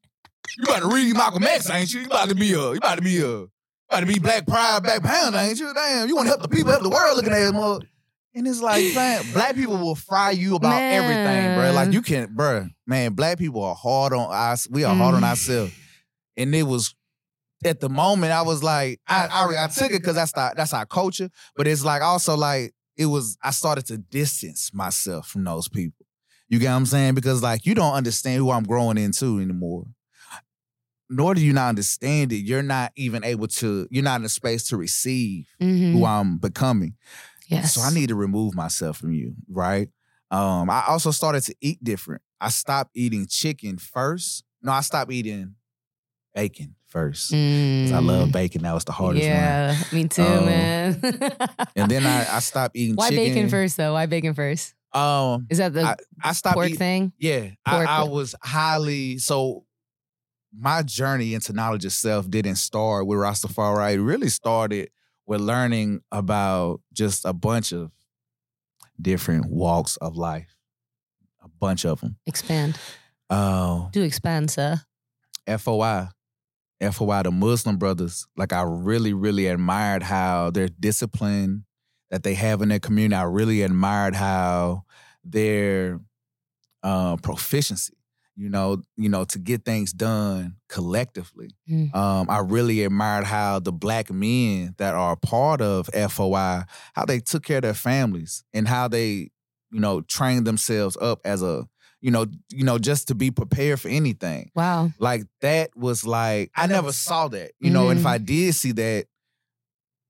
You 0.59 0.65
about 0.65 0.81
to 0.81 0.89
read 0.95 1.15
Malcolm 1.15 1.45
X, 1.45 1.71
ain't 1.71 1.93
you? 1.93 2.01
You 2.01 2.07
about 2.07 2.29
to 2.29 2.35
be 2.35 2.53
a 2.53 2.59
you 2.59 2.73
about 2.77 2.97
to 2.97 3.03
be 3.03 3.17
a 3.19 3.21
you 3.21 3.51
about 3.89 4.01
to 4.01 4.07
be 4.07 4.19
Black 4.19 4.47
Pride, 4.47 4.83
Black 4.83 5.03
Panther, 5.03 5.39
ain't 5.39 5.59
you? 5.59 5.73
Damn, 5.75 6.09
you 6.09 6.15
want 6.17 6.27
to 6.27 6.31
help 6.31 6.43
the 6.43 6.49
people, 6.49 6.71
help 6.71 6.83
the 6.83 6.91
world 6.91 7.17
looking 7.17 7.33
at 7.33 7.53
mother." 7.53 7.85
And 8.35 8.47
it's 8.47 8.61
like, 8.61 8.85
man, 8.95 9.33
black 9.33 9.57
people 9.57 9.77
will 9.79 9.97
fry 9.97 10.31
you 10.31 10.55
about 10.57 10.81
everything, 10.83 11.55
bro. 11.55 11.73
Like 11.73 11.93
you 11.93 12.03
can't, 12.03 12.31
bro, 12.37 12.69
man, 12.87 13.15
black 13.15 13.39
people 13.39 13.63
are 13.65 13.75
hard 13.75 14.13
on 14.13 14.29
us. 14.33 14.69
We 14.71 14.85
are 14.85 14.95
hard 14.95 15.15
on 15.17 15.23
Mm. 15.23 15.29
ourselves. 15.31 15.73
And 16.37 16.55
it 16.55 16.63
was 16.63 16.95
at 17.65 17.81
the 17.81 17.89
moment 17.89 18.33
I 18.33 18.43
was 18.43 18.63
like, 18.63 19.01
I 19.09 19.27
I, 19.27 19.65
I 19.65 19.67
took 19.69 19.91
it 19.91 20.01
because 20.01 20.15
that's 20.15 20.33
the, 20.33 20.53
that's 20.57 20.73
our 20.73 20.87
culture. 20.87 21.29
But 21.57 21.67
it's 21.67 21.85
like 21.85 22.03
also 22.03 22.37
like 22.37 22.73
it 22.97 23.07
was 23.07 23.37
I 23.43 23.51
started 23.51 23.87
to 23.87 23.99
distance 23.99 24.73
myself 24.73 25.27
from 25.29 25.45
those 25.45 25.69
people. 25.69 26.07
You 26.49 26.59
get 26.59 26.71
what 26.71 26.77
I'm 26.77 26.87
saying? 26.87 27.15
Because 27.15 27.43
like 27.43 27.67
you 27.67 27.75
don't 27.75 27.95
understand 27.95 28.39
who 28.39 28.51
I'm 28.51 28.65
growing 28.65 28.97
into 28.99 29.41
anymore. 29.41 29.85
Nor 31.13 31.35
do 31.35 31.41
you 31.45 31.53
not 31.53 31.69
understand 31.71 32.33
it. 32.33 32.37
You're 32.45 32.63
not 32.63 32.93
even 32.97 33.25
able 33.25 33.49
to, 33.49 33.87
you're 33.91 34.05
not 34.05 34.21
in 34.21 34.25
a 34.25 34.29
space 34.31 34.63
to 34.69 34.77
receive 34.77 35.47
Mhm. 35.61 35.93
who 35.93 36.05
I'm 36.05 36.39
becoming. 36.39 36.95
yes 37.49 37.75
So 37.75 37.81
I 37.81 37.91
need 37.93 38.09
to 38.11 38.15
remove 38.15 38.55
myself 38.55 38.99
from 38.99 39.13
you, 39.13 39.35
right? 39.49 39.89
Um, 40.31 40.71
I 40.71 40.85
also 40.87 41.11
started 41.11 41.43
to 41.43 41.55
eat 41.61 41.83
different. 41.83 42.23
I 42.41 42.49
stopped 42.51 42.93
eating 42.95 43.27
chicken 43.27 43.77
first. 43.79 44.45
No, 44.63 44.71
I 44.71 44.83
stopped 44.83 45.11
eating 45.11 45.57
bacon 46.33 46.77
first. 46.87 47.31
'Cause 47.33 47.93
I 47.93 47.99
love 47.99 48.29
Mm. 48.29 48.33
bacon. 48.33 48.63
That 48.63 48.73
was 48.75 48.85
the 48.85 48.93
hardest 48.93 49.27
one. 49.27 49.35
yeah 49.37 49.77
me 49.93 50.07
too 50.07 50.23
Um, 50.23 50.45
man 50.47 51.01
And 51.77 51.91
then 51.91 52.07
I, 52.07 52.37
I 52.37 52.39
stopped 52.51 52.77
eating 52.77 52.95
why 52.95 53.11
chicken. 53.11 53.25
bacon 53.35 53.49
first 53.49 53.77
though 53.77 53.95
why 53.95 54.07
bacon 54.07 54.35
first 54.35 54.75
Um, 54.95 55.47
is 55.51 55.59
that 55.59 55.73
the 55.73 55.83
I, 55.83 55.97
I 56.23 56.33
stopped 56.33 56.55
pork 56.55 56.67
eating. 56.69 56.79
thing 56.79 57.13
Yeah, 57.19 57.51
I, 57.67 57.71
Pork 57.77 57.89
I 57.89 58.03
with- 58.05 58.13
was 58.13 58.35
highly 58.43 59.19
so. 59.19 59.65
My 60.53 60.83
journey 60.83 61.35
into 61.35 61.53
knowledge 61.53 61.85
itself 61.85 62.29
didn't 62.29 62.57
start 62.57 63.07
with 63.07 63.19
Rastafari. 63.19 63.95
It 63.95 64.01
really 64.01 64.29
started 64.29 64.91
with 65.27 65.41
learning 65.41 66.01
about 66.11 66.81
just 66.93 67.25
a 67.25 67.33
bunch 67.33 67.73
of 67.73 67.93
different 69.01 69.47
walks 69.47 69.97
of 69.99 70.17
life, 70.17 70.57
a 71.43 71.49
bunch 71.49 71.85
of 71.85 72.01
them. 72.01 72.17
expand 72.27 72.79
Uh, 73.29 73.89
do 73.93 74.03
expand 74.03 74.51
sir 74.51 74.81
FOI, 75.47 76.09
FOI, 76.81 77.23
the 77.23 77.31
Muslim 77.31 77.77
brothers. 77.77 78.27
Like 78.37 78.53
I 78.53 78.63
really, 78.63 79.13
really 79.13 79.47
admired 79.47 80.03
how 80.03 80.51
their 80.51 80.69
discipline 80.69 81.65
that 82.11 82.23
they 82.23 82.35
have 82.35 82.61
in 82.63 82.69
their 82.69 82.81
community. 82.81 83.15
I 83.15 83.23
really 83.23 83.63
admired 83.63 84.15
how 84.15 84.83
their 85.25 86.01
uh, 86.83 87.17
proficiency. 87.19 87.95
You 88.37 88.49
know, 88.49 88.83
you 88.97 89.09
know, 89.09 89.25
to 89.25 89.39
get 89.39 89.65
things 89.65 89.93
done 89.93 90.57
collectively. 90.69 91.51
Mm. 91.69 91.95
Um, 91.95 92.31
I 92.31 92.39
really 92.39 92.85
admired 92.85 93.25
how 93.25 93.59
the 93.59 93.73
black 93.73 94.11
men 94.11 94.75
that 94.79 94.95
are 94.95 95.17
part 95.17 95.61
of 95.61 95.89
FOI, 95.89 96.63
how 96.95 97.05
they 97.07 97.21
took 97.21 97.43
care 97.43 97.59
of 97.59 97.63
their 97.63 97.75
families 97.75 98.45
and 98.55 98.67
how 98.67 98.89
they, 98.89 99.31
you 99.71 99.81
know, 99.81 100.01
trained 100.01 100.47
themselves 100.47 100.97
up 101.01 101.21
as 101.25 101.43
a, 101.43 101.69
you 102.01 102.11
know, 102.11 102.27
you 102.49 102.65
know, 102.65 102.79
just 102.79 103.09
to 103.09 103.15
be 103.15 103.31
prepared 103.31 103.81
for 103.81 103.89
anything. 103.89 104.51
wow 104.55 104.91
Like 104.99 105.25
that 105.43 105.77
was 105.77 106.07
like 106.07 106.51
I 106.57 106.67
never 106.67 106.93
saw 106.93 107.29
that. 107.29 107.53
You 107.59 107.71
know, 107.71 107.91
and 107.91 108.01
if. 108.01 108.07
I 108.07 108.19
did 108.19 108.55
see 108.55 108.73
that, 108.73 109.07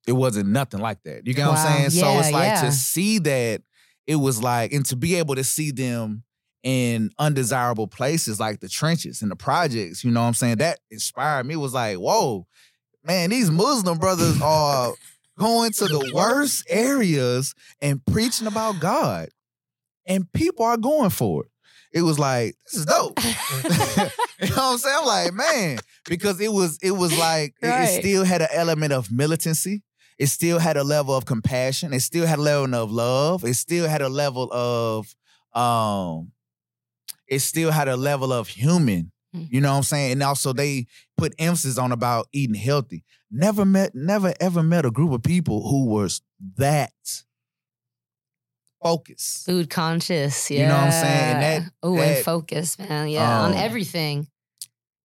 it 0.06 0.12
wasn't 0.12 0.48
nothing 0.48 0.80
like 0.80 1.02
that. 1.04 1.26
You 1.26 1.34
get 1.34 1.48
what 1.48 1.58
I'm 1.58 1.90
saying? 1.90 1.90
so 1.90 2.18
it's 2.18 2.30
like 2.30 2.44
yeah. 2.44 2.62
to 2.62 2.72
see 2.72 3.18
that 3.20 3.62
it 4.06 4.16
was 4.16 4.42
like, 4.42 4.72
and 4.72 4.84
to 4.86 4.96
be 4.96 5.16
able 5.16 5.36
to 5.36 5.44
see 5.44 5.70
them 5.70 6.24
in 6.62 7.10
undesirable 7.18 7.86
places 7.86 8.38
like 8.38 8.60
the 8.60 8.68
trenches 8.68 9.22
and 9.22 9.30
the 9.30 9.36
projects, 9.36 10.04
you 10.04 10.10
know 10.10 10.20
what 10.20 10.26
I'm 10.28 10.34
saying? 10.34 10.56
That 10.58 10.78
inspired 10.90 11.46
me. 11.46 11.56
Was 11.56 11.74
like, 11.74 11.96
whoa, 11.96 12.46
man, 13.04 13.30
these 13.30 13.50
Muslim 13.50 13.98
brothers 13.98 14.40
are 14.42 14.92
going 15.38 15.72
to 15.72 15.86
the 15.86 16.12
worst 16.14 16.64
areas 16.68 17.54
and 17.80 18.04
preaching 18.04 18.46
about 18.46 18.78
God. 18.80 19.28
And 20.06 20.30
people 20.32 20.64
are 20.66 20.76
going 20.76 21.10
for 21.10 21.44
it. 21.44 21.50
It 21.92 22.02
was 22.02 22.18
like, 22.18 22.54
this 22.66 22.80
is 22.80 22.86
dope. 22.86 23.18
you 23.24 24.48
know 24.50 24.56
what 24.56 24.58
I'm 24.58 24.78
saying? 24.78 24.96
I'm 25.00 25.06
like, 25.06 25.32
man, 25.34 25.78
because 26.08 26.40
it 26.40 26.52
was 26.52 26.78
it 26.82 26.92
was 26.92 27.16
like 27.18 27.54
it- 27.62 27.66
it, 27.66 28.00
still 28.00 28.24
had 28.24 28.42
an 28.42 28.48
element 28.52 28.92
of 28.92 29.10
militancy. 29.10 29.82
It 30.18 30.26
still 30.26 30.58
had 30.58 30.76
a 30.76 30.84
level 30.84 31.14
of 31.16 31.24
compassion. 31.24 31.92
It 31.94 32.00
still 32.00 32.26
had 32.26 32.38
a 32.38 32.42
level 32.42 32.74
of 32.74 32.92
love. 32.92 33.44
It 33.44 33.54
still 33.54 33.88
had 33.88 34.02
a 34.02 34.08
level 34.08 34.52
of 34.52 35.14
um 35.54 36.32
it 37.30 37.38
still 37.38 37.70
had 37.70 37.88
a 37.88 37.96
level 37.96 38.32
of 38.32 38.48
human. 38.48 39.12
Mm. 39.34 39.48
You 39.50 39.60
know 39.60 39.70
what 39.70 39.78
I'm 39.78 39.82
saying? 39.84 40.12
And 40.12 40.22
also 40.22 40.52
they 40.52 40.86
put 41.16 41.34
emphasis 41.38 41.78
on 41.78 41.92
about 41.92 42.26
eating 42.32 42.56
healthy. 42.56 43.04
Never 43.30 43.64
met, 43.64 43.94
never 43.94 44.34
ever 44.40 44.62
met 44.62 44.84
a 44.84 44.90
group 44.90 45.12
of 45.12 45.22
people 45.22 45.68
who 45.68 45.86
was 45.86 46.20
that 46.56 46.92
focused. 48.82 49.46
Food 49.46 49.70
conscious. 49.70 50.50
Yeah. 50.50 50.62
You 50.62 50.66
know 50.66 50.74
what 50.74 50.84
I'm 50.84 50.92
saying? 50.92 51.70
Oh, 51.82 51.98
and 51.98 52.24
focus, 52.24 52.78
man. 52.78 53.08
Yeah. 53.08 53.42
on 53.42 53.52
um, 53.52 53.58
everything. 53.58 54.26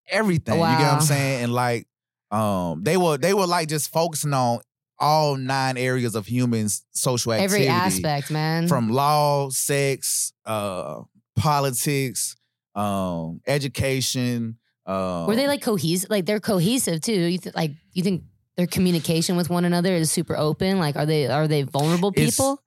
Everything. 0.10 0.56
You 0.56 0.62
get 0.62 0.80
what 0.80 0.94
I'm 0.94 1.02
saying? 1.02 1.44
And 1.44 1.54
like, 1.54 1.88
um, 2.32 2.84
they 2.84 2.98
were 2.98 3.18
they 3.18 3.34
were 3.34 3.48
like 3.48 3.68
just 3.68 3.92
focusing 3.92 4.34
on 4.34 4.60
all 4.98 5.36
nine 5.36 5.78
areas 5.78 6.16
of 6.16 6.26
humans' 6.26 6.84
social 6.92 7.34
activity. 7.34 7.68
Every 7.68 7.68
aspect, 7.68 8.32
man. 8.32 8.68
from 8.68 8.90
law, 8.90 9.50
sex, 9.50 10.34
uh, 10.46 11.02
politics, 11.36 12.36
um, 12.76 13.42
education. 13.48 14.58
Uh, 14.86 15.26
Were 15.28 15.36
they 15.36 15.48
like 15.48 15.62
cohesive? 15.62 16.10
Like 16.10 16.26
they're 16.26 16.40
cohesive 16.40 17.02
too. 17.02 17.14
You 17.14 17.38
th- 17.38 17.56
like 17.56 17.72
you 17.94 18.04
think 18.04 18.24
their 18.58 18.68
communication 18.68 19.36
with 19.36 19.50
one 19.50 19.66
another 19.66 19.94
is 19.94 20.12
super 20.12 20.38
open? 20.38 20.80
Like 20.80 20.96
are 20.96 21.06
they 21.06 21.28
are 21.28 21.48
they 21.48 21.64
vulnerable 21.64 22.12
people? 22.12 22.62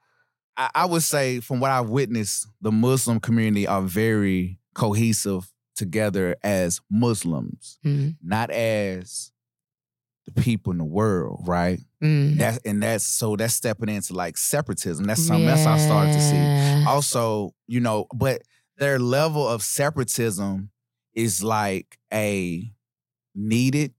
I, 0.56 0.70
I 0.74 0.86
would 0.86 1.02
say, 1.02 1.40
from 1.40 1.60
what 1.60 1.70
I've 1.70 1.88
witnessed, 1.88 2.48
the 2.60 2.72
Muslim 2.72 3.20
community 3.20 3.66
are 3.66 3.82
very 3.82 4.58
cohesive 4.74 5.52
together 5.76 6.34
as 6.42 6.80
Muslims, 6.90 7.78
Mm, 7.84 8.16
not 8.20 8.50
as 8.50 9.30
the 10.26 10.42
people 10.42 10.72
in 10.72 10.78
the 10.78 10.84
world, 10.84 11.44
right? 11.46 11.78
mm. 12.02 12.36
That's 12.36 12.58
and 12.64 12.82
that's 12.82 13.04
so 13.04 13.36
that's 13.36 13.54
stepping 13.54 13.88
into 13.88 14.14
like 14.14 14.36
separatism. 14.36 15.04
That's 15.06 15.22
something 15.24 15.46
that's 15.46 15.64
I 15.66 15.78
started 15.78 16.12
to 16.12 16.20
see. 16.20 16.84
Also, 16.88 17.54
you 17.68 17.78
know, 17.80 18.06
but 18.14 18.42
their 18.78 18.98
level 18.98 19.46
of 19.46 19.62
separatism 19.62 20.70
is 21.14 21.42
like 21.42 21.98
a 22.12 22.70
needed 23.34 23.92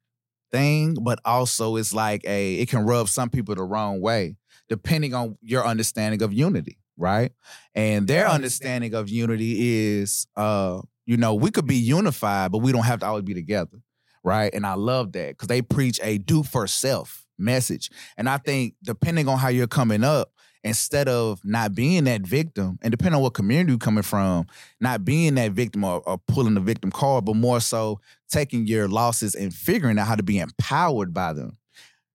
thing, 0.51 0.95
but 1.01 1.19
also 1.25 1.75
it's 1.75 1.93
like 1.93 2.25
a 2.25 2.55
it 2.55 2.69
can 2.69 2.85
rub 2.85 3.09
some 3.09 3.29
people 3.29 3.55
the 3.55 3.63
wrong 3.63 4.01
way, 4.01 4.35
depending 4.67 5.13
on 5.13 5.37
your 5.41 5.65
understanding 5.65 6.21
of 6.21 6.33
unity, 6.33 6.77
right? 6.97 7.31
And 7.75 8.07
their 8.07 8.27
understanding 8.27 8.93
of 8.93 9.09
unity 9.09 9.97
is 9.97 10.27
uh, 10.35 10.81
you 11.05 11.17
know, 11.17 11.33
we 11.33 11.49
could 11.49 11.65
be 11.65 11.75
unified, 11.75 12.51
but 12.51 12.59
we 12.59 12.71
don't 12.71 12.85
have 12.85 12.99
to 12.99 13.07
always 13.07 13.23
be 13.23 13.33
together. 13.33 13.81
Right. 14.23 14.53
And 14.53 14.65
I 14.65 14.73
love 14.75 15.13
that 15.13 15.29
because 15.29 15.47
they 15.47 15.61
preach 15.61 15.99
a 16.03 16.19
do 16.19 16.43
for 16.43 16.67
self 16.67 17.25
message. 17.39 17.89
And 18.15 18.29
I 18.29 18.37
think 18.37 18.75
depending 18.83 19.27
on 19.27 19.39
how 19.39 19.47
you're 19.47 19.65
coming 19.65 20.03
up, 20.03 20.31
instead 20.63 21.07
of 21.07 21.39
not 21.43 21.73
being 21.73 22.03
that 22.05 22.21
victim, 22.21 22.77
and 22.81 22.91
depending 22.91 23.15
on 23.15 23.21
what 23.21 23.33
community 23.33 23.71
you're 23.71 23.77
coming 23.79 24.03
from, 24.03 24.45
not 24.81 25.05
being 25.05 25.35
that 25.35 25.51
victim 25.53 25.83
or, 25.83 26.01
or 26.05 26.17
pulling 26.27 26.53
the 26.55 26.59
victim 26.61 26.91
card, 26.91 27.25
but 27.25 27.35
more 27.35 27.59
so 27.61 27.99
taking 28.29 28.67
your 28.67 28.87
losses 28.87 29.35
and 29.35 29.53
figuring 29.53 29.97
out 29.97 30.07
how 30.07 30.15
to 30.15 30.23
be 30.23 30.37
empowered 30.39 31.13
by 31.13 31.33
them. 31.33 31.57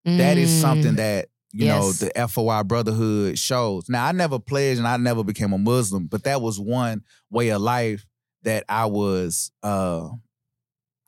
That 0.05 0.37
is 0.37 0.51
Mm. 0.51 0.61
something 0.61 0.95
that 0.97 1.29
you 1.53 1.67
know 1.67 1.93
the 1.93 2.11
FOI 2.29 2.63
brotherhood 2.65 3.39
shows. 3.39 3.89
Now 3.89 4.05
I 4.05 4.13
never 4.13 4.39
pledged 4.39 4.79
and 4.79 4.87
I 4.89 4.97
never 4.99 5.25
became 5.25 5.53
a 5.53 5.59
Muslim, 5.59 6.07
but 6.07 6.25
that 6.25 6.43
was 6.43 6.61
one 6.61 7.03
way 7.31 7.49
of 7.51 7.63
life 7.63 8.05
that 8.43 8.65
I 8.69 8.85
was 8.87 9.51
uh 9.63 10.09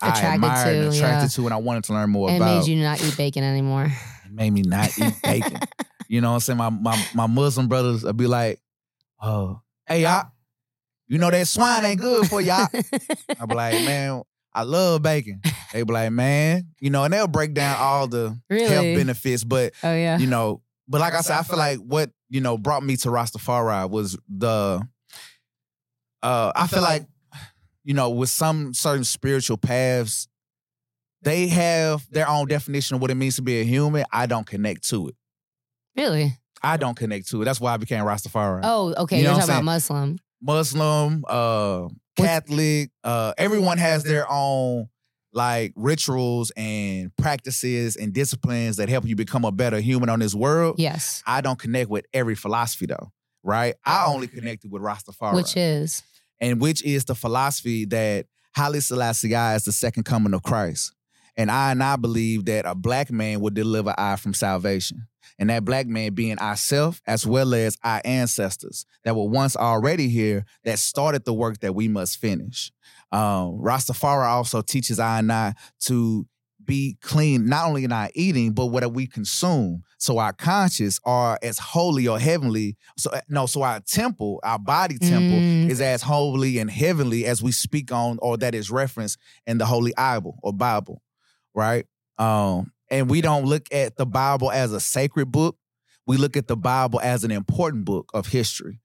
I 0.01 0.09
Attracted 0.11 0.35
admired 0.35 0.77
and 0.77 0.93
to, 0.93 0.97
attracted 0.97 1.23
yeah. 1.25 1.29
to 1.29 1.45
and 1.47 1.53
I 1.55 1.57
wanted 1.57 1.85
to 1.85 1.93
learn 1.95 2.11
more 2.11 2.29
And 2.29 2.37
it 2.37 2.41
about. 2.43 2.59
made 2.61 2.69
you 2.69 2.83
not 2.83 3.03
eat 3.03 3.17
bacon 3.17 3.43
anymore. 3.45 3.85
It 4.25 4.33
made 4.33 4.51
me 4.51 4.63
not 4.63 4.97
eat 4.99 5.15
bacon. 5.23 5.59
You 6.09 6.21
know 6.21 6.31
what 6.31 6.35
I'm 6.35 6.41
saying? 6.41 6.59
My 6.59 6.71
my 6.71 7.07
my 7.15 7.27
Muslim 7.27 7.69
brothers 7.69 8.05
would 8.05 8.17
be 8.17 8.27
like, 8.27 8.61
oh, 9.21 9.61
hey 9.87 10.03
y'all, 10.03 10.31
you 11.07 11.19
know 11.19 11.31
that 11.31 11.47
swine 11.47 11.85
ain't 11.85 12.01
good 12.01 12.29
for 12.29 12.41
y'all. 12.41 12.69
I'd 12.73 13.49
be 13.49 13.55
like, 13.55 13.75
man, 13.85 14.23
I 14.53 14.63
love 14.63 15.03
bacon. 15.03 15.41
They 15.73 15.83
be 15.83 15.93
like, 15.93 16.13
man, 16.13 16.69
you 16.81 16.91
know, 16.91 17.05
and 17.05 17.13
they'll 17.13 17.29
break 17.29 17.55
down 17.55 17.77
all 17.79 18.09
the 18.09 18.39
health 18.51 18.97
benefits, 18.97 19.45
but 19.45 19.73
oh 19.83 19.95
yeah. 19.95 20.19
you 20.19 20.27
know, 20.27 20.63
but 20.89 21.01
like 21.01 21.15
I 21.15 21.21
said, 21.21 21.39
I 21.39 21.43
feel 21.43 21.59
like 21.59 21.79
what 21.79 22.11
you 22.29 22.41
know 22.41 22.57
brought 22.57 22.83
me 22.83 22.97
to 22.99 23.09
Rastafari 23.09 23.89
was 23.89 24.17
the. 24.29 24.87
Uh, 26.23 26.51
I 26.57 26.67
feel 26.67 26.83
like, 26.83 27.07
you 27.85 27.95
know, 27.95 28.11
with 28.11 28.31
some 28.31 28.75
certain 28.75 29.05
spiritual 29.05 29.59
paths, 29.59 30.27
they 31.23 31.47
have 31.49 32.05
their 32.11 32.29
own 32.29 32.49
definition 32.49 32.97
of 32.97 33.03
what 33.03 33.11
it 33.11 33.15
means 33.15 33.37
to 33.37 33.43
be 33.43 33.61
a 33.61 33.65
human. 33.65 34.05
I 34.11 34.27
don't 34.27 34.47
connect 34.47 34.89
to 34.89 35.09
it. 35.09 35.15
Really? 35.97 36.37
I 36.63 36.77
don't 36.77 36.97
connect 36.97 37.29
to 37.29 37.43
it. 37.43 37.45
That's 37.45 37.61
why 37.61 37.75
I 37.75 37.77
became 37.77 38.05
Rastafari. 38.05 38.61
Oh, 38.65 38.95
okay. 38.99 39.19
You 39.19 39.25
You're 39.25 39.33
talking 39.35 39.51
about 39.51 39.65
Muslim. 39.65 40.19
Muslim, 40.41 41.25
uh, 41.29 41.89
Catholic, 42.17 42.91
uh, 43.05 43.33
everyone 43.39 43.79
has 43.79 44.05
their 44.05 44.31
own 44.31 44.89
like 45.33 45.73
rituals 45.77 46.51
and 46.57 47.15
practices 47.17 47.97
and 47.97 48.13
disciplines 48.13 48.79
that 48.79 48.89
help 48.89 49.05
you 49.05 49.15
become 49.15 49.45
a 49.45 49.53
better 49.53 49.79
human 49.81 50.09
on 50.09 50.19
this 50.19 50.35
world. 50.35 50.77
Yes. 50.79 51.23
I 51.27 51.43
don't 51.43 51.59
connect 51.59 51.91
with 51.91 52.07
every 52.15 52.35
philosophy 52.35 52.87
though, 52.87 53.13
right? 53.43 53.75
I 53.85 54.07
only 54.07 54.29
connected 54.29 54.71
with 54.73 54.83
Rastafari, 54.83 55.35
Which 55.35 55.57
is 55.57 56.03
and 56.41 56.61
which 56.61 56.83
is 56.85 57.05
the 57.05 57.15
philosophy 57.15 57.85
that 57.87 58.27
Haile 58.55 58.81
Selassie 58.81 59.35
is 59.35 59.65
the 59.65 59.73
second 59.73 60.05
coming 60.05 60.33
of 60.33 60.43
Christ. 60.43 60.93
And 61.37 61.51
I 61.51 61.71
and 61.73 61.83
I 61.83 61.97
believe 61.97 62.47
that 62.47 62.65
a 62.67 62.75
black 62.75 63.11
man 63.11 63.41
will 63.41 63.51
deliver 63.51 63.95
I 63.99 64.17
from 64.17 64.35
salvation. 64.35 65.07
And 65.39 65.51
that 65.51 65.65
black 65.65 65.87
man 65.87 66.15
being 66.15 66.39
ourself 66.39 67.03
as 67.07 67.27
well 67.27 67.53
as 67.55 67.77
our 67.85 68.01
ancestors 68.05 68.87
that 69.05 69.15
were 69.17 69.29
once 69.29 69.55
already 69.57 70.09
here 70.09 70.47
that 70.65 70.79
started 70.79 71.25
the 71.25 71.35
work 71.35 71.61
that 71.61 71.75
we 71.75 71.89
must 71.89 72.19
finish. 72.19 72.73
Um, 73.13 73.61
Rastafari 73.61 74.27
also 74.27 74.63
teaches 74.63 74.99
I 74.99 75.19
and 75.19 75.31
I 75.33 75.55
to 75.81 76.27
be 76.65 76.97
clean, 77.01 77.47
not 77.47 77.67
only 77.69 77.85
in 77.85 77.93
our 77.93 78.09
eating, 78.15 78.53
but 78.53 78.67
what 78.67 78.93
we 78.93 79.07
consume. 79.07 79.83
So 79.99 80.19
our 80.19 80.33
conscious 80.33 80.99
are 81.05 81.39
as 81.43 81.59
holy 81.59 82.09
or 82.09 82.19
heavenly. 82.19 82.77
So 82.97 83.11
uh, 83.11 83.21
no, 83.29 83.47
so 83.47 83.63
our 83.63 83.81
temple, 83.81 84.41
our 84.43 84.59
body 84.59 84.99
temple, 84.99 85.39
Mm. 85.39 85.71
is 85.71 85.81
as 85.81 86.03
holy 86.03 86.59
and 86.59 86.71
heavenly 86.71 87.25
as 87.27 87.43
we 87.43 87.53
speak 87.53 87.93
on, 87.93 88.19
or 88.21 88.37
that 88.39 88.55
is 88.55 88.71
referenced 88.71 89.19
in 89.47 89.59
the 89.59 89.67
Holy 89.67 89.93
Bible 89.97 90.39
or 90.43 90.53
Bible, 90.53 91.03
right? 91.57 91.87
Um, 92.19 92.71
and 92.91 93.11
we 93.11 93.21
don't 93.21 93.47
look 93.47 93.67
at 93.73 93.97
the 93.97 94.07
Bible 94.07 94.53
as 94.53 94.73
a 94.73 94.79
sacred 94.79 95.33
book. 95.33 95.57
We 96.07 96.19
look 96.19 96.37
at 96.37 96.47
the 96.47 96.57
Bible 96.57 97.01
as 97.01 97.25
an 97.25 97.33
important 97.33 97.85
book 97.85 98.11
of 98.15 98.29
history. 98.29 98.79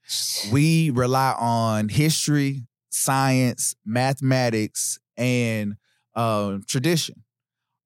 We 0.52 0.90
rely 0.90 1.36
on 1.38 1.90
history, 1.90 2.66
science, 2.90 3.76
mathematics, 3.86 4.98
and 5.18 5.76
uh, 6.16 6.58
tradition. 6.68 7.24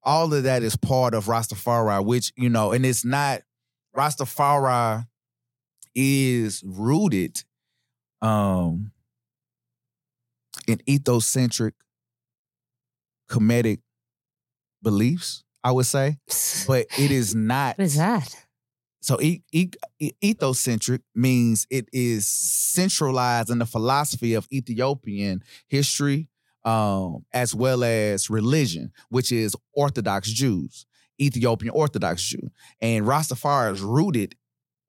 All 0.02 0.32
of 0.32 0.44
that 0.44 0.62
is 0.62 0.76
part 0.76 1.12
of 1.12 1.26
Rastafari, 1.26 2.02
which, 2.02 2.32
you 2.36 2.48
know, 2.48 2.72
and 2.72 2.86
it's 2.86 3.04
not, 3.04 3.42
Rastafari 3.94 5.06
is 5.94 6.62
rooted 6.64 7.42
um, 8.22 8.92
in 10.66 10.78
ethocentric, 10.88 11.72
comedic 13.28 13.80
beliefs, 14.86 15.44
I 15.62 15.72
would 15.72 15.86
say, 15.86 16.18
but 16.66 16.86
it 16.98 17.10
is 17.10 17.34
not 17.34 17.76
what 17.76 17.84
is 17.84 17.96
that? 17.96 18.46
so 19.00 19.20
e- 19.20 19.42
e- 19.52 19.70
e- 20.00 20.12
ethocentric 20.22 21.00
means 21.14 21.66
it 21.70 21.88
is 21.92 22.26
centralized 22.26 23.50
in 23.50 23.58
the 23.58 23.66
philosophy 23.66 24.34
of 24.34 24.48
Ethiopian 24.52 25.42
history 25.68 26.28
um, 26.64 27.24
as 27.32 27.54
well 27.54 27.84
as 27.84 28.28
religion, 28.28 28.90
which 29.08 29.30
is 29.30 29.54
Orthodox 29.72 30.28
Jews, 30.32 30.86
Ethiopian 31.20 31.70
Orthodox 31.70 32.22
Jew. 32.24 32.50
And 32.80 33.06
Rastafari 33.06 33.72
is 33.74 33.80
rooted 33.80 34.34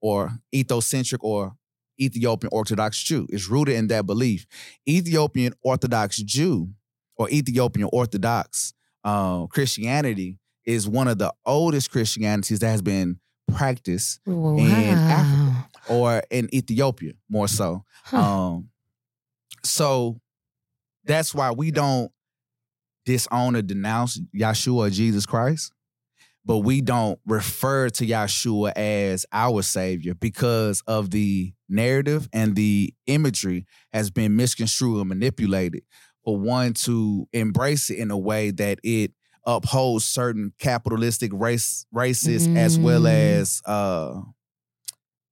or 0.01 0.39
ethocentric 0.53 1.19
or 1.21 1.55
Ethiopian 2.01 2.49
Orthodox 2.51 3.01
Jew. 3.03 3.27
Is 3.29 3.47
rooted 3.47 3.75
in 3.75 3.87
that 3.89 4.07
belief. 4.07 4.47
Ethiopian 4.89 5.53
Orthodox 5.61 6.17
Jew 6.17 6.69
or 7.15 7.29
Ethiopian 7.29 7.89
Orthodox 7.93 8.73
um, 9.07 9.47
Christianity 9.47 10.37
is 10.65 10.87
one 10.87 11.07
of 11.07 11.17
the 11.17 11.33
oldest 11.45 11.91
Christianities 11.91 12.59
that 12.59 12.69
has 12.69 12.81
been 12.81 13.19
practiced 13.55 14.19
Wow. 14.25 14.57
Africa. 14.59 15.69
or 15.89 16.21
in 16.29 16.53
Ethiopia 16.53 17.13
more 17.29 17.47
so. 17.47 17.83
Huh. 18.03 18.17
Um, 18.21 18.69
so 19.63 20.19
that's 21.05 21.33
why 21.33 21.51
we 21.51 21.71
don't 21.71 22.11
disown 23.05 23.55
or 23.55 23.61
denounce 23.61 24.19
Yahshua 24.35 24.87
or 24.87 24.89
Jesus 24.89 25.25
Christ, 25.25 25.71
but 26.43 26.57
we 26.59 26.81
don't 26.81 27.19
refer 27.25 27.89
to 27.89 28.05
Yahshua 28.05 28.73
as 28.75 29.25
our 29.31 29.61
savior 29.61 30.13
because 30.13 30.83
of 30.87 31.11
the 31.11 31.53
narrative 31.69 32.27
and 32.33 32.55
the 32.57 32.93
imagery 33.05 33.65
has 33.93 34.09
been 34.09 34.35
misconstrued 34.35 34.99
and 34.99 35.07
manipulated 35.09 35.83
for 36.27 36.37
one 36.37 36.73
to 36.73 37.25
embrace 37.31 37.89
it 37.89 37.97
in 37.99 38.11
a 38.11 38.17
way 38.17 38.51
that 38.51 38.79
it 38.83 39.13
upholds 39.45 40.03
certain 40.05 40.51
capitalistic 40.59 41.31
race 41.33 41.85
races 41.93 42.45
as 42.47 42.77
well 42.77 43.03
Mm. 43.03 43.39
as 43.39 43.61
uh 43.65 44.19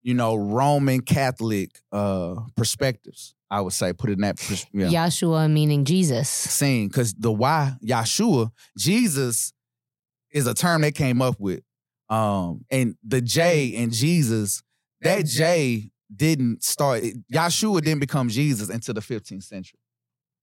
you 0.03 0.13
know 0.13 0.35
Roman 0.35 1.01
Catholic 1.01 1.81
uh 1.91 2.35
perspectives. 2.55 3.35
I 3.51 3.59
would 3.59 3.73
say 3.73 3.91
put 3.91 4.09
it 4.09 4.13
in 4.13 4.21
that 4.21 4.37
pers- 4.37 4.65
yeah. 4.71 4.87
Yahshua 4.87 5.51
meaning 5.51 5.83
Jesus. 5.83 6.29
Saying 6.29 6.87
because 6.87 7.13
the 7.13 7.29
why 7.31 7.73
Yahshua 7.85 8.51
Jesus 8.77 9.51
is 10.31 10.47
a 10.47 10.53
term 10.53 10.81
they 10.81 10.93
came 10.93 11.21
up 11.21 11.35
with, 11.39 11.59
um, 12.09 12.63
and 12.71 12.95
the 13.05 13.19
J 13.19 13.67
in 13.67 13.91
Jesus 13.91 14.63
that 15.01 15.25
J 15.25 15.91
didn't 16.15 16.63
start. 16.63 17.03
Yahshua 17.33 17.81
didn't 17.81 17.99
become 17.99 18.29
Jesus 18.29 18.69
until 18.69 18.93
the 18.93 19.01
15th 19.01 19.43
century, 19.43 19.79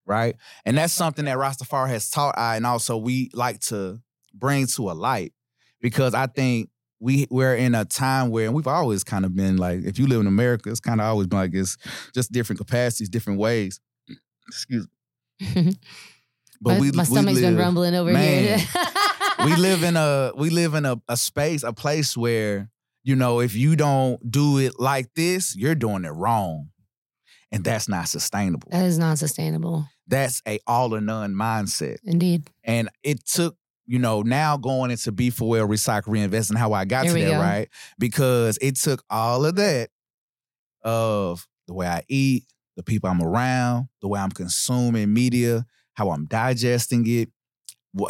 right? 0.07 0.37
And 0.65 0.77
that's 0.77 0.93
something 0.93 1.25
that 1.27 1.37
Rastafari 1.37 1.89
has 1.89 2.11
taught 2.11 2.39
I, 2.39 2.57
and 2.57 2.67
also 2.67 2.97
we 2.97 3.31
like 3.35 3.61
to 3.61 4.01
bring 4.35 4.67
to 4.67 4.91
a 4.91 4.93
light 4.93 5.33
because 5.81 6.15
I 6.15 6.27
think 6.27 6.71
we 7.01 7.27
we're 7.31 7.57
in 7.57 7.75
a 7.75 7.85
time 7.85 8.31
where 8.31 8.47
and 8.47 8.55
we've 8.55 8.69
always 8.69 9.05
kind 9.05 9.25
of 9.25 9.35
been 9.35 9.57
like, 9.57 9.81
if 9.85 9.99
you 9.99 10.07
live 10.07 10.21
in 10.21 10.27
America, 10.27 10.71
it's 10.71 10.81
kind 10.81 11.01
of 11.01 11.07
always 11.07 11.27
been 11.27 11.39
like 11.39 11.55
it's 11.55 11.77
just 12.15 12.33
different 12.33 12.59
capacities, 12.59 13.09
different 13.09 13.39
ways. 13.39 13.81
Excuse 14.49 14.87
me. 15.41 15.73
But 16.65 16.75
my, 16.75 16.81
we, 16.81 16.93
my 16.93 17.03
stomach's 17.03 17.41
live, 17.41 17.55
been 17.55 17.57
rumbling 17.57 17.97
over 17.97 18.13
man, 18.13 18.61
here. 18.61 18.69
we 19.45 19.57
live 19.57 19.83
in 19.83 19.97
a 19.97 20.31
we 20.37 20.49
live 20.49 20.75
in 20.75 20.87
a, 20.87 20.97
a 21.09 21.17
space, 21.17 21.65
a 21.65 21.73
place 21.73 22.17
where 22.17 22.71
you 23.05 23.17
know, 23.17 23.41
if 23.41 23.55
you 23.55 23.75
don't 23.77 24.31
do 24.31 24.59
it 24.59 24.79
like 24.79 25.13
this, 25.15 25.57
you're 25.57 25.75
doing 25.75 26.05
it 26.05 26.11
wrong. 26.11 26.69
And 27.51 27.65
that's 27.65 27.89
not 27.89 28.09
sustainable. 28.09 28.69
That 28.71 28.87
is 28.87 28.99
not 28.99 29.19
sustainable. 29.19 29.87
That's 30.07 30.43
a 30.47 30.59
all 30.67 30.95
or 30.95 31.01
none 31.01 31.35
mindset. 31.35 31.99
Indeed. 32.05 32.51
And 32.65 32.89
it 33.03 33.25
took, 33.25 33.57
you 33.87 33.99
know, 33.99 34.23
now 34.23 34.57
going 34.57 34.91
into 34.91 35.13
be 35.13 35.31
for 35.31 35.49
well, 35.49 35.67
recycle, 35.67 36.09
reinvest, 36.09 36.51
and 36.51 36.59
how 36.59 36.73
I 36.73 36.85
got 36.85 37.05
Here 37.05 37.15
to 37.15 37.21
that, 37.21 37.31
go. 37.31 37.41
right? 37.41 37.69
Because 37.99 38.59
it 38.61 38.77
took 38.77 39.05
all 39.09 39.45
of 39.47 39.57
that 39.57 39.91
of 40.83 41.47
the 41.67 41.75
way 41.75 41.87
I 41.87 42.03
eat, 42.09 42.45
the 42.77 42.83
people 42.83 43.09
I'm 43.09 43.23
around, 43.23 43.89
the 44.01 44.09
way 44.09 44.19
I'm 44.21 44.31
consuming 44.31 45.13
media, 45.13 45.65
how 45.95 46.11
I'm 46.11 46.25
digesting 46.27 47.05
it, 47.07 47.31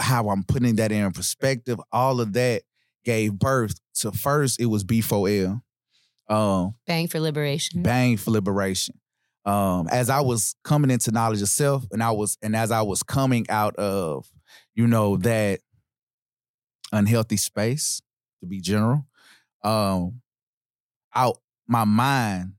how 0.00 0.28
I'm 0.30 0.44
putting 0.44 0.76
that 0.76 0.92
in 0.92 1.12
perspective, 1.12 1.78
all 1.90 2.20
of 2.20 2.32
that 2.34 2.62
gave 3.04 3.34
birth 3.34 3.80
to 3.96 4.12
first 4.12 4.60
it 4.60 4.66
was 4.66 4.84
B4L. 4.84 5.62
Um, 6.28 6.74
Bang 6.86 7.08
for 7.08 7.20
liberation. 7.20 7.82
bang 7.82 8.16
for 8.16 8.30
liberation. 8.30 8.98
Um, 9.44 9.88
as 9.90 10.08
I 10.08 10.20
was 10.20 10.54
coming 10.62 10.90
into 10.90 11.10
knowledge 11.10 11.42
of 11.42 11.48
self, 11.48 11.84
and 11.90 12.02
I 12.02 12.12
was, 12.12 12.38
and 12.42 12.54
as 12.54 12.70
I 12.70 12.82
was 12.82 13.02
coming 13.02 13.46
out 13.48 13.74
of, 13.76 14.26
you 14.74 14.86
know, 14.86 15.16
that 15.18 15.60
unhealthy 16.92 17.36
space, 17.36 18.00
to 18.40 18.46
be 18.46 18.60
general, 18.60 19.06
um, 19.64 20.20
out 21.14 21.38
my 21.66 21.84
mind, 21.84 22.54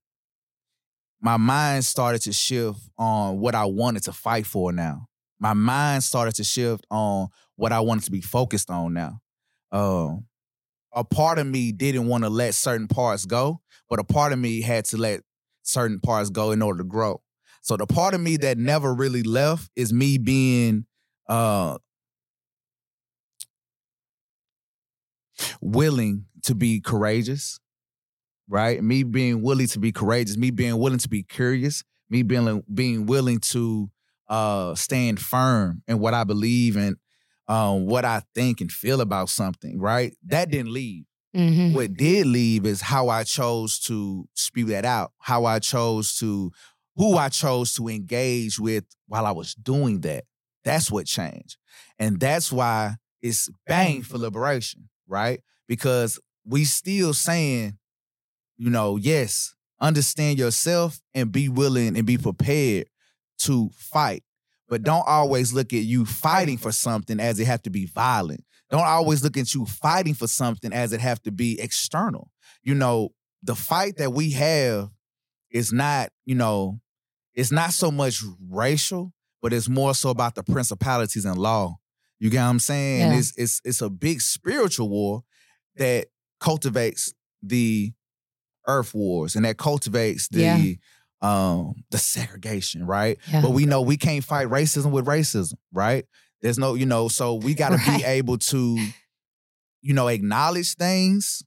my 1.21 1.37
mind 1.37 1.85
started 1.85 2.21
to 2.23 2.33
shift 2.33 2.81
on 2.97 3.39
what 3.39 3.55
I 3.55 3.65
wanted 3.65 4.03
to 4.03 4.11
fight 4.11 4.45
for 4.45 4.73
now. 4.73 5.07
My 5.39 5.53
mind 5.53 6.03
started 6.03 6.35
to 6.35 6.43
shift 6.43 6.85
on 6.91 7.27
what 7.55 7.71
I 7.71 7.79
wanted 7.79 8.03
to 8.05 8.11
be 8.11 8.21
focused 8.21 8.69
on 8.69 8.93
now. 8.93 9.21
Um, 9.71 10.25
a 10.93 11.03
part 11.03 11.39
of 11.39 11.47
me 11.47 11.71
didn't 11.71 12.07
want 12.07 12.23
to 12.23 12.29
let 12.29 12.53
certain 12.53 12.87
parts 12.87 13.25
go, 13.25 13.61
but 13.89 13.99
a 13.99 14.03
part 14.03 14.33
of 14.33 14.39
me 14.39 14.61
had 14.61 14.85
to 14.85 14.97
let 14.97 15.21
certain 15.63 15.99
parts 15.99 16.29
go 16.29 16.51
in 16.51 16.61
order 16.61 16.79
to 16.79 16.83
grow. 16.83 17.21
So 17.61 17.77
the 17.77 17.87
part 17.87 18.13
of 18.13 18.21
me 18.21 18.37
that 18.37 18.57
never 18.57 18.93
really 18.93 19.23
left 19.23 19.71
is 19.75 19.93
me 19.93 20.17
being 20.17 20.85
uh 21.29 21.77
willing 25.61 26.25
to 26.43 26.55
be 26.55 26.79
courageous, 26.81 27.59
right? 28.47 28.83
Me 28.83 29.03
being 29.03 29.41
willing 29.41 29.67
to 29.67 29.79
be 29.79 29.91
courageous, 29.91 30.37
me 30.37 30.51
being 30.51 30.77
willing 30.77 30.99
to 30.99 31.09
be 31.09 31.23
curious, 31.23 31.83
me 32.09 32.23
being 32.23 32.63
being 32.73 33.05
willing 33.05 33.39
to 33.39 33.89
uh 34.29 34.75
stand 34.75 35.19
firm 35.19 35.83
in 35.87 35.99
what 35.99 36.13
I 36.13 36.23
believe 36.23 36.77
and 36.77 36.97
um 37.47 37.87
what 37.87 38.05
I 38.05 38.23
think 38.35 38.61
and 38.61 38.71
feel 38.71 39.01
about 39.01 39.29
something, 39.29 39.79
right? 39.79 40.15
That 40.27 40.49
didn't 40.51 40.73
leave. 40.73 41.05
Mhm. 41.35 41.73
What 41.73 41.95
did 41.95 42.27
leave 42.27 42.65
is 42.65 42.81
how 42.81 43.09
I 43.09 43.23
chose 43.23 43.79
to 43.81 44.27
spew 44.35 44.65
that 44.67 44.85
out, 44.85 45.11
how 45.19 45.45
I 45.45 45.59
chose 45.59 46.15
to, 46.19 46.51
who 46.95 47.17
I 47.17 47.29
chose 47.29 47.73
to 47.73 47.87
engage 47.87 48.59
with 48.59 48.85
while 49.07 49.25
I 49.25 49.31
was 49.31 49.55
doing 49.55 50.01
that. 50.01 50.25
That's 50.63 50.91
what 50.91 51.07
changed. 51.07 51.57
And 51.97 52.19
that's 52.19 52.51
why 52.51 52.95
it's 53.21 53.49
bang 53.65 54.03
for 54.03 54.17
liberation, 54.17 54.89
right? 55.07 55.41
Because 55.67 56.19
we 56.45 56.65
still 56.65 57.13
saying, 57.13 57.77
you 58.57 58.69
know, 58.69 58.97
yes, 58.97 59.55
understand 59.79 60.37
yourself 60.39 60.99
and 61.13 61.31
be 61.31 61.49
willing 61.49 61.97
and 61.97 62.05
be 62.05 62.17
prepared 62.17 62.87
to 63.39 63.69
fight. 63.75 64.23
But 64.69 64.83
don't 64.83 65.07
always 65.07 65.53
look 65.53 65.73
at 65.73 65.83
you 65.83 66.05
fighting 66.05 66.57
for 66.57 66.71
something 66.71 67.19
as 67.19 67.39
it 67.39 67.45
have 67.47 67.61
to 67.63 67.69
be 67.69 67.85
violent 67.85 68.43
don't 68.69 68.85
always 68.85 69.23
look 69.23 69.37
at 69.37 69.53
you 69.53 69.65
fighting 69.65 70.13
for 70.13 70.27
something 70.27 70.73
as 70.73 70.93
it 70.93 70.99
have 71.01 71.21
to 71.23 71.31
be 71.31 71.59
external. 71.59 72.31
You 72.63 72.73
know, 72.75 73.09
the 73.43 73.55
fight 73.55 73.97
that 73.97 74.13
we 74.13 74.31
have 74.31 74.89
is 75.51 75.71
not, 75.71 76.09
you 76.25 76.35
know, 76.35 76.79
it's 77.35 77.51
not 77.51 77.73
so 77.73 77.91
much 77.91 78.21
racial, 78.49 79.13
but 79.41 79.53
it's 79.53 79.69
more 79.69 79.93
so 79.93 80.09
about 80.09 80.35
the 80.35 80.43
principalities 80.43 81.25
and 81.25 81.37
law. 81.37 81.75
You 82.19 82.29
get 82.29 82.41
what 82.43 82.49
I'm 82.49 82.59
saying? 82.59 83.11
Yeah. 83.11 83.17
It's 83.17 83.33
it's 83.37 83.61
it's 83.65 83.81
a 83.81 83.89
big 83.89 84.21
spiritual 84.21 84.87
war 84.89 85.23
that 85.75 86.07
cultivates 86.39 87.13
the 87.41 87.91
earth 88.67 88.93
wars 88.93 89.35
and 89.35 89.43
that 89.45 89.57
cultivates 89.57 90.29
the 90.29 90.41
Yeah. 90.41 90.73
um 91.21 91.73
the 91.91 91.97
segregation, 91.97 92.85
right? 92.85 93.17
Yeah. 93.29 93.41
But 93.41 93.51
we 93.51 93.65
know 93.65 93.81
we 93.81 93.97
can't 93.97 94.23
fight 94.23 94.47
racism 94.47 94.91
with 94.91 95.05
racism, 95.05 95.55
right? 95.73 96.05
There's 96.43 96.59
no, 96.59 96.75
you 96.75 96.85
know, 96.85 97.07
so 97.07 97.33
we 97.33 97.55
got 97.55 97.69
to 97.69 97.77
Right. 97.77 97.97
be 97.97 98.03
able 98.03 98.37
to, 98.37 98.77
you 99.81 99.93
know, 99.93 100.07
acknowledge 100.09 100.75
things, 100.75 101.41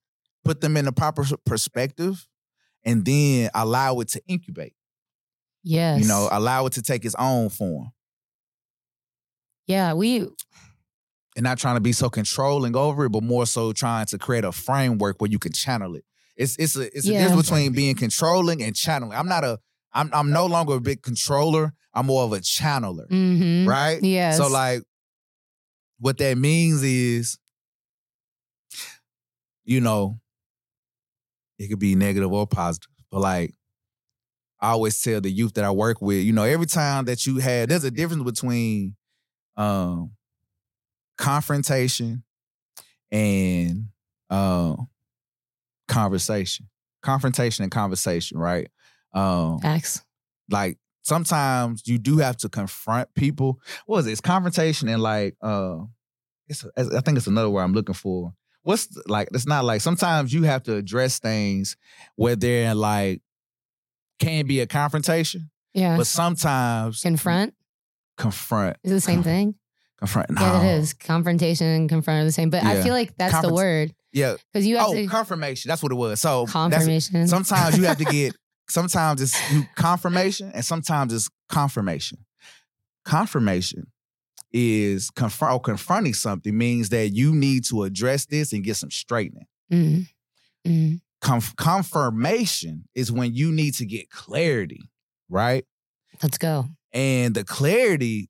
put 0.45 0.61
them 0.61 0.77
in 0.77 0.87
the 0.87 0.93
proper 0.93 1.25
perspective, 1.45 2.27
and 2.85 3.05
then 3.05 3.51
allow 3.55 4.01
it 4.01 4.09
to 4.09 4.23
incubate. 4.27 4.75
yes. 5.63 6.01
You 6.03 6.09
know, 6.09 6.29
allow 6.33 6.67
it 6.67 6.73
to 6.75 6.83
take 6.83 7.05
its 7.05 7.15
own 7.17 7.51
form, 7.51 7.93
yeah, 9.67 9.93
we 9.95 10.21
and 11.37 11.43
not 11.45 11.59
trying 11.59 11.77
to 11.77 11.81
be 11.81 11.93
so 11.93 12.09
controlling 12.09 12.75
over 12.77 13.05
it, 13.05 13.11
but 13.11 13.23
more 13.23 13.47
so 13.47 13.73
trying 13.73 14.07
to 14.07 14.19
create 14.19 14.45
a 14.45 14.53
framework 14.53 15.21
where 15.21 15.31
you 15.31 15.39
can 15.39 15.53
channel 15.53 15.95
it. 15.95 16.05
It's 16.37 16.57
it's 16.59 16.77
a 16.77 16.83
it's 16.97 17.07
a 17.07 17.13
difference 17.19 17.49
between 17.51 17.73
being 17.73 17.95
controlling 17.97 18.63
and 18.63 18.75
channeling. 18.75 19.17
I'm 19.19 19.29
not 19.29 19.45
a 19.45 19.59
I'm 19.97 20.11
I'm 20.13 20.31
no 20.31 20.47
longer 20.47 20.75
a 20.75 20.81
big 20.81 21.03
controller. 21.03 21.73
I'm 21.95 22.07
more 22.07 22.23
of 22.25 22.33
a 22.33 22.39
channeler, 22.41 23.09
mhm. 23.09 23.67
right? 23.67 24.03
Yes. 24.03 24.37
So 24.37 24.49
like 24.49 24.83
what 25.99 26.19
that 26.19 26.37
means 26.37 26.83
is, 26.83 27.39
you 29.65 29.81
know, 29.81 30.21
it 31.59 31.69
could 31.69 31.79
be 31.79 31.95
negative 31.95 32.31
or 32.31 32.47
positive. 32.47 32.91
But 33.11 33.21
like 33.21 33.55
I 34.61 34.71
always 34.71 35.01
tell 35.01 35.23
the 35.23 35.31
youth 35.31 35.55
that 35.55 35.65
I 35.65 35.71
work 35.71 36.03
with, 36.03 36.23
you 36.23 36.35
know, 36.35 36.45
every 36.45 36.67
time 36.67 37.07
that 37.07 37.25
you 37.25 37.39
have, 37.39 37.71
there's 37.71 37.85
a 37.85 37.91
difference 37.91 38.23
between 38.23 38.95
um 39.57 40.13
confrontation 41.17 42.23
and 43.11 43.87
um 44.29 44.89
conversation. 45.89 46.69
Confrontation 47.03 47.63
and 47.63 47.73
conversation, 47.73 48.37
right? 48.37 48.69
Um 49.17 49.59
Facts. 49.61 50.05
like 50.51 50.79
sometimes 51.03 51.83
you 51.87 51.99
do 51.99 52.19
have 52.19 52.37
to 52.39 52.49
confront 52.49 53.13
people. 53.15 53.61
What 53.87 54.01
is 54.01 54.07
it? 54.09 54.13
It's 54.13 54.21
confrontation 54.21 54.89
and 54.89 55.03
like 55.03 55.37
uh 55.43 55.79
it's 56.49 56.65
I 56.77 57.01
think 57.01 57.17
it's 57.19 57.27
another 57.27 57.51
word 57.51 57.63
I'm 57.63 57.73
looking 57.73 57.95
for. 57.95 58.33
What's 58.63 58.89
like 59.07 59.29
it's 59.33 59.47
not 59.47 59.65
like 59.65 59.81
sometimes 59.81 60.33
you 60.35 60.43
have 60.45 60.63
to 60.65 60.75
address 60.77 61.19
things 61.19 61.77
where 62.17 62.37
they're 62.37 62.75
like 62.75 63.23
can 64.19 64.47
be 64.47 64.61
a 64.61 64.67
confrontation, 64.67 65.51
Yeah. 65.75 65.97
but 65.97 66.07
sometimes 66.07 67.03
Confront 67.03 67.55
confront 68.17 68.77
is 68.83 68.93
it 68.93 68.95
the 68.95 69.01
same 69.01 69.23
thing? 69.23 69.55
confront. 69.99 70.31
Yeah, 70.39 70.63
it 70.63 70.79
is. 70.79 70.95
Confrontation 70.95 71.67
and 71.67 71.89
confront 71.89 72.23
are 72.23 72.25
the 72.25 72.33
same. 72.33 72.51
But 72.51 72.65
I 72.65 72.83
feel 72.83 72.93
like 72.93 73.17
that's 73.17 73.41
the 73.41 73.53
word 73.53 73.95
Yeah. 74.13 74.37
because 74.53 74.67
you 74.67 74.77
have 74.79 74.89
Oh, 74.89 74.95
to 74.95 75.07
confirmation. 75.07 75.69
That's 75.69 75.83
what 75.83 75.93
it 75.93 75.97
was. 75.97 76.21
So 76.21 76.41
that's, 76.43 76.53
confirmation. 76.53 77.29
sometimes 77.29 77.79
you 77.79 77.85
have 77.85 77.99
to 77.99 78.05
get 78.05 78.35
sometimes 78.69 79.21
it's 79.23 79.37
confirmation 79.77 80.51
and 80.55 80.65
sometimes 80.65 81.13
it's 81.13 81.29
confirmation 81.49 82.19
confirmation 83.05 83.87
is 84.53 85.11
confront 85.11 85.55
or 85.55 85.61
confronting 85.61 86.15
something 86.15 86.57
means 86.57 86.89
that 86.89 87.11
you 87.11 87.35
need 87.35 87.65
to 87.65 87.83
address 87.83 88.27
this 88.27 88.53
and 88.53 88.65
get 88.65 88.77
some 88.77 88.91
straightening 88.91 89.47
Mhm. 89.71 90.09
Mhm. 90.67 91.01
Conf- 91.21 91.57
confirmation 91.57 92.89
is 92.95 93.11
when 93.11 93.35
you 93.35 93.51
need 93.53 93.75
to 93.75 93.87
get 93.87 94.11
clarity 94.11 94.89
right 95.29 95.65
Let's 96.23 96.39
go. 96.39 96.67
and 96.93 97.35
the 97.35 97.45
clarity 97.45 98.29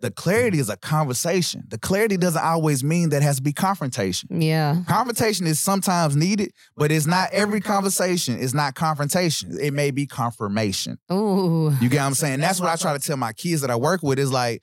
the 0.00 0.10
clarity 0.10 0.58
is 0.58 0.68
a 0.70 0.76
conversation 0.76 1.64
the 1.68 1.78
clarity 1.78 2.16
doesn't 2.16 2.42
always 2.42 2.82
mean 2.82 3.10
that 3.10 3.18
it 3.18 3.22
has 3.22 3.36
to 3.36 3.42
be 3.42 3.52
confrontation 3.52 4.40
Yeah. 4.40 4.82
Confrontation 4.88 5.46
is 5.46 5.60
sometimes 5.60 6.16
needed, 6.16 6.52
but 6.76 6.90
it's 6.90 7.06
not 7.06 7.28
every 7.32 7.60
conversation. 7.60 8.38
It's 8.40 8.54
not 8.54 8.74
confrontation. 8.74 9.56
It 9.60 9.72
may 9.74 9.90
be 9.90 10.06
confirmation. 10.06 10.98
Ooh. 11.12 11.70
You 11.80 11.88
get 11.88 11.98
what 11.98 12.06
I'm 12.06 12.14
saying? 12.14 12.40
That's 12.40 12.60
what 12.60 12.70
I 12.70 12.76
try 12.76 12.92
to 12.92 12.98
tell 12.98 13.16
my 13.16 13.32
kids 13.32 13.60
that 13.60 13.70
I 13.70 13.76
work 13.76 14.02
with 14.02 14.18
is 14.18 14.32
like 14.32 14.62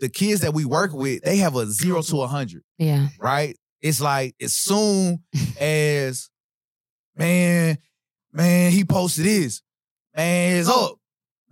the 0.00 0.08
kids 0.08 0.42
that 0.42 0.54
we 0.54 0.64
work 0.64 0.92
with, 0.92 1.22
they 1.22 1.38
have 1.38 1.56
a 1.56 1.66
zero 1.66 2.02
to 2.02 2.22
a 2.22 2.26
hundred, 2.28 2.62
Yeah. 2.78 3.08
right? 3.18 3.56
It's 3.82 4.00
like 4.00 4.34
as 4.40 4.54
soon 4.54 5.18
as, 5.60 6.30
man, 7.16 7.78
man, 8.32 8.72
he 8.72 8.84
posted 8.84 9.24
this. 9.24 9.62
Man, 10.16 10.58
it's 10.60 10.68
up. 10.68 10.97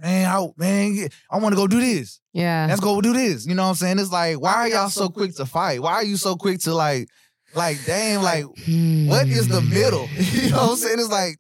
Man, 0.01 0.27
I 0.31 0.47
man, 0.57 1.09
I 1.31 1.39
want 1.39 1.53
to 1.53 1.57
go 1.57 1.67
do 1.67 1.81
this. 1.81 2.21
Yeah. 2.33 2.67
Let's 2.69 2.81
go 2.81 3.01
do 3.01 3.13
this. 3.13 3.47
You 3.47 3.55
know 3.55 3.63
what 3.63 3.69
I'm 3.71 3.75
saying? 3.77 3.99
It's 3.99 4.13
like, 4.13 4.41
why 4.41 4.53
are 4.55 4.69
y'all 4.69 4.91
so 4.91 5.09
quick 5.09 5.35
to 5.37 5.47
fight? 5.47 5.81
Why 5.81 5.95
are 5.95 6.05
you 6.05 6.17
so 6.17 6.37
quick 6.37 6.61
to 6.61 6.75
like, 6.75 7.09
like, 7.55 7.79
damn, 7.87 8.23
like, 8.23 8.45
what 9.09 9.27
is 9.29 9.49
the 9.49 9.63
middle? 9.63 10.07
you 10.19 10.51
know 10.51 10.59
what 10.59 10.71
I'm 10.73 10.77
saying? 10.77 10.99
It's 10.99 11.09
like 11.09 11.37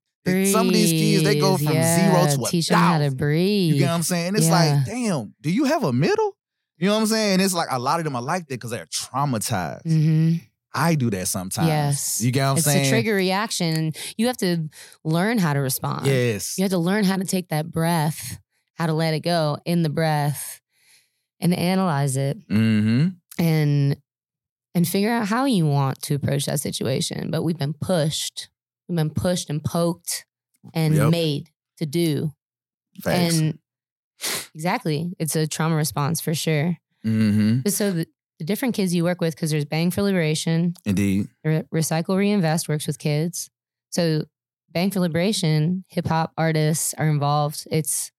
some 0.52 0.68
of 0.68 0.74
these 0.74 0.90
kids 0.90 1.22
they 1.24 1.38
go 1.38 1.56
from 1.56 1.72
Yeah, 1.74 2.24
zero 2.26 2.36
to 2.36 2.44
a 2.46 2.50
teach 2.50 2.68
them 2.68 2.78
how 2.78 2.98
to 2.98 3.10
breathe. 3.10 3.74
You 3.74 3.78
get 3.80 3.86
what 3.88 3.94
I'm 3.94 4.02
saying? 4.02 4.34
It's 4.36 4.46
Yeah. 4.46 4.52
like, 4.76 4.86
damn, 4.86 5.34
do 5.42 5.50
you 5.50 5.64
have 5.64 5.84
a 5.84 5.92
middle? 5.92 6.36
You 6.78 6.88
know 6.88 6.94
what 6.94 7.00
I'm 7.02 7.06
saying? 7.06 7.40
It's 7.40 7.54
like 7.54 7.68
a 7.70 7.78
lot 7.78 8.00
of 8.00 8.04
them 8.04 8.16
are 8.16 8.22
like 8.22 8.42
that 8.48 8.54
because 8.54 8.70
they're 8.70 8.86
traumatized. 8.86 9.84
Mhm. 9.84 10.40
I 10.74 10.94
do 10.94 11.08
that 11.10 11.26
sometimes. 11.28 11.68
Yes. 11.68 12.20
You 12.20 12.30
get 12.30 12.44
what 12.44 12.50
I'm 12.50 12.56
It's 12.58 12.66
saying? 12.66 12.86
a 12.86 12.88
trigger 12.90 13.14
reaction. 13.14 13.92
You 14.18 14.26
have 14.26 14.36
to 14.38 14.68
learn 15.04 15.38
how 15.38 15.54
to 15.54 15.60
respond. 15.60 16.06
Yes. 16.06 16.58
You 16.58 16.64
have 16.64 16.70
to 16.72 16.78
learn 16.78 17.04
how 17.04 17.16
to 17.16 17.24
take 17.24 17.48
that 17.48 17.70
breath, 17.70 18.38
how 18.76 18.86
to 18.86 18.92
let 18.92 19.12
it 19.14 19.20
go 19.20 19.58
in 19.64 19.82
the 19.82 19.88
breath 19.90 20.60
and 21.40 21.52
analyze 21.54 22.16
it 22.16 22.38
Mm-hmm. 22.48 23.08
and 23.38 23.96
and 24.74 24.86
figure 24.88 25.10
out 25.10 25.26
how 25.28 25.44
you 25.46 25.66
want 25.66 26.00
to 26.02 26.14
approach 26.14 26.44
that 26.46 26.60
situation. 26.60 27.30
But 27.30 27.42
we've 27.42 27.58
been 27.58 27.72
pushed. 27.74 28.48
We've 28.88 28.96
been 28.96 29.10
pushed 29.10 29.48
and 29.50 29.62
poked 29.64 30.26
and 30.74 30.94
Yep. 30.94 31.10
made 31.10 31.48
to 31.78 31.86
do. 31.86 32.34
Facts. 33.02 33.38
And 33.38 33.58
exactly. 34.54 35.12
It's 35.18 35.36
a 35.36 35.46
trauma 35.46 35.76
response 35.76 36.20
for 36.20 36.34
sure. 36.34 36.76
mm-hmm. 37.04 37.60
But 37.60 37.72
so 37.72 37.90
the, 37.90 38.06
the 38.38 38.44
different 38.44 38.74
kids 38.74 38.94
you 38.94 39.04
work 39.04 39.20
with, 39.20 39.34
because 39.34 39.50
there's 39.50 39.64
Bang 39.64 39.90
for 39.90 40.02
Liberation, 40.02 40.74
Indeed. 40.84 41.28
Re- 41.44 41.64
Recycle 41.74 42.16
Reinvest 42.16 42.68
works 42.68 42.86
with 42.86 42.98
kids. 42.98 43.48
So 43.90 44.24
Bang 44.72 44.90
for 44.90 45.00
Liberation, 45.00 45.84
hip 45.88 46.06
hop 46.06 46.32
artists 46.36 46.92
are 46.98 47.08
involved. 47.08 47.66
It's 47.70 48.10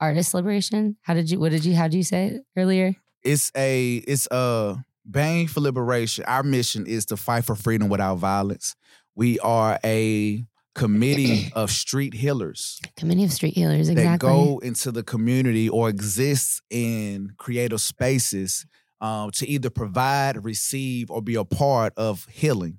artist 0.00 0.34
liberation. 0.34 0.96
How 1.02 1.14
did 1.14 1.30
you? 1.30 1.38
What 1.40 1.52
did 1.52 1.64
you? 1.64 1.74
How 1.74 1.88
did 1.88 1.96
you 1.96 2.02
say 2.02 2.26
it 2.26 2.42
earlier? 2.56 2.94
It's 3.22 3.50
a 3.56 3.96
it's 3.96 4.28
a 4.30 4.76
bang 5.04 5.46
for 5.48 5.60
liberation. 5.60 6.24
Our 6.26 6.42
mission 6.42 6.86
is 6.86 7.06
to 7.06 7.16
fight 7.16 7.44
for 7.44 7.54
freedom 7.54 7.88
without 7.88 8.16
violence. 8.16 8.74
We 9.14 9.38
are 9.40 9.78
a 9.84 10.44
committee 10.74 11.50
of 11.54 11.70
street 11.70 12.12
healers 12.12 12.78
Committee 12.96 13.24
of 13.24 13.32
Street 13.32 13.54
Healers. 13.54 13.86
that 13.88 13.92
Exactly. 13.94 14.28
go 14.28 14.58
into 14.58 14.92
the 14.92 15.02
community 15.02 15.68
or 15.70 15.88
exist 15.88 16.60
in 16.68 17.32
creative 17.38 17.80
spaces 17.80 18.66
um, 19.00 19.30
to 19.32 19.48
either 19.48 19.70
provide, 19.70 20.44
receive, 20.44 21.10
or 21.10 21.22
be 21.22 21.34
a 21.34 21.44
part 21.44 21.92
of 21.96 22.26
healing. 22.30 22.78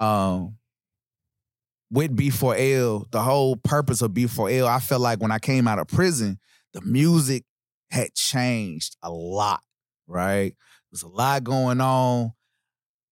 Um, 0.00 0.56
with 1.90 2.16
B4L, 2.16 3.10
the 3.10 3.20
whole 3.20 3.56
purpose 3.56 4.02
of 4.02 4.12
B4L, 4.12 4.66
I 4.66 4.78
felt 4.78 5.00
like 5.00 5.20
when 5.20 5.32
I 5.32 5.38
came 5.38 5.66
out 5.66 5.78
of 5.78 5.88
prison, 5.88 6.38
the 6.72 6.80
music 6.82 7.44
had 7.90 8.14
changed 8.14 8.96
a 9.02 9.10
lot, 9.10 9.60
right? 10.06 10.54
There's 10.90 11.02
a 11.02 11.08
lot 11.08 11.44
going 11.44 11.80
on. 11.80 12.32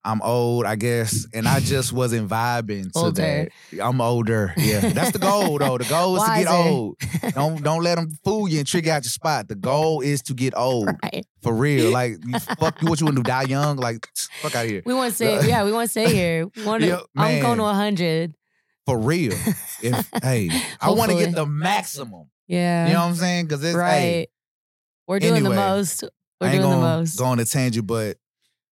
I'm 0.05 0.22
old, 0.22 0.64
I 0.64 0.76
guess, 0.76 1.26
and 1.35 1.47
I 1.47 1.61
just 1.61 1.93
wasn't 1.93 2.31
vibing 2.31 2.93
to 2.93 2.99
Older. 2.99 3.49
that. 3.72 3.83
I'm 3.83 4.01
older. 4.01 4.55
Yeah, 4.57 4.81
that's 4.91 5.11
the 5.11 5.18
goal, 5.18 5.59
though. 5.59 5.76
The 5.76 5.85
goal 5.85 6.16
is 6.16 6.22
to 6.22 6.35
get 6.39 6.49
old. 6.49 6.97
Don't 7.35 7.62
don't 7.62 7.83
let 7.83 7.97
them 7.97 8.16
fool 8.24 8.49
you 8.49 8.59
and 8.59 8.66
trick 8.66 8.87
you 8.87 8.93
out 8.93 9.05
your 9.05 9.11
spot. 9.11 9.49
The 9.49 9.57
goal 9.57 10.01
is 10.01 10.22
to 10.22 10.35
get 10.35 10.57
old 10.57 10.89
right. 11.03 11.26
for 11.43 11.53
real. 11.53 11.93
Like, 11.99 12.18
you, 12.24 12.39
fuck 12.39 12.81
you. 12.81 12.89
What 12.89 13.01
you 13.01 13.07
want 13.07 13.16
to 13.16 13.22
do? 13.22 13.29
Die 13.29 13.43
young? 13.43 13.76
Like, 13.76 14.09
fuck 14.41 14.55
out 14.55 14.64
of 14.64 14.70
here. 14.70 14.83
We 14.87 14.95
want 14.95 15.11
to 15.11 15.14
stay. 15.16 15.47
Yeah, 15.47 15.64
we 15.64 15.72
want 15.72 15.87
to 15.87 15.91
stay 15.91 16.14
here. 16.14 16.47
We 16.57 16.64
want 16.64 16.83
to. 16.83 16.89
Yeah, 16.89 17.01
I'm 17.16 17.41
going 17.43 17.59
to 17.59 17.64
100. 17.64 18.35
For 18.89 18.97
real. 18.99 19.34
If 19.82 20.09
hey, 20.22 20.49
I 20.80 20.93
want 20.93 21.11
to 21.11 21.18
get 21.18 21.34
the 21.34 21.45
maximum. 21.45 22.30
Yeah. 22.47 22.86
You 22.86 22.95
know 22.95 23.01
what 23.01 23.09
I'm 23.09 23.14
saying? 23.16 23.45
Because 23.45 23.62
it's 23.62 23.76
right. 23.76 24.01
hey, 24.01 24.26
We're 25.07 25.18
doing 25.18 25.34
Anyway, 25.34 25.51
the 25.51 25.57
most. 25.57 26.05
We're 26.41 26.53
doing 26.53 26.62
the 26.62 26.68
most. 26.68 26.80
gonna 26.80 26.99
most. 27.01 27.18
go 27.18 27.24
on 27.26 27.39
a 27.39 27.45
tangent, 27.45 27.86
but 27.86 28.16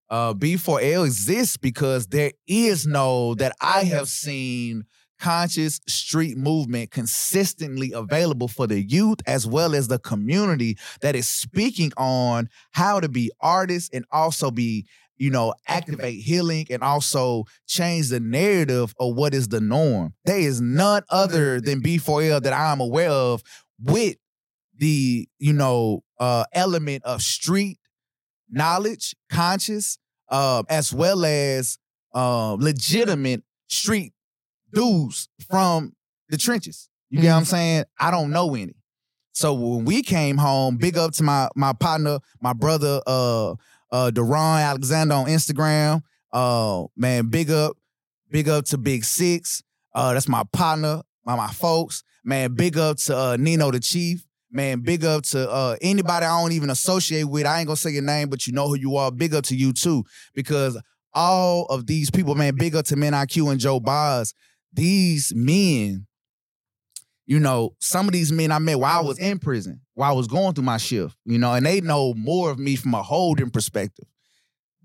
uh, 0.08 0.32
B4L 0.32 1.04
exists 1.04 1.58
because 1.58 2.06
there 2.06 2.32
is 2.46 2.86
no 2.86 3.34
that 3.34 3.54
I 3.60 3.84
have 3.84 4.08
seen 4.08 4.86
conscious 5.20 5.80
street 5.86 6.38
movement 6.38 6.90
consistently 6.90 7.92
available 7.92 8.48
for 8.48 8.66
the 8.66 8.80
youth 8.80 9.18
as 9.26 9.46
well 9.46 9.74
as 9.74 9.88
the 9.88 9.98
community 9.98 10.78
that 11.02 11.14
is 11.14 11.28
speaking 11.28 11.92
on 11.98 12.48
how 12.70 13.00
to 13.00 13.08
be 13.10 13.30
artists 13.42 13.90
and 13.92 14.06
also 14.10 14.50
be 14.50 14.86
you 15.16 15.30
know 15.30 15.54
activate. 15.66 16.20
healing 16.20 16.66
and 16.70 16.82
also 16.82 17.44
change 17.66 18.08
the 18.10 18.20
narrative 18.20 18.94
of 18.98 19.14
what 19.14 19.34
is 19.34 19.48
the 19.48 19.60
norm. 19.60 20.14
There 20.24 20.38
is 20.38 20.60
none 20.60 21.02
other 21.10 21.60
than 21.60 21.80
b4l 21.82 22.42
that 22.42 22.52
i'm 22.52 22.80
aware 22.80 23.10
of 23.10 23.42
with 23.82 24.16
the 24.78 25.28
you 25.38 25.52
know 25.52 26.02
uh 26.18 26.44
element 26.52 27.04
of 27.04 27.22
street 27.22 27.78
knowledge 28.50 29.14
conscious 29.30 29.98
um 30.30 30.64
as 30.68 30.92
well 30.92 31.24
as 31.24 31.78
uh, 32.14 32.52
legitimate 32.54 33.42
street 33.68 34.12
dudes 34.72 35.28
from 35.50 35.92
the 36.30 36.36
trenches. 36.38 36.88
You 37.10 37.20
get 37.20 37.30
what 37.32 37.38
i'm 37.38 37.44
saying? 37.44 37.84
I 37.98 38.10
don't 38.10 38.30
know 38.30 38.54
any. 38.54 38.74
So 39.32 39.52
when 39.52 39.84
we 39.84 40.02
came 40.02 40.38
home 40.38 40.76
big 40.78 40.96
up 40.96 41.12
to 41.12 41.22
my 41.22 41.48
my 41.54 41.72
partner 41.74 42.18
my 42.40 42.52
brother 42.54 43.00
uh 43.06 43.54
uh 43.96 44.10
Deron 44.10 44.62
Alexander 44.62 45.14
on 45.14 45.26
Instagram 45.26 46.02
uh 46.32 46.84
man 46.96 47.28
big 47.28 47.50
up 47.50 47.76
big 48.30 48.48
up 48.48 48.64
to 48.66 48.78
Big 48.78 49.04
Six 49.04 49.62
uh 49.94 50.12
that's 50.12 50.28
my 50.28 50.42
partner 50.52 51.02
my 51.24 51.36
my 51.36 51.48
folks 51.48 52.02
man 52.24 52.54
big 52.54 52.76
up 52.76 52.96
to 52.98 53.16
uh 53.16 53.36
Nino 53.36 53.70
the 53.70 53.80
Chief 53.80 54.26
Man, 54.56 54.80
big 54.80 55.04
up 55.04 55.24
to 55.24 55.50
uh, 55.50 55.76
anybody 55.82 56.24
I 56.24 56.40
don't 56.40 56.52
even 56.52 56.70
associate 56.70 57.24
with. 57.24 57.46
I 57.46 57.58
ain't 57.58 57.66
gonna 57.66 57.76
say 57.76 57.90
your 57.90 58.02
name, 58.02 58.28
but 58.28 58.46
you 58.46 58.52
know 58.52 58.68
who 58.68 58.76
you 58.76 58.96
are. 58.96 59.10
Big 59.10 59.34
up 59.34 59.44
to 59.46 59.56
you 59.56 59.72
too, 59.72 60.04
because 60.34 60.80
all 61.12 61.66
of 61.66 61.86
these 61.86 62.10
people, 62.10 62.34
man, 62.34 62.54
big 62.54 62.76
up 62.76 62.86
to 62.86 62.96
Men 62.96 63.12
IQ 63.12 63.50
and 63.50 63.60
Joe 63.60 63.80
Boz. 63.80 64.34
These 64.72 65.32
men, 65.34 66.06
you 67.26 67.40
know, 67.40 67.74
some 67.80 68.06
of 68.06 68.12
these 68.12 68.32
men 68.32 68.52
I 68.52 68.58
met 68.58 68.78
while 68.78 68.98
I 68.98 69.02
was 69.02 69.18
in 69.18 69.38
prison, 69.38 69.80
while 69.94 70.10
I 70.12 70.14
was 70.14 70.28
going 70.28 70.54
through 70.54 70.64
my 70.64 70.76
shift, 70.76 71.16
you 71.24 71.38
know, 71.38 71.52
and 71.52 71.66
they 71.66 71.80
know 71.80 72.14
more 72.14 72.50
of 72.50 72.58
me 72.58 72.76
from 72.76 72.94
a 72.94 73.02
holding 73.02 73.50
perspective. 73.50 74.06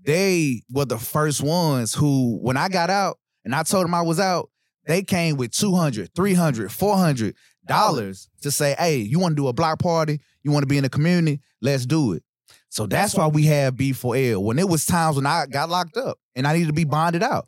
They 0.04 0.62
were 0.68 0.84
the 0.84 0.98
first 0.98 1.40
ones 1.40 1.94
who, 1.94 2.38
when 2.42 2.56
I 2.56 2.68
got 2.68 2.90
out 2.90 3.18
and 3.44 3.54
I 3.54 3.62
told 3.62 3.84
them 3.84 3.94
I 3.94 4.02
was 4.02 4.18
out, 4.18 4.50
they 4.86 5.02
came 5.02 5.36
with 5.36 5.52
200, 5.52 6.12
300, 6.14 6.72
400 6.72 7.36
dollars 7.66 8.28
to 8.42 8.50
say, 8.50 8.74
hey, 8.78 8.96
you 8.96 9.20
want 9.20 9.32
to 9.32 9.42
do 9.42 9.48
a 9.48 9.52
block 9.52 9.78
party? 9.78 10.20
You 10.42 10.50
want 10.50 10.64
to 10.64 10.66
be 10.66 10.76
in 10.76 10.82
the 10.82 10.88
community? 10.88 11.40
Let's 11.60 11.86
do 11.86 12.12
it. 12.12 12.24
So 12.70 12.86
that's 12.86 13.14
why 13.14 13.26
we 13.26 13.44
have 13.46 13.74
B4L. 13.74 14.42
When 14.42 14.58
it 14.58 14.68
was 14.68 14.86
times 14.86 15.16
when 15.16 15.26
I 15.26 15.46
got 15.46 15.68
locked 15.68 15.96
up 15.96 16.18
and 16.34 16.46
I 16.46 16.54
needed 16.54 16.68
to 16.68 16.72
be 16.72 16.84
bonded 16.84 17.22
out, 17.22 17.46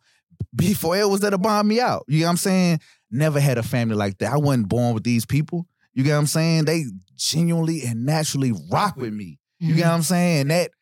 B4L 0.57 1.11
was 1.11 1.21
there 1.21 1.31
to 1.31 1.39
bond 1.39 1.67
me 1.67 1.81
out. 1.81 2.05
You 2.07 2.21
know 2.21 2.27
what 2.27 2.31
I'm 2.31 2.37
saying? 2.37 2.81
Never 3.15 3.39
had 3.39 3.59
a 3.59 3.63
family 3.63 3.95
like 3.95 4.19
that. 4.19 4.33
I 4.33 4.39
wasn't 4.39 4.69
born 4.69 4.93
with 4.93 5.05
these 5.05 5.25
people. 5.25 5.69
You 5.93 6.03
get 6.03 6.15
what 6.15 6.19
I'm 6.19 6.27
saying? 6.27 6.65
They 6.65 6.85
genuinely 7.17 7.83
and 7.85 8.05
naturally 8.05 8.53
rock 8.73 8.97
with 8.97 9.13
me. 9.13 9.39
You 9.61 9.77
get 9.77 9.87
what 9.87 9.95
I'm 9.95 10.03
saying? 10.03 10.49
That 10.49 10.73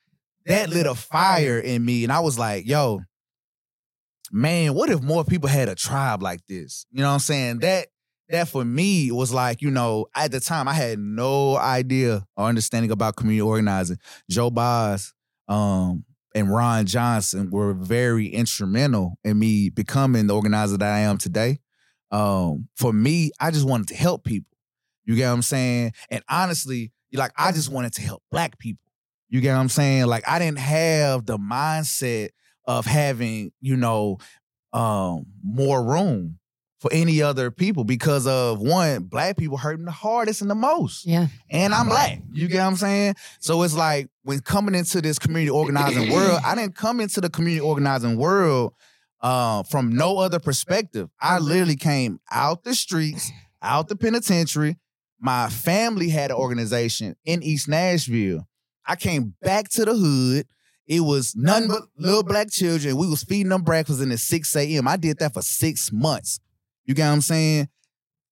that 0.47 0.71
lit 0.71 0.87
a 0.87 0.95
fire 0.95 1.59
in 1.59 1.85
me. 1.85 2.05
And 2.05 2.13
I 2.13 2.21
was 2.21 2.39
like, 2.39 2.67
yo, 2.67 3.03
man, 4.33 4.73
what 4.73 4.89
if 4.89 5.03
more 5.03 5.25
people 5.25 5.51
had 5.51 5.69
a 5.69 5.75
tribe 5.75 6.23
like 6.23 6.41
this? 6.47 6.87
You 6.91 7.03
know 7.03 7.09
what 7.09 7.15
I'm 7.15 7.21
saying? 7.21 7.59
That 7.59 7.89
that 8.31 8.49
for 8.49 8.65
me 8.65 9.13
was 9.13 9.31
like, 9.31 9.61
you 9.61 9.71
know, 9.71 10.07
at 10.17 10.33
the 10.33 10.41
time 10.41 10.69
I 10.69 10.73
had 10.73 10.99
no 10.99 11.59
idea 11.59 12.25
or 12.35 12.47
understanding 12.47 12.91
about 12.91 13.17
community 13.17 13.43
organizing. 13.43 13.99
Joe 14.31 14.51
Boz 14.51 15.13
um, 15.49 16.07
and 16.35 16.51
Ron 16.51 16.87
Johnson 16.87 17.51
were 17.51 17.75
very 17.75 18.29
instrumental 18.29 19.19
in 19.23 19.39
me 19.39 19.69
becoming 19.69 20.29
the 20.29 20.35
organizer 20.35 20.79
that 20.79 20.95
I 20.95 21.01
am 21.01 21.19
today. 21.19 21.59
Um, 22.13 22.69
for 22.77 22.93
me, 22.93 23.33
I 23.41 23.51
just 23.51 23.67
wanted 23.67 23.89
to 23.89 23.95
help 23.95 24.23
people. 24.23 24.57
You 25.05 25.17
get 25.17 25.29
what 25.29 25.35
I'm 25.35 25.43
saying? 25.43 25.93
And 26.11 26.23
honestly, 26.29 26.93
like 27.13 27.33
I 27.37 27.53
just 27.53 27.71
wanted 27.71 27.95
to 27.95 28.03
help 28.03 28.23
black 28.31 28.59
people. 28.59 28.85
You 29.29 29.41
get 29.41 29.55
what 29.55 29.61
I'm 29.61 29.69
saying? 29.69 30.07
Like 30.07 30.29
I 30.29 30.39
didn't 30.39 30.59
have 30.59 31.27
the 31.27 31.39
mindset 31.39 32.31
of 32.67 32.87
having, 32.87 33.51
you 33.61 33.77
know, 33.77 34.19
um, 34.73 35.27
more 35.43 35.83
room 35.83 36.39
for 36.81 36.93
any 36.93 37.23
other 37.23 37.51
people 37.51 37.85
because 37.85 38.27
of 38.27 38.61
one, 38.61 39.05
black 39.05 39.37
people 39.37 39.57
hurting 39.57 39.85
the 39.85 39.93
hardest 39.93 40.43
and 40.43 40.51
the 40.51 40.55
most. 40.55 41.07
Yeah. 41.07 41.29
And 41.49 41.73
I'm 41.73 41.89
black. 41.89 42.21
You 42.33 42.49
get 42.49 42.59
what 42.59 42.65
I'm 42.65 42.77
saying? 42.77 43.15
So 43.39 43.63
it's 43.63 43.77
like 43.77 44.09
when 44.25 44.41
coming 44.41 44.75
into 44.75 45.01
this 45.01 45.19
community 45.19 45.51
organizing 45.51 46.13
world, 46.13 46.41
I 46.45 46.55
didn't 46.55 46.75
come 46.75 47.01
into 47.01 47.21
the 47.21 47.31
community 47.31 47.61
organizing 47.61 48.17
world 48.17 48.75
uh, 49.23 49.63
from 49.65 49.95
no 49.95 50.19
other 50.19 50.39
perspective. 50.39 51.09
I 51.21 51.39
literally 51.39 51.77
came 51.77 52.21
out 52.31 52.65
the 52.65 52.75
streets, 52.75 53.31
out 53.63 53.89
the 53.89 53.97
penitentiary. 53.97 54.77
My 55.21 55.49
family 55.49 56.09
had 56.09 56.31
an 56.31 56.37
organization 56.37 57.17
in 57.25 57.43
East 57.43 57.69
Nashville. 57.69 58.47
I 58.87 58.97
came 58.97 59.35
back 59.41 59.69
to 59.71 59.85
the 59.85 59.95
hood. 59.95 60.47
It 60.89 61.01
was 61.01 61.37
none 61.37 61.69
but 61.69 61.83
little 61.97 62.25
black 62.25 62.51
children. 62.51 62.97
We 62.97 63.07
was 63.07 63.23
feeding 63.23 63.51
them 63.51 63.63
breakfast 63.63 64.03
in 64.03 64.09
the 64.09 64.19
6 64.19 64.57
a.m. 64.57 64.89
I 64.89 64.97
did 64.97 65.19
that 65.21 65.35
for 65.35 65.43
six 65.43 65.93
months. 65.93 66.41
You 66.85 66.95
get 66.95 67.07
what 67.07 67.13
I'm 67.15 67.21
saying? 67.21 67.69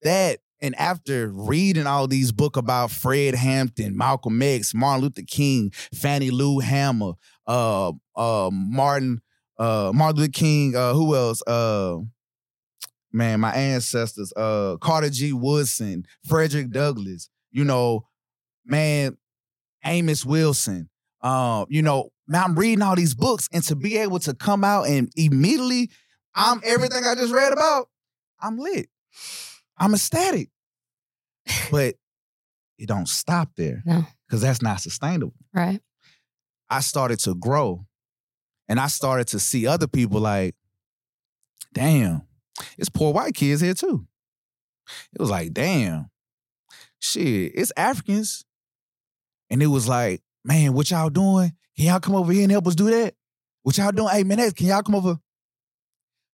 that 0.03 0.39
and 0.63 0.75
after 0.77 1.29
reading 1.29 1.87
all 1.87 2.07
these 2.07 2.33
books 2.33 2.59
about 2.59 2.91
Fred 2.91 3.35
Hampton, 3.35 3.97
Malcolm 3.97 4.41
X, 4.43 4.75
Martin 4.75 5.03
Luther 5.03 5.23
King, 5.27 5.71
Fannie 5.95 6.31
Lou 6.31 6.59
Hamer, 6.59 7.13
uh, 7.47 7.93
uh, 8.15 8.51
Martin, 8.53 9.23
uh, 9.61 9.93
Martin 9.95 10.23
Luther 10.23 10.33
King, 10.33 10.75
uh, 10.75 10.95
who 10.95 11.15
else? 11.15 11.43
Uh, 11.47 11.99
man, 13.13 13.41
my 13.41 13.53
ancestors, 13.55 14.33
uh, 14.35 14.77
Carter 14.81 15.11
G. 15.11 15.33
Woodson, 15.35 16.07
Frederick 16.27 16.71
Douglass, 16.71 17.29
you 17.51 17.65
know, 17.65 18.07
man, 18.65 19.19
Amos 19.85 20.25
Wilson. 20.25 20.89
Uh, 21.21 21.67
you 21.69 21.83
know, 21.83 22.09
man, 22.27 22.43
I'm 22.43 22.55
reading 22.59 22.81
all 22.81 22.97
these 22.97 23.15
books, 23.15 23.49
and 23.53 23.63
to 23.65 23.77
be 23.77 23.99
able 23.99 24.19
to 24.21 24.33
come 24.35 24.65
out 24.65 24.89
and 24.89 25.13
immediately, 25.15 25.91
I'm 26.35 26.63
everything 26.65 27.05
I 27.05 27.15
just 27.15 27.35
read 27.35 27.53
about, 27.53 27.89
I'm 28.41 28.59
lit. 28.59 28.89
I'm 29.77 29.93
ecstatic. 29.93 30.49
But 31.71 31.97
it 32.79 32.89
don't 32.89 33.09
stop 33.09 33.51
there. 33.57 33.83
No. 33.87 34.07
Because 34.27 34.43
that's 34.43 34.63
not 34.63 34.81
sustainable. 34.81 35.35
Right. 35.53 35.81
I 36.71 36.79
started 36.81 37.19
to 37.21 37.35
grow 37.35 37.85
and 38.71 38.79
I 38.79 38.87
started 38.87 39.27
to 39.29 39.41
see 39.41 39.67
other 39.67 39.89
people 39.89 40.21
like, 40.21 40.55
damn, 41.75 42.23
it's 42.79 42.89
poor 42.89 43.13
white 43.13 43.35
kids 43.35 43.61
here 43.61 43.75
too. 43.75 44.07
It 45.13 45.21
was 45.21 45.29
like, 45.29 45.53
damn, 45.53 46.09
shit, 47.01 47.51
it's 47.57 47.73
Africans. 47.77 48.45
And 49.51 49.61
it 49.61 49.67
was 49.67 49.89
like, 49.89 50.23
man, 50.45 50.73
what 50.73 50.89
y'all 50.89 51.11
doing? 51.11 51.53
Can 51.77 51.87
y'all 51.87 51.99
come 51.99 52.15
over 52.15 52.33
here 52.33 52.45
and 52.45 52.53
help 52.53 52.69
us 52.69 52.77
do 52.77 52.89
that? 52.91 53.15
What 53.65 53.77
y'all 53.77 53.91
doing? 53.91 54.09
Hey, 54.09 54.23
man, 54.23 54.51
can 54.53 54.69
y'all 54.69 54.83
come 54.83 54.95
over? 54.95 55.19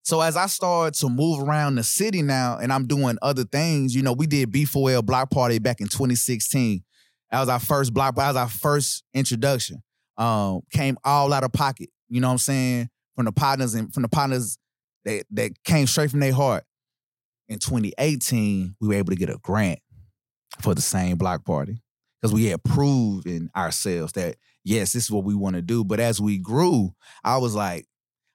So 0.02 0.20
as 0.20 0.36
I 0.36 0.46
started 0.46 0.92
to 1.00 1.08
move 1.08 1.42
around 1.42 1.76
the 1.76 1.84
city 1.84 2.20
now 2.20 2.58
and 2.58 2.70
I'm 2.70 2.86
doing 2.86 3.16
other 3.22 3.44
things, 3.44 3.96
you 3.96 4.02
know, 4.02 4.12
we 4.12 4.26
did 4.26 4.52
B4L 4.52 5.06
block 5.06 5.30
party 5.30 5.58
back 5.58 5.80
in 5.80 5.88
2016. 5.88 6.84
That 7.30 7.40
was 7.40 7.48
our 7.48 7.60
first 7.60 7.94
block, 7.94 8.14
that 8.16 8.28
was 8.28 8.36
our 8.36 8.48
first 8.48 9.04
introduction. 9.14 9.82
Um, 10.18 10.60
came 10.70 10.98
all 11.02 11.32
out 11.32 11.44
of 11.44 11.52
pocket, 11.52 11.90
you 12.08 12.20
know 12.20 12.28
what 12.28 12.32
I'm 12.32 12.38
saying? 12.38 12.88
From 13.14 13.24
the 13.24 13.32
partners 13.32 13.74
and 13.74 13.92
from 13.92 14.02
the 14.02 14.08
partners 14.08 14.58
that 15.04 15.24
that 15.30 15.52
came 15.64 15.86
straight 15.86 16.10
from 16.10 16.20
their 16.20 16.32
heart. 16.32 16.64
In 17.48 17.58
2018, 17.60 18.76
we 18.80 18.88
were 18.88 18.94
able 18.94 19.10
to 19.10 19.16
get 19.16 19.30
a 19.30 19.38
grant 19.40 19.78
for 20.60 20.74
the 20.74 20.80
same 20.80 21.16
block 21.16 21.44
party 21.44 21.80
because 22.20 22.34
we 22.34 22.46
had 22.46 22.62
proven 22.64 23.50
ourselves 23.56 24.12
that 24.12 24.36
yes, 24.64 24.92
this 24.92 25.04
is 25.04 25.10
what 25.10 25.24
we 25.24 25.34
want 25.34 25.56
to 25.56 25.62
do. 25.62 25.84
But 25.84 26.00
as 26.00 26.20
we 26.20 26.38
grew, 26.38 26.92
I 27.22 27.36
was 27.38 27.54
like, 27.54 27.86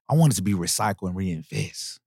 I 0.08 0.14
wanted 0.14 0.36
to 0.36 0.42
be 0.42 0.54
recycle 0.54 1.06
and 1.08 1.16
reinvest. 1.16 2.00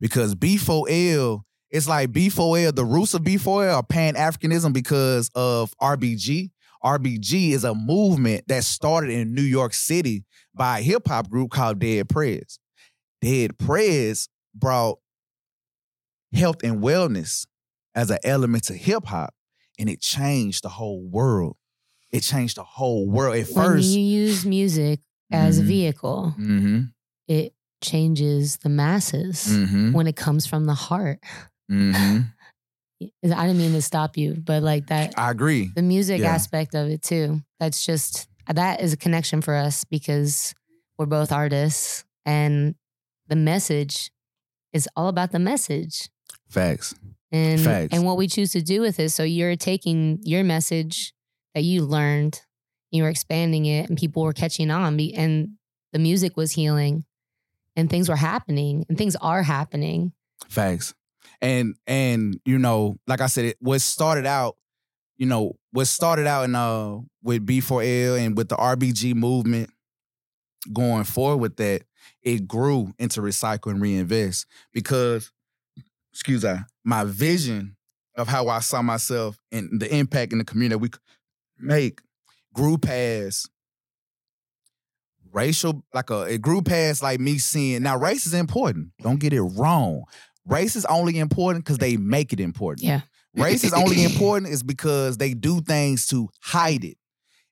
Because 0.00 0.34
B4L, 0.36 1.42
it's 1.70 1.88
like 1.88 2.12
B4L, 2.12 2.74
the 2.74 2.84
roots 2.84 3.14
of 3.14 3.22
B4L 3.22 3.74
are 3.74 3.82
Pan 3.82 4.14
Africanism 4.14 4.72
because 4.72 5.30
of 5.34 5.74
RBG. 5.82 6.50
RBG 6.84 7.50
is 7.50 7.64
a 7.64 7.74
movement 7.74 8.44
that 8.48 8.64
started 8.64 9.10
in 9.10 9.34
New 9.34 9.42
York 9.42 9.74
City 9.74 10.24
by 10.54 10.78
a 10.78 10.82
hip 10.82 11.08
hop 11.08 11.28
group 11.28 11.50
called 11.50 11.78
Dead 11.78 12.08
Prez. 12.08 12.58
Dead 13.20 13.58
Prez 13.58 14.28
brought 14.54 14.98
health 16.32 16.62
and 16.62 16.82
wellness 16.82 17.46
as 17.94 18.10
an 18.10 18.18
element 18.24 18.64
to 18.64 18.74
hip 18.74 19.06
hop, 19.06 19.34
and 19.78 19.88
it 19.88 20.00
changed 20.00 20.62
the 20.64 20.68
whole 20.68 21.02
world. 21.02 21.56
It 22.10 22.20
changed 22.20 22.56
the 22.56 22.64
whole 22.64 23.08
world. 23.08 23.36
At 23.36 23.46
When 23.48 23.54
first, 23.54 23.88
you 23.88 24.00
use 24.00 24.46
music 24.46 25.00
as 25.30 25.58
a 25.58 25.62
Mhm. 25.62 25.66
vehicle, 25.66 26.34
mm-hmm, 26.38 26.80
it 27.26 27.54
changes 27.82 28.56
the 28.58 28.68
masses 28.68 29.46
mm-hmm, 29.48 29.92
when 29.92 30.06
it 30.06 30.16
comes 30.16 30.46
from 30.46 30.64
the 30.66 30.74
heart. 30.74 31.20
I 33.00 33.46
didn't 33.46 33.58
mean 33.58 33.72
to 33.72 33.82
stop 33.82 34.16
you, 34.16 34.34
but 34.34 34.62
like 34.62 34.88
that 34.88 35.14
I 35.18 35.30
agree. 35.30 35.70
the 35.74 35.82
music 35.82 36.20
Yeah. 36.20 36.34
aspect 36.34 36.74
of 36.74 36.88
it 36.88 37.02
too. 37.02 37.42
That's 37.60 37.84
just 37.86 38.28
that 38.52 38.80
is 38.80 38.92
a 38.92 38.96
connection 38.96 39.40
for 39.42 39.54
us 39.54 39.84
because 39.84 40.54
we're 40.98 41.06
both 41.06 41.30
artists 41.32 42.04
and 42.26 42.74
the 43.28 43.36
message 43.36 44.10
is 44.72 44.88
all 44.96 45.08
about 45.08 45.32
the 45.32 45.38
message 45.38 46.08
Facts. 46.48 46.94
and 47.30 47.60
Facts. 47.60 47.94
and 47.94 48.04
what 48.04 48.16
we 48.16 48.26
choose 48.26 48.52
to 48.52 48.62
do 48.62 48.80
with 48.80 48.98
it. 48.98 49.10
So 49.10 49.22
you're 49.22 49.54
taking 49.56 50.18
your 50.24 50.42
message 50.44 51.12
that 51.54 51.62
you 51.62 51.84
learned, 51.84 52.40
you're 52.90 53.08
expanding 53.08 53.66
it, 53.66 53.88
and 53.88 53.98
people 53.98 54.22
were 54.22 54.32
catching 54.32 54.70
on, 54.70 54.98
and 55.00 55.50
the 55.92 55.98
music 55.98 56.36
was 56.36 56.52
healing, 56.52 57.04
and 57.76 57.88
things 57.88 58.08
were 58.08 58.16
happening, 58.16 58.84
and 58.88 58.96
things 58.98 59.14
are 59.16 59.42
happening. 59.42 60.12
Facts. 60.48 60.94
And 61.40 61.76
and 61.86 62.40
you 62.44 62.58
know, 62.58 62.96
like 63.06 63.20
I 63.20 63.26
said, 63.26 63.44
it 63.46 63.56
what 63.60 63.80
started 63.80 64.26
out, 64.26 64.56
you 65.16 65.26
know, 65.26 65.56
what 65.72 65.86
started 65.86 66.26
out 66.26 66.44
in 66.44 66.54
uh 66.54 66.98
with 67.22 67.46
B4L 67.46 68.18
and 68.18 68.36
with 68.36 68.48
the 68.48 68.56
RBG 68.56 69.14
movement 69.14 69.70
going 70.72 71.04
forward 71.04 71.38
with 71.38 71.56
that, 71.56 71.82
it 72.22 72.48
grew 72.48 72.92
into 72.98 73.20
recycle 73.20 73.70
and 73.70 73.80
reinvest 73.80 74.46
because 74.72 75.30
excuse 76.12 76.44
me, 76.44 76.54
my 76.84 77.04
vision 77.04 77.76
of 78.16 78.26
how 78.26 78.48
I 78.48 78.58
saw 78.58 78.82
myself 78.82 79.38
and 79.52 79.80
the 79.80 79.94
impact 79.94 80.32
in 80.32 80.38
the 80.38 80.44
community 80.44 80.76
we 80.80 80.90
make 81.58 82.00
grew 82.52 82.76
past 82.76 83.48
racial 85.32 85.84
like 85.94 86.10
a 86.10 86.22
it 86.22 86.40
grew 86.40 86.62
past 86.62 87.02
like 87.02 87.20
me 87.20 87.38
seeing 87.38 87.82
now 87.82 87.96
race 87.96 88.26
is 88.26 88.34
important 88.34 88.88
don't 89.02 89.20
get 89.20 89.32
it 89.32 89.42
wrong 89.42 90.02
race 90.48 90.76
is 90.76 90.84
only 90.86 91.18
important 91.18 91.64
because 91.64 91.78
they 91.78 91.96
make 91.96 92.32
it 92.32 92.40
important 92.40 92.84
Yeah. 92.84 93.02
race 93.34 93.64
is 93.64 93.72
only 93.72 94.02
important 94.10 94.52
is 94.52 94.62
because 94.62 95.16
they 95.18 95.34
do 95.34 95.60
things 95.60 96.06
to 96.08 96.28
hide 96.40 96.84
it 96.84 96.96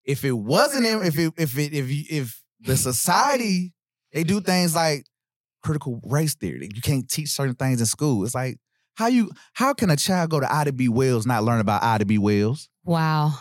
if 0.05 0.25
it 0.25 0.33
wasn't 0.33 0.87
if 0.87 1.19
it 1.19 1.33
if 1.37 1.59
it 1.59 1.73
if 1.73 1.91
you, 1.91 2.05
if 2.11 2.43
the 2.61 2.77
society 2.77 3.73
they 4.13 4.25
do 4.25 4.41
things 4.41 4.75
like 4.75 5.05
critical 5.63 6.01
race 6.05 6.35
theory 6.35 6.69
you 6.75 6.81
can't 6.81 7.09
teach 7.09 7.29
certain 7.31 7.55
things 7.55 7.81
in 7.81 7.87
school 7.87 8.25
it's 8.25 8.35
like 8.35 8.59
how 8.95 9.09
you 9.09 9.31
how 9.53 9.75
can 9.75 9.91
a 9.91 9.97
child 9.97 10.31
go 10.31 10.41
to 10.41 10.51
Ida 10.51 10.73
B. 10.73 10.89
Wells 10.89 11.27
not 11.27 11.45
learn 11.45 11.61
about 11.61 11.83
Ida 11.83 12.07
B. 12.07 12.17
Wells 12.19 12.69
Wow. 12.85 13.35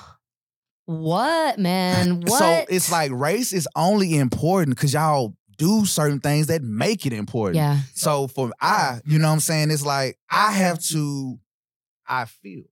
What 0.85 1.57
man? 1.59 2.21
What? 2.25 2.39
So 2.39 2.65
it's 2.69 2.91
like 2.91 3.11
race 3.11 3.53
is 3.53 3.67
only 3.75 4.15
important 4.17 4.75
because 4.75 4.93
y'all 4.93 5.35
do 5.57 5.85
certain 5.85 6.19
things 6.19 6.47
that 6.47 6.61
make 6.63 7.05
it 7.05 7.13
important. 7.13 7.55
yeah, 7.57 7.79
So 7.93 8.27
for 8.27 8.51
I, 8.61 8.99
you 9.05 9.19
know 9.19 9.27
what 9.27 9.33
I'm 9.33 9.39
saying? 9.39 9.71
It's 9.71 9.85
like 9.85 10.17
I 10.29 10.51
have 10.51 10.79
to, 10.85 11.39
I 12.07 12.25
feel 12.25 12.63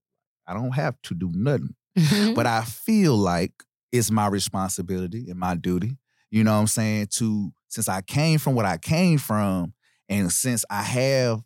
I 0.46 0.54
don't 0.54 0.72
have 0.72 1.00
to 1.02 1.14
do 1.14 1.30
nothing, 1.34 1.74
Mhm. 1.98 2.34
but 2.34 2.46
I 2.46 2.62
feel 2.64 3.16
like 3.16 3.52
it's 3.92 4.10
my 4.10 4.26
responsibility 4.26 5.26
and 5.30 5.38
my 5.38 5.54
duty, 5.54 5.96
you 6.30 6.44
know 6.44 6.52
what 6.54 6.60
I'm 6.60 6.66
saying? 6.66 7.08
To 7.18 7.52
since 7.68 7.88
I 7.88 8.02
came 8.02 8.38
from 8.38 8.54
what 8.54 8.64
I 8.64 8.76
came 8.78 9.18
from, 9.18 9.72
and 10.08 10.30
since 10.30 10.64
I 10.70 10.82
have 10.82 11.42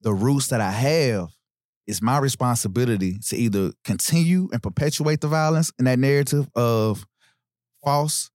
the 0.00 0.12
roots 0.12 0.48
that 0.48 0.60
I 0.60 0.70
have, 0.70 1.28
it's 1.86 2.02
my 2.02 2.18
responsibility 2.18 3.18
to 3.28 3.36
either 3.36 3.72
continue 3.84 4.48
and 4.52 4.62
perpetuate 4.62 5.20
the 5.20 5.28
violence 5.28 5.70
in 5.78 5.84
that 5.84 5.98
narrative 5.98 6.48
of 6.54 7.06
false 7.84 8.30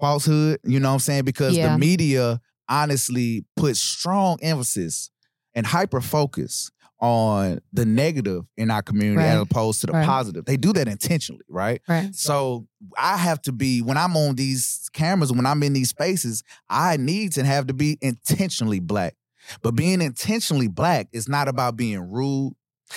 falsehood, 0.00 0.60
you 0.64 0.80
know 0.80 0.88
what 0.88 0.94
I'm 0.94 1.00
saying? 1.00 1.24
Because 1.24 1.56
Yeah. 1.56 1.72
the 1.72 1.78
media 1.78 2.40
honestly 2.68 3.44
puts 3.56 3.80
strong 3.80 4.38
emphasis 4.42 5.10
and 5.54 5.66
hyper 5.66 6.00
focus 6.00 6.70
on 7.00 7.60
the 7.72 7.84
negative 7.86 8.44
in 8.58 8.70
our 8.70 8.82
community 8.82 9.26
as 9.26 9.40
opposed 9.40 9.80
to 9.80 9.86
the 9.86 9.92
Right. 9.94 10.06
positive. 10.06 10.44
They 10.44 10.58
do 10.58 10.72
that 10.74 10.86
intentionally, 10.86 11.44
right? 11.48 11.80
right. 11.88 12.14
So 12.14 12.68
I 12.98 13.16
have 13.16 13.40
to 13.42 13.52
be 13.52 13.80
when 13.80 13.96
I'm 13.96 14.16
on 14.16 14.34
these 14.36 14.88
cameras, 14.92 15.32
when 15.32 15.46
I'm 15.46 15.62
in 15.62 15.72
these 15.72 15.88
spaces, 15.88 16.42
I 16.68 16.98
need 16.98 17.32
to 17.32 17.44
have 17.44 17.66
to 17.68 17.74
be 17.74 17.96
intentionally 18.02 18.80
black. 18.80 19.14
But 19.62 19.72
being 19.74 20.02
intentionally 20.02 20.68
black 20.68 21.08
is 21.12 21.26
not 21.26 21.48
about 21.48 21.74
being 21.76 21.98
rude. 22.12 22.52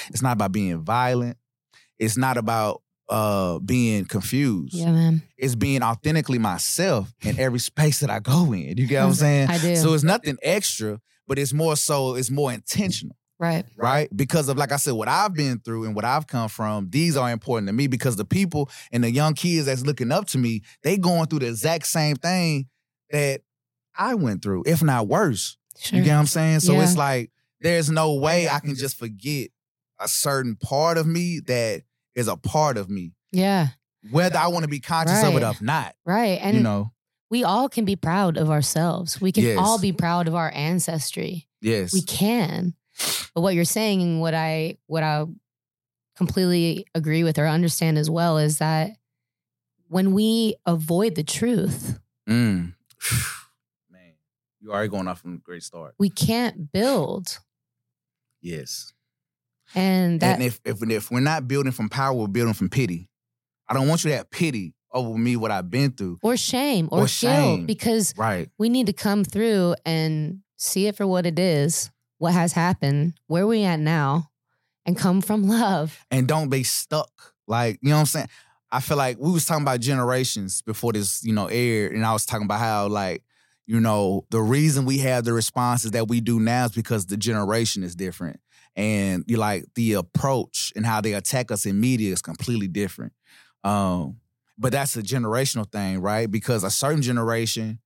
It's 0.09 0.21
not 0.21 0.33
about 0.33 0.51
being 0.51 0.83
violent. 0.83 1.37
It's 1.97 2.17
not 2.17 2.37
about 2.37 2.82
uh 3.09 3.59
being 3.59 4.05
confused. 4.05 4.73
Yeah, 4.73 4.91
man. 4.91 5.21
It's 5.37 5.55
being 5.55 5.83
authentically 5.83 6.39
myself 6.39 7.13
in 7.21 7.37
every 7.39 7.59
space 7.59 7.99
that 7.99 8.09
I 8.09 8.19
go 8.19 8.53
in. 8.53 8.77
You 8.77 8.87
get 8.87 9.01
what 9.01 9.07
I'm 9.09 9.13
saying? 9.25 9.49
I 9.49 9.57
do. 9.57 9.75
So 9.75 9.93
it's 9.93 10.03
nothing 10.03 10.37
extra, 10.41 10.99
but 11.27 11.37
it's 11.37 11.53
more 11.53 11.75
so, 11.75 12.15
it's 12.15 12.31
more 12.31 12.51
intentional 12.53 13.15
right. 13.39 13.65
right? 13.77 14.09
Because 14.15 14.47
of 14.49 14.57
like 14.57 14.71
I 14.71 14.77
said, 14.77 14.93
what 14.93 15.07
I've 15.09 15.33
been 15.33 15.59
through 15.59 15.85
and 15.85 15.95
what 15.95 16.05
I've 16.05 16.27
come 16.27 16.49
from, 16.49 16.89
these 16.89 17.17
are 17.17 17.29
important 17.29 17.67
to 17.67 17.73
me 17.73 17.87
because 17.87 18.15
the 18.15 18.25
people 18.25 18.69
and 18.91 19.03
the 19.03 19.11
young 19.11 19.33
kids 19.33 19.65
that's 19.65 19.85
looking 19.85 20.11
up 20.11 20.27
to 20.27 20.37
me, 20.37 20.61
they 20.83 20.97
going 20.97 21.27
through 21.27 21.39
the 21.39 21.47
exact 21.47 21.87
same 21.87 22.15
thing 22.15 22.67
that 23.11 23.41
I 23.95 24.15
went 24.15 24.41
through, 24.41 24.63
if 24.65 24.81
not 24.81 25.07
worse. 25.07 25.57
Sure. 25.77 25.99
You 25.99 26.05
get 26.05 26.13
what 26.13 26.19
I'm 26.19 26.25
saying? 26.27 26.61
So 26.61 26.73
Yeah. 26.73 26.83
it's 26.83 26.97
like 26.97 27.31
there's 27.61 27.89
no 27.89 28.13
way 28.15 28.47
I 28.47 28.59
can 28.59 28.75
just 28.75 28.97
forget 28.97 29.49
a 29.99 30.07
certain 30.07 30.55
part 30.55 30.97
of 30.97 31.05
me 31.05 31.39
that 31.47 31.83
is 32.15 32.27
a 32.27 32.35
part 32.37 32.77
of 32.77 32.89
me, 32.89 33.13
yeah. 33.31 33.67
whether 34.11 34.37
I 34.37 34.47
want 34.47 34.63
to 34.63 34.69
be 34.69 34.79
conscious 34.79 35.23
of 35.23 35.35
it 35.35 35.43
or 35.43 35.53
not. 35.61 35.95
Right. 36.05 36.39
And 36.41 36.57
you 36.57 36.63
know, 36.63 36.91
we 37.29 37.43
all 37.43 37.69
can 37.69 37.85
be 37.85 37.95
proud 37.95 38.37
of 38.37 38.49
ourselves. 38.49 39.19
We 39.19 39.31
can 39.31 39.43
Yes. 39.43 39.57
all 39.59 39.79
be 39.79 39.91
proud 39.91 40.27
of 40.27 40.35
our 40.35 40.51
ancestry. 40.53 41.47
yes, 41.61 41.93
We 41.93 42.01
can. 42.01 42.75
But 43.33 43.41
what 43.41 43.55
you're 43.55 43.65
saying 43.65 44.01
and 44.03 44.21
what 44.21 44.33
I 44.35 44.77
what 44.85 45.01
I 45.03 45.25
completely 46.15 46.85
agree 46.93 47.23
with 47.23 47.39
or 47.39 47.47
understand 47.47 47.97
as 47.97 48.07
well 48.09 48.37
is 48.37 48.59
that 48.59 48.91
when 49.87 50.13
we 50.13 50.55
avoid 50.65 51.15
the 51.15 51.23
truth, 51.23 51.99
Mm. 52.29 52.73
Man, 53.91 54.13
you 54.61 54.71
are 54.71 54.87
going 54.87 55.07
off 55.07 55.19
from 55.21 55.33
a 55.33 55.37
great 55.39 55.63
start. 55.63 55.95
we 55.99 56.09
can't 56.09 56.71
build. 56.71 57.39
Yes. 58.41 58.92
And 59.75 60.19
that 60.19 60.35
and 60.35 60.43
if, 60.43 60.59
if 60.65 60.81
if 60.83 61.11
we're 61.11 61.19
not 61.19 61.47
building 61.47 61.71
from 61.71 61.89
power, 61.89 62.13
we're 62.13 62.27
building 62.27 62.53
from 62.53 62.69
pity. 62.69 63.09
I 63.67 63.73
don't 63.73 63.87
want 63.87 64.03
you 64.03 64.11
to 64.11 64.17
have 64.17 64.29
pity 64.29 64.73
over 64.91 65.17
me, 65.17 65.35
what 65.35 65.49
I've 65.51 65.71
been 65.71 65.91
through. 65.91 66.19
or 66.21 66.37
shame 66.37 66.87
or, 66.91 66.97
Or 66.99 67.01
guilt 67.01 67.09
shame. 67.09 67.65
because 67.65 68.13
Right. 68.15 68.49
we 68.59 68.69
need 68.69 68.85
to 68.87 68.93
come 68.93 69.23
through 69.23 69.75
and 69.85 70.39
see 70.57 70.85
it 70.85 70.95
for 70.95 71.07
what 71.07 71.25
it 71.25 71.39
is, 71.39 71.89
what 72.19 72.33
has 72.33 72.53
happened, 72.53 73.13
where 73.27 73.47
we 73.47 73.63
at 73.63 73.79
now, 73.79 74.29
and 74.85 74.95
come 74.95 75.21
from 75.21 75.43
love. 75.47 75.97
And 76.11 76.27
don't 76.27 76.49
be 76.49 76.63
stuck. 76.63 77.09
Like, 77.47 77.79
you 77.81 77.89
know 77.89 77.95
what 77.95 77.99
I'm 78.01 78.05
saying? 78.05 78.29
I 78.71 78.79
feel 78.81 78.97
like 78.97 79.17
we 79.19 79.31
was 79.31 79.45
talking 79.45 79.63
about 79.63 79.79
generations 79.79 80.61
before 80.61 80.93
this, 80.93 81.23
you 81.23 81.33
know, 81.33 81.47
aired, 81.47 81.93
and 81.93 82.05
I 82.05 82.13
was 82.13 82.25
talking 82.25 82.45
about 82.45 82.59
how 82.59 82.87
like, 82.87 83.23
you 83.65 83.79
know, 83.79 84.25
the 84.29 84.41
reason 84.41 84.85
we 84.85 84.99
have 84.99 85.23
the 85.25 85.33
responses 85.33 85.91
that 85.91 86.07
we 86.07 86.21
do 86.21 86.39
now 86.39 86.65
is 86.65 86.71
because 86.73 87.05
the 87.07 87.17
generation 87.17 87.81
is 87.83 87.95
different. 87.95 88.39
And 88.75 89.23
you 89.27 89.37
like 89.37 89.65
the 89.75 89.93
approach 89.93 90.73
and 90.75 90.85
how 90.85 91.01
they 91.01 91.13
attack 91.13 91.51
us 91.51 91.65
in 91.65 91.79
media 91.79 92.11
is 92.11 92.21
completely 92.21 92.67
different. 92.67 93.13
Um, 93.63 94.17
but 94.57 94.71
that's 94.71 94.95
a 94.97 95.03
generational 95.03 95.71
thing, 95.71 95.99
right? 95.99 96.29
Because 96.29 96.63
a 96.63 96.71
certain 96.71 97.01
generation, 97.01 97.79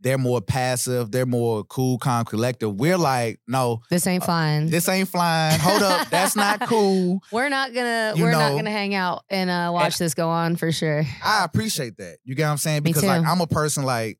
they're 0.00 0.18
more 0.18 0.40
passive, 0.40 1.10
they're 1.10 1.26
more 1.26 1.64
cool, 1.64 1.98
calm, 1.98 2.24
collective. 2.24 2.74
We're 2.74 2.98
like, 2.98 3.40
no, 3.48 3.80
This 3.90 4.06
ain't 4.06 4.24
flying. 4.24 4.66
Uh, 4.66 4.70
this 4.70 4.88
ain't 4.88 5.08
flying. 5.08 5.58
Hold 5.58 5.82
up, 5.82 6.08
that's 6.10 6.36
not 6.36 6.60
cool. 6.66 7.20
we're 7.32 7.48
not 7.48 7.72
gonna 7.72 8.12
You 8.14 8.24
we're 8.24 8.32
not 8.32 8.52
gonna 8.52 8.70
hang 8.70 8.94
out 8.94 9.24
and 9.30 9.48
uh, 9.48 9.70
watch 9.72 9.98
this 9.98 10.14
go 10.14 10.28
on 10.28 10.56
for 10.56 10.70
sure. 10.70 11.04
I 11.24 11.44
appreciate 11.44 11.96
that. 11.96 12.18
You 12.24 12.34
get 12.34 12.44
what 12.44 12.50
I'm 12.52 12.56
saying? 12.58 12.82
Because 12.82 13.04
like. 13.04 13.24
I'm 13.24 13.40
a 13.40 13.46
person 13.46 13.84
like 13.84 14.18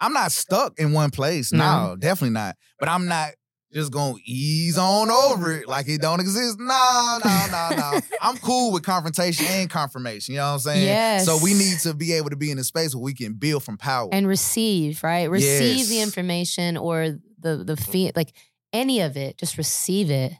I'm 0.00 0.12
not 0.12 0.32
stuck 0.32 0.78
in 0.78 0.92
one 0.92 1.10
place. 1.10 1.52
No. 1.52 1.88
No, 1.88 1.96
definitely 1.96 2.34
not. 2.34 2.56
But 2.78 2.88
I'm 2.88 3.06
not 3.06 3.32
just 3.72 3.92
gonna 3.92 4.14
ease 4.24 4.78
on 4.78 5.10
over 5.10 5.52
it 5.52 5.68
like 5.68 5.88
it 5.88 6.00
don't 6.00 6.20
exist. 6.20 6.58
Nah, 6.58 7.18
nah, 7.24 7.46
nah, 7.46 7.68
nah. 7.70 8.00
I'm 8.22 8.36
cool 8.38 8.72
with 8.72 8.82
confrontation 8.82 9.46
and 9.46 9.68
confirmation. 9.68 10.34
You 10.34 10.40
know 10.40 10.46
what 10.46 10.52
I'm 10.54 10.58
saying? 10.60 10.86
Yes. 10.86 11.26
So 11.26 11.38
we 11.42 11.54
need 11.54 11.78
to 11.80 11.94
be 11.94 12.14
able 12.14 12.30
to 12.30 12.36
be 12.36 12.50
in 12.50 12.58
a 12.58 12.64
space 12.64 12.94
where 12.94 13.02
we 13.02 13.14
can 13.14 13.34
build 13.34 13.62
from 13.64 13.76
power. 13.76 14.08
and 14.12 14.26
receive, 14.26 15.02
right? 15.02 15.30
Receive 15.30 15.88
the 15.88 16.00
information 16.00 16.76
or 16.76 17.18
the 17.38 17.56
the 17.64 17.76
fee, 17.76 18.12
like 18.16 18.32
any 18.72 19.00
of 19.00 19.16
it. 19.16 19.38
Just 19.38 19.58
receive 19.58 20.10
it 20.10 20.32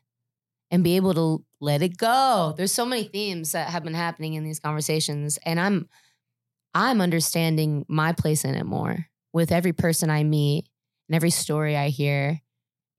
and 0.71 0.83
be 0.85 0.97
able 0.97 1.15
to 1.15 1.45
let 1.61 1.83
it 1.83 1.97
go. 1.97 2.55
There's 2.57 2.73
so 2.73 2.87
many 2.87 3.05
themes 3.05 3.53
that 3.53 3.69
have 3.69 3.85
been 3.85 3.95
happening 3.95 4.35
in 4.35 4.45
these 4.45 4.61
conversations, 4.61 5.39
and 5.45 5.61
I'm 5.61 5.89
I'm 6.75 7.01
understanding 7.01 7.85
my 7.89 8.13
place 8.13 8.45
in 8.45 8.55
it 8.55 8.65
more 8.65 9.07
with 9.33 9.53
every 9.53 9.73
person 9.73 10.11
I 10.11 10.25
meet 10.25 10.69
and 11.09 11.17
every 11.17 11.31
story 11.31 11.77
I 11.77 11.89
hear. 11.89 12.41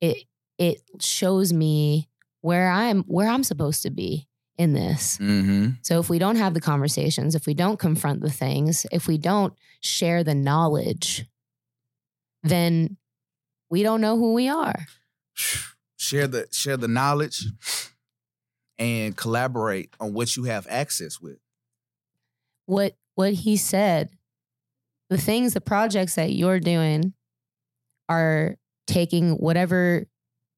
It 0.02 0.26
it 0.58 0.82
shows 1.00 1.54
me 1.54 2.10
where 2.42 2.70
I'm 2.70 3.04
where 3.04 3.28
I'm 3.28 3.44
supposed 3.44 3.84
to 3.84 3.90
be 3.90 4.28
in 4.58 4.74
this. 4.74 5.18
mm-hmm. 5.18 5.70
So 5.82 6.00
if 6.00 6.10
we 6.10 6.20
don't 6.20 6.36
have 6.36 6.54
the 6.54 6.62
conversations, 6.62 7.34
if 7.34 7.46
we 7.46 7.54
don't 7.54 7.80
confront 7.80 8.22
the 8.22 8.30
things, 8.30 8.86
if 8.92 9.08
we 9.08 9.18
don't 9.18 9.54
share 9.80 10.22
the 10.24 10.36
knowledge, 10.36 11.26
then 12.44 12.98
we 13.70 13.84
don't 13.84 14.02
know 14.02 14.18
who 14.18 14.34
we 14.34 14.50
are. 14.50 14.86
Share 16.02 16.28
the 16.28 16.48
share 16.50 16.78
the 16.78 16.88
knowledge 16.88 17.46
and 18.78 19.18
collaborate 19.18 19.94
on 20.00 20.14
what 20.14 20.38
you 20.38 20.46
have 20.46 20.66
access 20.70 21.20
with. 21.20 21.40
What 22.68 22.96
what 23.16 23.34
he 23.34 23.58
said, 23.58 24.10
the 25.10 25.18
things, 25.18 25.54
the 25.54 25.60
projects 25.60 26.16
that 26.16 26.32
you're 26.32 26.62
doing 26.62 27.14
are 28.08 28.56
taking 28.90 29.32
whatever 29.38 30.06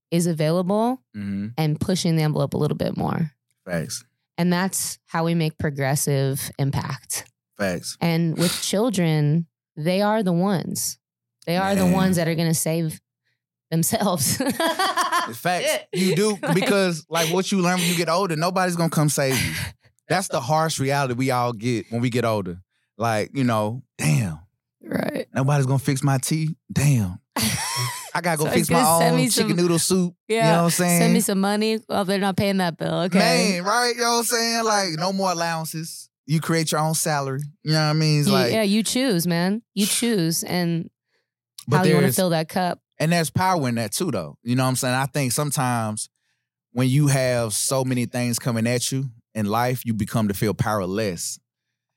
is 0.09 0.25
available 0.27 1.01
Mm-hmm. 1.15 1.47
and 1.57 1.79
pushing 1.79 2.15
the 2.15 2.23
envelope 2.23 2.53
a 2.53 2.57
little 2.57 2.77
bit 2.77 2.97
more. 2.97 3.32
Facts. 3.65 4.03
And 4.38 4.51
that's 4.51 4.97
how 5.05 5.25
we 5.25 5.36
make 5.36 5.57
progressive 5.57 6.49
impact. 6.57 7.25
Facts. 7.57 7.97
And 8.01 8.38
with 8.41 8.61
children, 8.61 9.45
they 9.75 10.01
are 10.01 10.23
the 10.23 10.34
ones. 10.34 10.97
They 11.45 11.57
are 11.57 11.75
the 11.75 11.86
ones 11.88 12.15
that 12.17 12.27
are 12.27 12.36
going 12.36 12.47
to 12.47 12.53
save 12.53 12.99
themselves. 13.69 14.39
It's 14.41 14.57
facts. 15.38 15.86
You 15.93 16.15
do 16.15 16.38
because 16.53 17.05
like 17.09 17.29
what 17.34 17.51
you 17.51 17.59
learn 17.61 17.79
when 17.79 17.88
you 17.89 17.95
get 17.95 18.09
older, 18.09 18.36
nobody's 18.36 18.75
gonna 18.75 18.89
come 18.89 19.09
save 19.09 19.41
you. 19.41 19.53
That's 20.09 20.27
the 20.27 20.41
harsh 20.41 20.77
reality 20.79 21.13
we 21.13 21.32
all 21.32 21.53
get 21.53 21.86
when 21.89 22.01
we 22.01 22.09
get 22.09 22.25
older. 22.25 22.59
Like, 22.97 23.32
you 23.34 23.43
know, 23.45 23.82
damn, 23.97 24.39
right. 24.84 25.25
nobody's 25.34 25.65
gonna 25.65 25.79
fix 25.79 26.03
my 26.03 26.17
teeth. 26.17 26.53
Damn. 26.71 27.19
I 28.14 28.22
gotta 28.22 28.38
go 28.38 28.45
So 28.45 28.51
fix 28.51 28.70
my 28.70 28.82
own 28.84 29.18
chicken 29.30 29.49
some- 29.49 29.55
noodle 29.57 29.80
soup. 29.80 30.14
Yeah. 30.28 30.36
You 30.38 30.41
know 30.51 30.57
what 30.57 30.64
I'm 30.66 30.70
saying? 30.72 31.01
Send 31.01 31.14
me 31.14 31.20
some 31.22 31.39
money. 31.39 31.80
Oh, 31.89 32.03
they're 32.03 32.20
not 32.20 32.36
paying 32.38 32.57
that 32.57 32.78
bill. 32.78 33.01
Okay. 33.03 33.18
Man, 33.20 33.64
right? 33.64 33.93
You 33.95 34.01
know 34.01 34.12
what 34.12 34.18
I'm 34.20 34.24
saying? 34.26 34.64
Like, 34.66 34.89
no 34.97 35.14
more 35.14 35.32
allowances. 35.32 36.09
You 36.26 36.39
create 36.41 36.72
your 36.72 36.82
own 36.82 36.93
salary. 36.93 37.41
You 37.64 37.72
know 37.72 37.78
what 37.84 37.89
I 37.89 37.93
mean? 37.93 38.26
You- 38.26 38.32
like, 38.32 38.51
yeah, 38.51 38.64
you 38.64 38.84
choose, 38.84 39.26
man. 39.28 39.62
You 39.74 39.86
choose 39.86 40.43
and 40.43 40.89
how 41.72 41.84
you 41.84 41.93
want 41.95 42.07
to 42.07 42.14
fill 42.14 42.30
that 42.32 42.49
cup. 42.49 42.80
and 42.99 43.12
there's 43.12 43.30
power 43.30 43.68
in 43.70 43.76
that 43.76 43.91
too, 43.93 44.12
though. 44.12 44.38
You 44.43 44.55
know 44.55 44.64
what 44.64 44.70
I'm 44.70 44.76
saying? 44.76 44.93
I 44.95 45.05
think 45.05 45.32
sometimes 45.32 46.09
when 46.74 46.88
you 46.88 47.07
have 47.07 47.53
so 47.53 47.84
many 47.84 48.05
things 48.05 48.39
coming 48.39 48.68
at 48.68 48.91
you 48.91 49.09
in 49.34 49.45
life, 49.45 49.86
you 49.86 49.93
become 49.93 50.28
to 50.28 50.34
feel 50.34 50.53
powerless, 50.53 51.39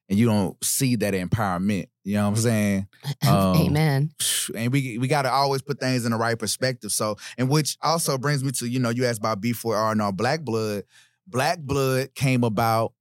and 0.08 0.18
you 0.18 0.26
don't 0.26 0.62
see 0.64 0.96
that 0.96 1.12
empowerment. 1.14 1.86
You 2.04 2.16
know 2.16 2.24
what 2.30 2.36
I'm 2.36 2.42
saying? 2.42 2.88
Um, 3.28 3.56
Amen. 3.56 4.10
And 4.54 4.70
we 4.72 4.98
we 4.98 5.08
got 5.08 5.22
to 5.22 5.30
always 5.30 5.62
put 5.62 5.80
things 5.80 6.04
in 6.04 6.12
the 6.12 6.18
right 6.18 6.38
perspective. 6.38 6.92
So, 6.92 7.16
and 7.38 7.48
which 7.48 7.76
also 7.82 8.18
brings 8.18 8.44
me 8.44 8.50
to 8.52 8.66
you 8.68 8.78
know 8.78 8.90
you 8.90 9.06
asked 9.06 9.18
about 9.18 9.40
B4R 9.40 9.92
and 9.92 10.02
all 10.02 10.12
Black 10.12 10.42
Blood. 10.42 10.84
Black 11.26 11.58
Blood 11.60 12.14
came 12.14 12.44
about 12.44 12.92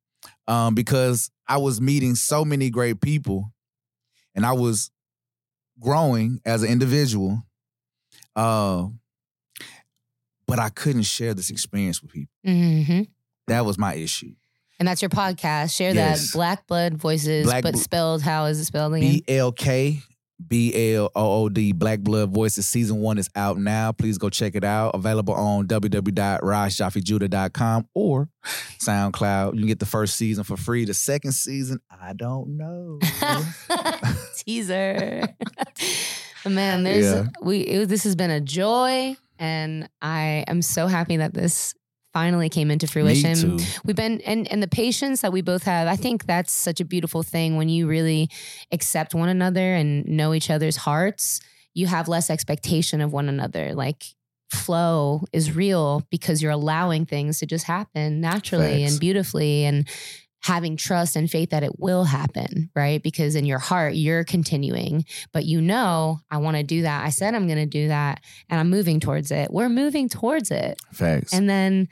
um, 0.47 0.75
because 0.75 1.29
I 1.47 1.57
was 1.57 1.81
meeting 1.81 2.15
so 2.15 2.45
many 2.45 2.69
great 2.69 3.01
people, 3.01 3.51
and 4.35 4.45
I 4.45 4.53
was 4.53 4.91
growing 5.79 6.39
as 6.45 6.63
an 6.63 6.69
individual. 6.69 7.43
Uh, 8.35 8.87
but 10.47 10.59
I 10.59 10.69
couldn't 10.69 11.03
share 11.03 11.33
this 11.33 11.49
experience 11.49 12.01
with 12.01 12.11
people. 12.11 12.33
hmm 12.45 13.01
That 13.47 13.65
was 13.65 13.77
my 13.77 13.95
issue. 13.95 14.33
And 14.83 14.87
that's 14.89 15.01
your 15.01 15.07
podcast. 15.07 15.73
Share 15.73 15.95
Yes. 15.95 16.31
that. 16.31 16.37
Black 16.37 16.67
Blood 16.67 16.97
Voices, 16.97 17.45
Black 17.45 17.63
but 17.63 17.71
Bl- 17.71 17.79
spelled 17.79 18.21
how 18.21 18.43
is 18.47 18.59
it 18.59 18.65
spelled 18.65 18.93
again? 18.93 19.13
B 19.13 19.23
L 19.29 19.53
K 19.53 20.01
B 20.45 20.93
L 20.95 21.09
O 21.15 21.43
O 21.43 21.47
D 21.47 21.71
Black 21.71 22.01
Blood 22.01 22.33
Voices 22.33 22.65
season 22.67 22.97
one 22.97 23.17
is 23.17 23.29
out 23.33 23.57
now. 23.57 23.93
Please 23.93 24.17
go 24.17 24.29
check 24.29 24.55
it 24.55 24.65
out. 24.65 24.93
Available 24.93 25.35
on 25.35 25.67
www.rasjaffeejudah.com 25.69 27.87
or 27.93 28.27
SoundCloud. 28.85 29.53
You 29.53 29.59
can 29.59 29.67
get 29.67 29.79
the 29.79 29.85
first 29.85 30.17
season 30.17 30.43
for 30.43 30.57
free. 30.57 30.83
The 30.83 30.93
second 30.93 31.31
season, 31.31 31.79
I 31.89 32.11
don't 32.11 32.57
know. 32.57 32.99
Teaser. 34.37 35.29
Man, 36.45 36.83
there's 36.83 37.05
Yeah. 37.05 37.27
we 37.41 37.59
it, 37.61 37.87
this 37.87 38.03
has 38.03 38.17
been 38.17 38.31
a 38.31 38.41
joy 38.41 39.15
and 39.39 39.87
I 40.01 40.43
am 40.49 40.61
so 40.61 40.87
happy 40.87 41.15
that 41.17 41.33
this 41.33 41.73
finally 42.13 42.47
came 42.49 42.71
into 42.71 42.87
fruition. 42.87 43.59
We've 43.83 43.95
been 43.95 44.21
and 44.21 44.49
and 44.51 44.61
the 44.61 44.67
patience 44.67 45.21
that 45.21 45.33
we 45.33 45.41
both 45.41 45.63
have. 45.63 45.87
I 45.87 45.95
think 45.95 46.25
that's 46.25 46.53
such 46.53 46.79
a 46.79 46.85
beautiful 46.85 47.23
thing 47.23 47.57
when 47.57 47.69
you 47.69 47.87
really 47.87 48.29
accept 48.71 49.13
one 49.13 49.29
another 49.29 49.73
and 49.73 50.05
know 50.07 50.33
each 50.33 50.49
other's 50.49 50.77
hearts. 50.77 51.41
You 51.73 51.87
have 51.87 52.07
less 52.07 52.29
expectation 52.29 53.01
of 53.01 53.11
one 53.11 53.27
another. 53.27 53.73
Like 53.73 54.03
flow 54.51 55.23
is 55.33 55.55
real 55.55 56.03
because 56.11 56.41
you're 56.41 56.51
allowing 56.51 57.05
things 57.05 57.39
to 57.39 57.45
just 57.47 57.65
happen 57.65 58.21
naturally 58.21 58.83
Facts. 58.83 58.91
and 58.91 58.99
beautifully 58.99 59.65
and 59.65 59.87
having 60.43 60.75
trust 60.75 61.15
and 61.15 61.31
faith 61.31 61.51
that 61.51 61.63
it 61.63 61.79
will 61.79 62.03
happen, 62.03 62.69
right? 62.75 63.01
Because 63.01 63.35
in 63.35 63.45
your 63.45 63.59
heart, 63.59 63.95
you're 63.95 64.25
continuing, 64.25 65.05
but 65.31 65.45
you 65.45 65.61
know, 65.61 66.19
I 66.29 66.37
want 66.37 66.57
to 66.57 66.63
do 66.63 66.81
that. 66.81 67.05
I 67.05 67.09
said 67.09 67.33
I'm 67.33 67.47
going 67.47 67.59
to 67.59 67.65
do 67.65 67.87
that 67.87 68.21
and 68.49 68.59
I'm 68.59 68.69
moving 68.69 68.99
towards 68.99 69.31
it. 69.31 69.49
We're 69.51 69.69
moving 69.69 70.09
towards 70.09 70.51
it. 70.51 70.79
And 71.33 71.49
then, 71.49 71.87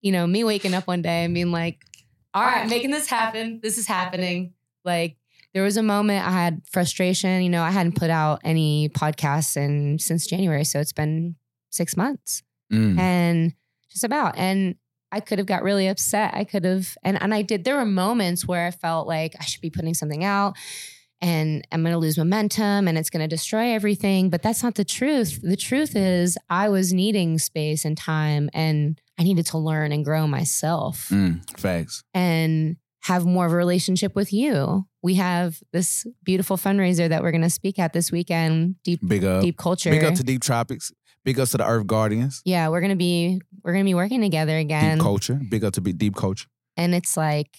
you 0.00 0.12
know, 0.12 0.26
me 0.26 0.44
waking 0.44 0.74
up 0.74 0.86
one 0.86 1.02
day 1.02 1.24
and 1.24 1.34
being 1.34 1.50
like, 1.52 1.78
all 2.34 2.42
right, 2.42 2.68
making 2.68 2.90
this 2.90 3.08
happen. 3.08 3.60
This 3.62 3.78
is 3.78 3.86
happening. 3.86 4.52
Like, 4.84 5.16
there 5.54 5.62
was 5.62 5.76
a 5.76 5.82
moment 5.82 6.26
I 6.26 6.30
had 6.30 6.62
frustration. 6.70 7.42
You 7.42 7.48
know, 7.48 7.62
I 7.62 7.70
hadn't 7.70 7.96
put 7.96 8.10
out 8.10 8.40
any 8.44 8.90
podcasts 8.90 9.56
in 9.56 9.98
since 9.98 10.26
January. 10.26 10.64
So 10.64 10.78
it's 10.80 10.92
been 10.92 11.36
six 11.70 11.96
months 11.96 12.42
Mm. 12.72 12.98
and 12.98 13.52
just 13.90 14.04
about. 14.04 14.36
And 14.36 14.74
I 15.10 15.20
could 15.20 15.38
have 15.38 15.46
got 15.46 15.62
really 15.62 15.88
upset. 15.88 16.34
I 16.34 16.44
could 16.44 16.64
have, 16.66 16.96
and, 17.02 17.20
and 17.20 17.32
I 17.32 17.40
did. 17.40 17.64
There 17.64 17.76
were 17.76 17.86
moments 17.86 18.46
where 18.46 18.66
I 18.66 18.70
felt 18.70 19.08
like 19.08 19.34
I 19.40 19.44
should 19.44 19.62
be 19.62 19.70
putting 19.70 19.94
something 19.94 20.22
out. 20.22 20.54
and 21.20 21.66
I'm 21.72 21.82
going 21.82 21.92
to 21.94 21.98
lose 21.98 22.16
momentum 22.16 22.86
and 22.86 22.96
it's 22.96 23.10
going 23.10 23.22
to 23.22 23.26
destroy 23.26 23.72
everything. 23.72 24.30
But 24.30 24.42
that's 24.42 24.62
not 24.62 24.76
the 24.76 24.84
truth. 24.84 25.40
The 25.42 25.56
truth 25.56 25.96
is, 25.96 26.38
I 26.48 26.68
was 26.68 26.92
needing 26.92 27.38
space 27.38 27.84
and 27.84 27.96
time 27.96 28.48
and 28.54 29.00
I 29.18 29.24
needed 29.24 29.46
to 29.46 29.58
learn 29.58 29.92
and 29.92 30.04
grow 30.04 30.26
myself 30.26 31.08
Mm, 31.10 31.40
facts. 31.58 32.04
and 32.14 32.76
have 33.02 33.24
more 33.24 33.46
of 33.46 33.52
a 33.52 33.56
relationship 33.56 34.14
with 34.14 34.32
you. 34.32 34.86
We 35.02 35.14
have 35.14 35.60
this 35.72 36.06
beautiful 36.24 36.56
fundraiser 36.56 37.08
that 37.08 37.22
we're 37.22 37.30
going 37.30 37.42
to 37.42 37.50
speak 37.50 37.78
at 37.78 37.92
this 37.92 38.12
weekend, 38.12 38.76
Deep 38.84 39.00
Big 39.06 39.24
up. 39.24 39.42
Deep 39.42 39.56
Culture. 39.56 39.90
Big 39.90 40.04
up 40.04 40.14
to 40.14 40.22
Deep 40.22 40.42
Tropics. 40.42 40.92
Big 41.24 41.38
up 41.40 41.48
to 41.48 41.56
the 41.58 41.66
Earth 41.66 41.86
Guardians. 41.86 42.42
yeah, 42.44 42.68
we're 42.68 42.80
going 42.80 42.90
to 42.90 42.96
be 42.96 43.40
we're 43.62 43.72
going 43.72 43.84
to 43.84 43.88
be 43.88 43.94
working 43.94 44.20
together 44.20 44.56
again. 44.56 44.98
Deep 44.98 45.02
Culture. 45.02 45.34
Big 45.48 45.64
up 45.64 45.74
to 45.74 45.80
be 45.80 45.92
Deep 45.92 46.14
Culture. 46.16 46.46
and 46.76 46.94
it's 46.94 47.16
like, 47.16 47.56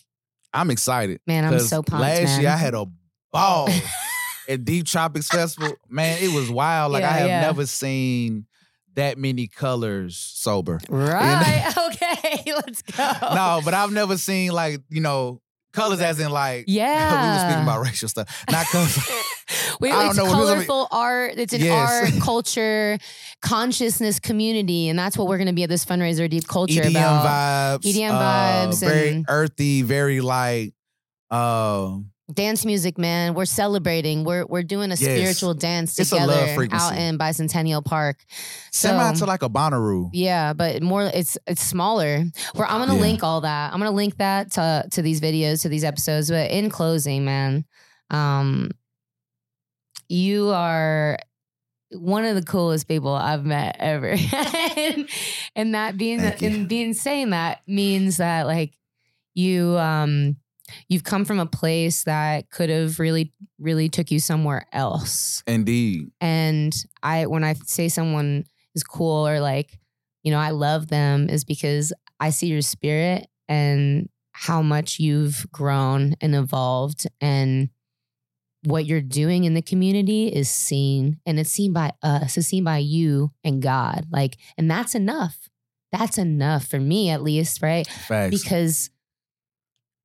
I'm 0.54 0.72
excited. 0.72 1.20
man, 1.28 1.46
I'm 1.46 1.60
so 1.60 1.84
pumped. 1.84 2.02
Last 2.02 2.24
man. 2.24 2.42
year 2.42 2.50
I 2.50 2.56
had 2.58 2.74
a 2.74 2.86
ball 3.32 3.70
at 4.50 4.66
Deep 4.66 4.86
Tropics 4.86 5.28
Festival. 5.28 5.74
Man, 5.90 6.18
it 6.24 6.34
was 6.34 6.50
wild. 6.50 6.92
Like 6.94 7.02
Yeah, 7.02 7.10
I 7.10 7.14
have 7.14 7.28
yeah. 7.28 7.42
never 7.42 7.66
seen 7.66 8.46
that 8.96 9.18
many 9.18 9.48
colors 9.48 10.18
sober. 10.18 10.80
Right. 10.90 11.74
okay. 11.94 12.44
Let's 12.54 12.82
go. 12.82 13.04
No, 13.34 13.62
but 13.64 13.74
I've 13.74 13.92
never 13.92 14.18
seen 14.18 14.52
like, 14.52 14.82
you 14.90 15.02
know, 15.02 15.42
colors 15.74 16.02
as 16.02 16.20
in 16.20 16.32
like 16.32 16.66
Yeah. 16.68 17.12
we 17.12 17.30
were 17.44 17.50
speaking 17.50 17.64
about 17.64 17.82
racial 17.82 18.10
stuff. 18.10 18.44
Not 18.52 18.66
colors. 18.68 18.98
We, 19.80 19.92
I 19.92 19.96
don't 20.04 20.08
it's 20.10 20.18
know 20.18 20.24
what 20.26 20.32
this- 20.32 20.66
colorful 20.66 20.88
art. 20.92 21.34
It's 21.38 21.54
an 21.54 21.62
Yes. 21.62 22.12
art, 22.14 22.22
culture, 22.24 22.98
consciousness 23.42 24.20
community. 24.20 24.90
And 24.90 24.98
that's 25.00 25.18
what 25.18 25.28
we're 25.28 25.38
going 25.38 25.48
to 25.48 25.54
be 25.54 25.64
at 25.64 25.70
this 25.70 25.86
fundraiser, 25.86 26.30
Deep 26.30 26.48
Culture, 26.48 26.82
EDM 26.82 26.90
about. 26.92 27.82
vibes. 27.82 27.94
EDM 27.94 28.10
uh, 28.12 28.68
vibes 28.68 28.80
very 28.82 29.10
and- 29.10 29.26
earthy, 29.30 29.82
very 29.84 30.22
like 30.22 30.74
uh 31.32 31.98
Dance 32.32 32.64
music, 32.64 32.98
man. 33.00 33.34
We're 33.34 33.46
celebrating. 33.46 34.24
We're 34.24 34.46
we're 34.46 34.62
doing 34.64 34.92
a 34.92 34.96
Yes. 34.96 35.00
spiritual 35.00 35.56
dance 35.56 35.98
It's 35.98 36.12
together 36.12 36.34
out 36.72 36.96
in 36.98 37.18
Bicentennial 37.18 37.84
Park. 37.84 38.24
semi 38.72 39.14
So- 39.14 39.20
to 39.20 39.26
like 39.26 39.42
a 39.42 39.50
Bonnaroo. 39.50 40.10
Yeah, 40.14 40.54
but 40.54 40.84
more 40.84 41.10
it's 41.12 41.38
it's 41.48 41.64
smaller. 41.64 42.26
Where 42.54 42.68
I'm 42.68 42.80
gonna 42.80 42.96
Yeah. 42.96 43.02
link 43.02 43.24
all 43.24 43.42
that. 43.42 43.74
I'm 43.74 43.80
gonna 43.80 43.92
link 43.92 44.18
that 44.18 44.52
to 44.54 44.86
to 44.92 45.02
these 45.02 45.22
videos, 45.22 45.64
to 45.64 45.70
these 45.70 45.84
episodes. 45.84 46.30
But 46.30 46.52
in 46.52 46.70
closing, 46.70 47.26
man, 47.26 47.66
um, 48.12 48.72
you 50.08 50.50
are 50.50 51.18
one 51.92 52.26
of 52.26 52.36
the 52.36 52.44
coolest 52.44 52.88
people 52.88 53.14
I've 53.14 53.44
met 53.46 53.76
ever. 53.80 54.16
and, 54.78 55.10
and 55.56 55.74
that 55.74 55.98
being 55.98 56.20
Thank 56.20 56.42
you. 56.44 56.48
and 56.50 56.70
being 56.70 56.94
saying 56.94 57.32
that 57.32 57.62
means 57.68 58.18
that 58.18 58.46
like 58.46 58.74
you 59.34 59.78
um 59.80 60.38
you've 60.88 61.04
come 61.04 61.26
from 61.26 61.40
a 61.40 61.46
place 61.46 62.04
that 62.04 62.50
could 62.50 62.70
have 62.70 63.00
really 63.00 63.34
really 63.60 63.90
took 63.90 64.12
you 64.12 64.20
somewhere 64.20 64.66
else. 64.72 65.44
Indeed. 65.48 66.12
and 66.22 66.76
i 67.04 67.26
when 67.26 67.44
i 67.44 67.54
say 67.66 67.90
someone 67.90 68.46
is 68.76 68.84
cool 68.84 69.28
or 69.28 69.40
like 69.40 69.80
you 70.24 70.32
know 70.32 70.40
i 70.40 70.52
love 70.52 70.88
them 70.88 71.30
is 71.30 71.44
because 71.44 71.94
i 72.20 72.30
see 72.30 72.48
your 72.48 72.62
spirit 72.62 73.28
and 73.48 74.10
how 74.32 74.62
much 74.62 75.00
you've 75.00 75.46
grown 75.52 76.16
and 76.22 76.34
evolved 76.34 77.06
and 77.20 77.70
what 78.64 78.86
you're 78.86 79.02
doing 79.02 79.44
in 79.44 79.54
the 79.54 79.62
community 79.62 80.28
is 80.28 80.50
seen 80.50 81.20
and 81.26 81.40
it's 81.40 81.52
seen 81.52 81.74
by 81.74 81.92
us. 82.04 82.38
It's 82.38 82.48
seen 82.48 82.64
by 82.64 82.78
you 82.80 83.32
and 83.44 83.62
god. 83.62 84.06
Like 84.12 84.38
and 84.58 84.70
that's 84.70 84.96
enough. 84.96 85.50
That's 85.92 86.18
enough 86.18 86.68
for 86.68 86.80
me 86.80 87.10
at 87.10 87.24
least 87.24 87.62
right? 87.62 87.88
Facts. 87.88 88.44
because 88.44 88.90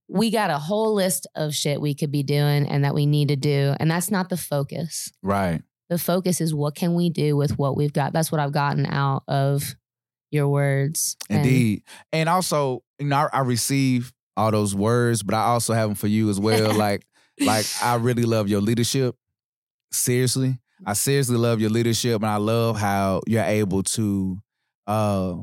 we 0.08 0.30
got 0.30 0.50
a 0.50 0.58
whole 0.58 0.94
list 0.94 1.26
of 1.34 1.54
shit 1.54 1.80
we 1.80 1.94
could 1.94 2.12
be 2.12 2.22
doing 2.22 2.68
and 2.68 2.84
that 2.84 2.94
we 2.94 3.06
need 3.06 3.28
to 3.28 3.36
do 3.36 3.74
and 3.80 3.90
that's 3.90 4.10
not 4.10 4.28
the 4.28 4.36
focus 4.36 5.10
right. 5.22 5.62
the 5.88 5.98
focus 5.98 6.40
is 6.40 6.54
what 6.54 6.74
can 6.74 6.94
we 6.94 7.08
do 7.08 7.36
with 7.36 7.58
what 7.58 7.76
we've 7.76 7.92
got 7.92 8.12
that's 8.12 8.30
what 8.30 8.40
i've 8.40 8.52
gotten 8.52 8.84
out 8.86 9.22
of 9.28 9.74
your 10.34 10.48
words 10.48 11.16
And- 11.30 11.38
Indeed. 11.38 11.82
And 12.12 12.28
also, 12.28 12.82
you 12.98 13.06
know, 13.06 13.16
I, 13.16 13.38
I 13.38 13.40
receive 13.40 14.12
all 14.36 14.50
those 14.50 14.74
words, 14.74 15.22
but 15.22 15.34
I 15.34 15.44
also 15.44 15.72
have 15.72 15.88
them 15.88 15.94
for 15.94 16.08
you 16.08 16.28
as 16.28 16.40
well. 16.40 16.74
like, 16.76 17.06
like 17.40 17.64
I 17.82 17.94
really 17.94 18.24
love 18.24 18.48
your 18.48 18.60
leadership. 18.60 19.14
Seriously. 19.92 20.58
I 20.84 20.94
seriously 20.94 21.36
love 21.36 21.60
your 21.60 21.70
leadership 21.70 22.16
and 22.16 22.26
I 22.26 22.36
love 22.36 22.78
how 22.78 23.22
you're 23.26 23.44
able 23.44 23.84
to 23.84 24.38
uh, 24.88 25.36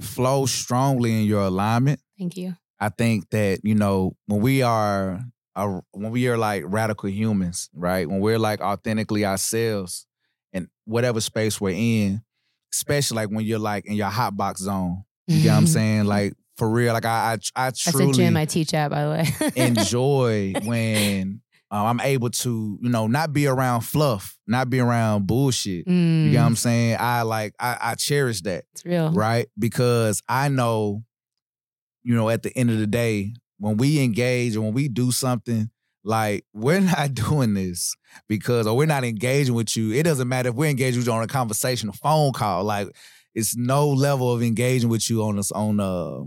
flow 0.00 0.46
strongly 0.46 1.12
in 1.20 1.26
your 1.26 1.42
alignment. 1.42 2.00
thank 2.18 2.36
you 2.36 2.56
I 2.80 2.88
think 2.88 3.30
that 3.30 3.60
you 3.62 3.74
know 3.74 4.16
when 4.26 4.40
we 4.40 4.62
are 4.62 5.20
uh, 5.56 5.80
when 5.92 6.10
we 6.10 6.28
are 6.28 6.36
like 6.38 6.64
radical 6.66 7.08
humans, 7.08 7.70
right? 7.74 8.08
When 8.08 8.20
we're 8.20 8.38
like 8.38 8.60
authentically 8.60 9.24
ourselves 9.24 10.06
in 10.52 10.68
whatever 10.84 11.20
space 11.20 11.60
we're 11.60 11.74
in, 11.76 12.22
especially 12.72 13.16
like 13.16 13.28
when 13.30 13.44
you're 13.44 13.58
like 13.58 13.86
in 13.86 13.94
your 13.94 14.08
hot 14.08 14.36
box 14.36 14.60
zone. 14.60 15.04
You 15.28 15.42
get 15.42 15.50
what 15.52 15.56
I'm 15.58 15.66
saying? 15.78 16.04
Like 16.04 16.34
for 16.56 16.68
real, 16.68 16.92
like 16.92 17.04
I 17.04 17.32
I, 17.56 17.66
I 17.66 17.66
that's 17.66 17.86
a 17.88 18.12
gym 18.12 18.36
i 18.36 18.44
teach 18.44 18.74
at 18.74 18.90
by 18.90 19.04
the 19.04 19.10
way 19.10 19.50
enjoy 19.56 20.54
when 20.64 21.40
um, 21.70 21.86
I'm 21.86 22.00
able 22.00 22.30
to 22.30 22.78
you 22.80 22.88
know 22.90 23.06
not 23.06 23.32
be 23.32 23.46
around 23.46 23.80
fluff, 23.82 24.36
not 24.46 24.70
be 24.70 24.78
around 24.80 25.26
bullshit. 25.26 25.86
Mm, 25.86 26.26
You 26.26 26.30
get 26.32 26.40
what 26.40 26.46
I'm 26.46 26.56
saying? 26.56 26.96
I 27.00 27.22
like 27.22 27.54
I, 27.58 27.78
I 27.80 27.94
cherish 27.94 28.42
that 28.42 28.64
it's 28.72 28.84
real 28.84 29.10
right? 29.10 29.46
Because 29.58 30.22
I 30.28 30.48
know, 30.48 31.02
you 32.04 32.14
know, 32.14 32.28
at 32.30 32.42
the 32.42 32.56
end 32.56 32.70
of 32.70 32.78
the 32.78 32.86
day, 32.86 33.34
when 33.58 33.76
we 33.76 34.02
engage 34.02 34.54
and 34.54 34.64
when 34.64 34.74
we 34.74 34.88
do 34.88 35.10
something, 35.10 35.70
like 36.04 36.44
we're 36.54 36.80
not 36.80 37.14
doing 37.14 37.54
this 37.54 37.96
because 38.28 38.66
or 38.66 38.76
we're 38.76 38.86
not 38.86 39.04
engaging 39.04 39.54
with 39.54 39.76
you. 39.76 39.92
It 39.92 40.04
doesn't 40.04 40.28
matter 40.28 40.50
if 40.50 40.54
we're 40.54 40.70
engaging 40.70 41.00
with 41.00 41.06
you 41.06 41.12
on 41.12 41.22
a 41.22 41.26
conversation, 41.28 41.88
a 41.88 41.92
phone 41.92 42.32
call. 42.32 42.64
Like 42.64 42.88
it's 43.34 43.56
no 43.56 43.88
level 43.88 44.32
of 44.32 44.42
engaging 44.42 44.90
with 44.90 45.08
you 45.10 45.22
on 45.24 45.36
this 45.36 45.50
on 45.52 45.80
uh 45.80 46.20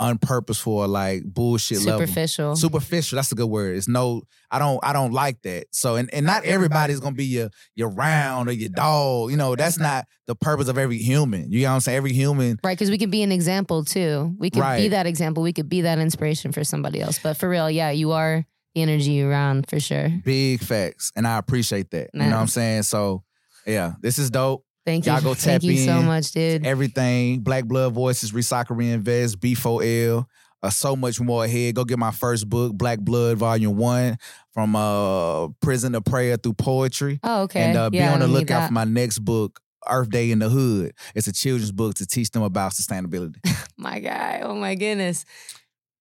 unpurposeful 0.00 0.88
like 0.88 1.22
bullshit 1.24 1.78
level. 1.84 2.00
superficial 2.00 2.56
Superficial. 2.56 3.16
That's 3.16 3.30
a 3.32 3.34
good 3.34 3.46
word. 3.46 3.76
It's 3.76 3.86
no, 3.86 4.22
I 4.50 4.58
don't, 4.58 4.80
I 4.82 4.92
don't 4.92 5.12
like 5.12 5.42
that. 5.42 5.66
So, 5.72 5.96
and, 5.96 6.12
and 6.12 6.24
not 6.24 6.44
everybody's 6.44 7.00
gonna 7.00 7.14
be 7.14 7.26
your 7.26 7.50
your 7.74 7.90
round 7.90 8.48
or 8.48 8.52
your 8.52 8.70
dog. 8.70 9.30
You 9.30 9.36
know, 9.36 9.54
that's 9.56 9.78
not 9.78 10.06
the 10.26 10.34
purpose 10.34 10.68
of 10.68 10.78
every 10.78 10.98
human. 10.98 11.52
You 11.52 11.62
know 11.62 11.68
what 11.68 11.74
I'm 11.74 11.80
saying? 11.80 11.96
Every 11.96 12.12
human, 12.12 12.58
Right, 12.64 12.76
because 12.76 12.90
we 12.90 12.98
can 12.98 13.10
be 13.10 13.22
an 13.22 13.32
example 13.32 13.84
too. 13.84 14.34
We 14.38 14.50
could 14.50 14.64
be 14.76 14.88
that 14.88 15.06
example. 15.06 15.42
We 15.42 15.52
could 15.52 15.68
be 15.68 15.82
that 15.82 15.98
inspiration 15.98 16.52
for 16.52 16.64
somebody 16.64 17.00
else. 17.00 17.18
But 17.18 17.36
for 17.36 17.48
real, 17.48 17.70
yeah, 17.70 17.90
you 17.90 18.12
are 18.12 18.46
the 18.74 18.82
energy 18.82 19.12
you 19.12 19.28
around 19.28 19.68
for 19.68 19.80
sure. 19.80 20.08
big 20.24 20.60
facts, 20.60 21.12
and 21.14 21.26
I 21.26 21.38
appreciate 21.38 21.90
that. 21.90 22.10
You 22.14 22.20
know 22.20 22.26
what 22.30 22.36
I'm 22.36 22.46
saying? 22.46 22.84
So, 22.84 23.24
yeah, 23.66 23.94
this 24.00 24.18
is 24.18 24.30
dope. 24.30 24.64
Thank 24.86 25.06
you. 25.06 25.12
Y'all 25.12 25.20
go 25.20 25.34
Thank 25.34 25.62
tap 25.62 25.70
you 25.70 25.76
so 25.76 26.02
much, 26.02 26.32
dude. 26.32 26.66
Everything, 26.66 27.40
Black 27.40 27.64
Blood 27.64 27.92
Voices, 27.92 28.32
Recycle 28.32 28.76
Reinvest, 28.76 29.38
B4L. 29.38 30.26
Uh, 30.62 30.70
so 30.70 30.94
much 30.94 31.20
more 31.20 31.44
ahead. 31.44 31.74
Go 31.74 31.84
get 31.84 31.98
my 31.98 32.10
first 32.10 32.48
book, 32.48 32.74
Black 32.74 32.98
Blood, 32.98 33.38
Volume 33.38 33.76
One, 33.76 34.18
from 34.52 34.76
uh, 34.76 35.48
prison 35.62 35.92
to 35.92 36.00
prayer 36.00 36.36
through 36.36 36.54
poetry. 36.54 37.18
oh, 37.22 37.42
okay. 37.42 37.62
And 37.62 37.78
uh, 37.78 37.90
be 37.90 37.98
Yeah, 37.98 38.10
I 38.10 38.14
on 38.14 38.20
the 38.20 38.26
lookout 38.26 38.68
for 38.68 38.74
my 38.74 38.84
next 38.84 39.20
book, 39.20 39.60
Earth 39.88 40.10
Day 40.10 40.30
in 40.30 40.38
the 40.38 40.50
Hood. 40.50 40.92
It's 41.14 41.26
a 41.26 41.32
children's 41.32 41.72
book 41.72 41.94
to 41.94 42.06
teach 42.06 42.30
them 42.30 42.42
about 42.42 42.72
sustainability. 42.72 43.36
my 43.78 44.00
guy. 44.00 44.40
Oh 44.42 44.54
my 44.54 44.74
goodness. 44.74 45.24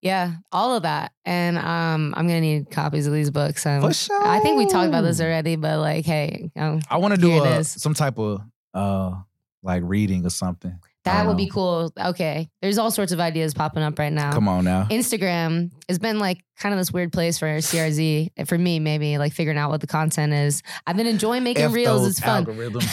Yeah, 0.01 0.35
all 0.51 0.75
of 0.75 0.83
that. 0.83 1.11
And 1.25 1.57
um, 1.57 2.13
I'm 2.15 2.27
gonna 2.27 2.41
need 2.41 2.71
copies 2.71 3.05
of 3.05 3.13
these 3.13 3.31
books. 3.31 3.65
Um, 3.65 3.81
For 3.81 3.93
sure. 3.93 4.25
I 4.25 4.39
think 4.39 4.57
we 4.57 4.65
talked 4.65 4.87
about 4.87 5.01
this 5.01 5.19
already, 5.19 5.57
but 5.57 5.79
like, 5.79 6.05
hey, 6.05 6.51
um, 6.55 6.81
I 6.89 6.97
want 6.97 7.15
to 7.15 7.19
do 7.19 7.43
a, 7.43 7.63
some 7.63 7.93
type 7.93 8.17
of 8.17 8.41
uh 8.73 9.13
like 9.61 9.81
reading 9.85 10.25
or 10.25 10.29
something. 10.29 10.79
that 11.03 11.25
would 11.27 11.35
be 11.35 11.43
Um, 11.43 11.49
cool. 11.49 11.93
Okay, 11.97 12.49
there's 12.61 12.77
all 12.77 12.91
sorts 12.91 13.11
of 13.11 13.19
ideas 13.19 13.53
popping 13.53 13.83
up 13.83 13.99
right 13.99 14.13
now. 14.13 14.31
Come 14.31 14.47
on 14.47 14.63
now. 14.63 14.87
Instagram 14.89 15.71
has 15.89 15.99
been 15.99 16.17
like 16.19 16.37
kind 16.57 16.73
of 16.73 16.79
this 16.79 16.93
weird 16.93 17.11
place 17.11 17.39
for 17.39 17.47
CRZ 17.47 18.47
for 18.47 18.57
me, 18.57 18.79
maybe 18.79 19.17
like 19.17 19.33
figuring 19.33 19.57
out 19.57 19.69
what 19.69 19.81
the 19.81 19.87
content 19.87 20.31
is. 20.33 20.61
I've 20.87 20.95
been 20.95 21.07
enjoying 21.07 21.43
making 21.43 21.63
F 21.65 21.73
reels; 21.73 22.07
it's 22.07 22.19
fun. 22.19 22.45
Algorithms. 22.45 22.87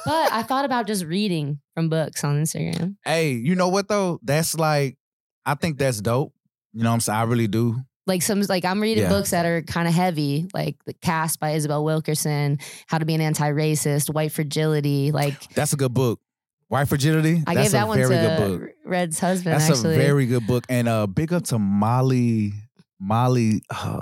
but 0.04 0.32
I 0.32 0.42
thought 0.42 0.64
about 0.66 0.86
just 0.86 1.04
reading 1.04 1.60
from 1.74 1.88
books 1.88 2.24
on 2.24 2.42
Instagram. 2.42 2.96
hey, 3.04 3.30
you 3.32 3.54
know 3.54 3.68
what 3.68 3.88
though? 3.88 4.18
That's 4.22 4.54
like, 4.54 4.98
I 5.46 5.54
think 5.54 5.78
that's 5.78 6.00
dope. 6.00 6.34
You 6.74 6.82
know 6.82 6.90
what 6.90 6.94
I'm 6.94 7.00
saying? 7.00 7.18
I 7.18 7.22
really 7.22 7.48
do. 7.48 7.76
Like 8.06 8.22
some, 8.22 8.40
like 8.42 8.64
I'm 8.64 8.80
reading 8.80 9.04
Yeah. 9.04 9.10
books 9.10 9.30
that 9.30 9.46
are 9.46 9.62
kind 9.62 9.86
of 9.86 9.94
heavy, 9.94 10.48
like 10.52 10.76
the 10.86 10.92
Caste 10.94 11.38
by 11.38 11.50
Isabel 11.52 11.84
Wilkerson, 11.84 12.58
How 12.88 12.98
to 12.98 13.04
Be 13.04 13.14
an 13.14 13.20
Anti-Racist, 13.20 14.12
White 14.12 14.32
Fragility. 14.32 15.12
Like 15.12 15.52
That's 15.54 15.72
a 15.72 15.76
good 15.76 15.94
book. 15.94 16.20
White 16.68 16.88
Fragility. 16.88 17.42
I 17.46 17.54
that's 17.54 17.66
gave 17.68 17.72
that 17.72 17.84
a 17.84 17.86
one 17.86 17.98
very 17.98 18.14
to 18.16 18.20
good 18.22 18.36
book. 18.60 18.70
Red's 18.84 19.18
husband. 19.20 19.54
That's 19.54 19.70
actually, 19.70 19.94
a 19.94 19.98
very 19.98 20.26
good 20.26 20.46
book. 20.46 20.64
And 20.68 20.88
uh 20.88 21.06
big 21.06 21.32
up 21.32 21.44
to 21.44 21.58
Molly. 21.58 22.54
Molly. 22.98 23.62
Uh, 23.70 24.00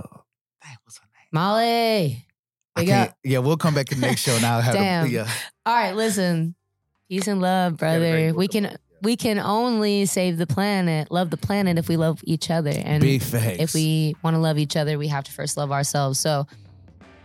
dang, 0.63 0.77
what's 0.85 0.99
her 0.99 1.05
name? 1.15 1.29
Molly. 1.33 2.27
I 2.77 2.81
Big 2.81 2.89
can't- 2.89 3.11
up. 3.11 3.17
Yeah, 3.25 3.39
we'll 3.41 3.57
come 3.57 3.75
back 3.75 3.87
to 3.87 3.95
the 3.97 4.01
next 4.01 4.21
show. 4.23 4.39
Now 4.39 4.59
I 4.59 4.61
have 4.63 4.75
Damn. 4.77 5.07
to, 5.07 5.13
yeah. 5.13 5.29
All 5.67 5.75
right, 5.75 5.95
listen. 5.97 6.55
Peace 7.09 7.27
and 7.27 7.41
love, 7.41 7.77
Got 7.77 7.97
a 7.97 7.99
great 7.99 8.11
brother. 8.29 8.39
We 8.39 8.47
can 8.49 8.65
it, 8.67 8.81
yeah. 8.90 8.90
We 9.03 9.17
can 9.17 9.39
only 9.39 10.07
save 10.07 10.37
the 10.37 10.47
planet, 10.47 11.11
love 11.11 11.31
the 11.31 11.37
planet 11.37 11.79
if 11.79 11.89
we 11.89 11.97
love 11.97 12.21
each 12.25 12.51
other. 12.51 12.73
And 12.75 13.03
Big 13.03 13.23
facts. 13.23 13.57
if 13.61 13.75
we 13.75 14.15
want 14.23 14.35
to 14.35 14.39
love 14.41 14.59
each 14.59 14.77
other, 14.77 14.99
we 14.99 15.09
have 15.09 15.25
to 15.25 15.33
first 15.33 15.57
love 15.57 15.73
ourselves. 15.73 16.19
So 16.21 16.47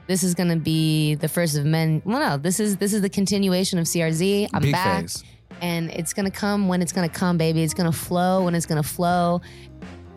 this 0.07 0.23
is 0.23 0.33
going 0.35 0.49
to 0.49 0.55
be 0.55 1.15
the 1.15 1.27
first 1.27 1.57
of 1.57 1.65
men. 1.65 2.01
Well, 2.05 2.19
no, 2.19 2.37
this 2.37 2.59
is 2.59 2.77
this 2.77 2.93
is 2.93 3.01
the 3.01 3.09
continuation 3.09 3.79
of 3.79 3.85
CRZ. 3.85 4.49
I'm 4.53 4.61
Big 4.61 4.71
back, 4.71 5.01
facts. 5.01 5.23
and 5.61 5.89
it's 5.91 6.13
going 6.13 6.29
to 6.29 6.37
come 6.37 6.67
when 6.67 6.81
it's 6.81 6.91
going 6.93 7.09
to 7.09 7.13
come, 7.13 7.37
baby. 7.37 7.63
It's 7.63 7.73
going 7.73 7.91
to 7.91 7.97
flow 7.97 8.43
when 8.45 8.55
it's 8.55 8.65
going 8.65 8.81
to 8.81 8.87
flow. 8.87 9.41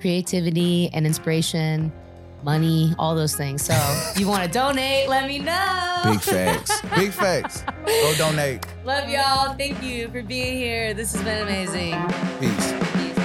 Creativity 0.01 0.91
and 0.93 1.07
inspiration, 1.07 1.91
money, 2.43 2.95
all 2.99 3.15
those 3.15 3.35
things. 3.35 3.65
So 3.65 3.75
you 4.17 4.27
want 4.27 4.45
to 4.45 4.51
donate, 4.51 5.09
let 5.09 5.27
me 5.27 5.39
know. 5.39 6.01
Big 6.05 6.21
facts. 6.21 6.81
Big 6.97 7.13
facts. 7.13 7.63
Go 7.87 8.15
donate. 8.17 8.67
Love 8.85 9.09
y'all. 9.09 9.55
Thank 9.55 9.83
you 9.83 10.09
for 10.09 10.23
being 10.23 10.57
here. 10.57 10.95
This 10.95 11.13
has 11.13 11.23
been 11.23 11.43
amazing. 11.43 11.95
Peace. 12.41 12.73
Peace. 12.95 13.19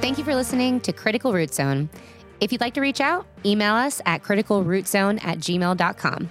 Thank 0.00 0.18
you 0.18 0.24
for 0.24 0.34
listening 0.36 0.80
to 0.80 0.92
Critical 0.92 1.32
Root 1.32 1.52
Zone. 1.52 1.90
If 2.40 2.52
you'd 2.52 2.60
like 2.60 2.74
to 2.74 2.80
reach 2.80 3.00
out, 3.00 3.26
email 3.44 3.74
us 3.74 4.00
at 4.06 4.22
criticalrootzone 4.22 5.24
at 5.24 5.38
gmail.com. 5.38 6.30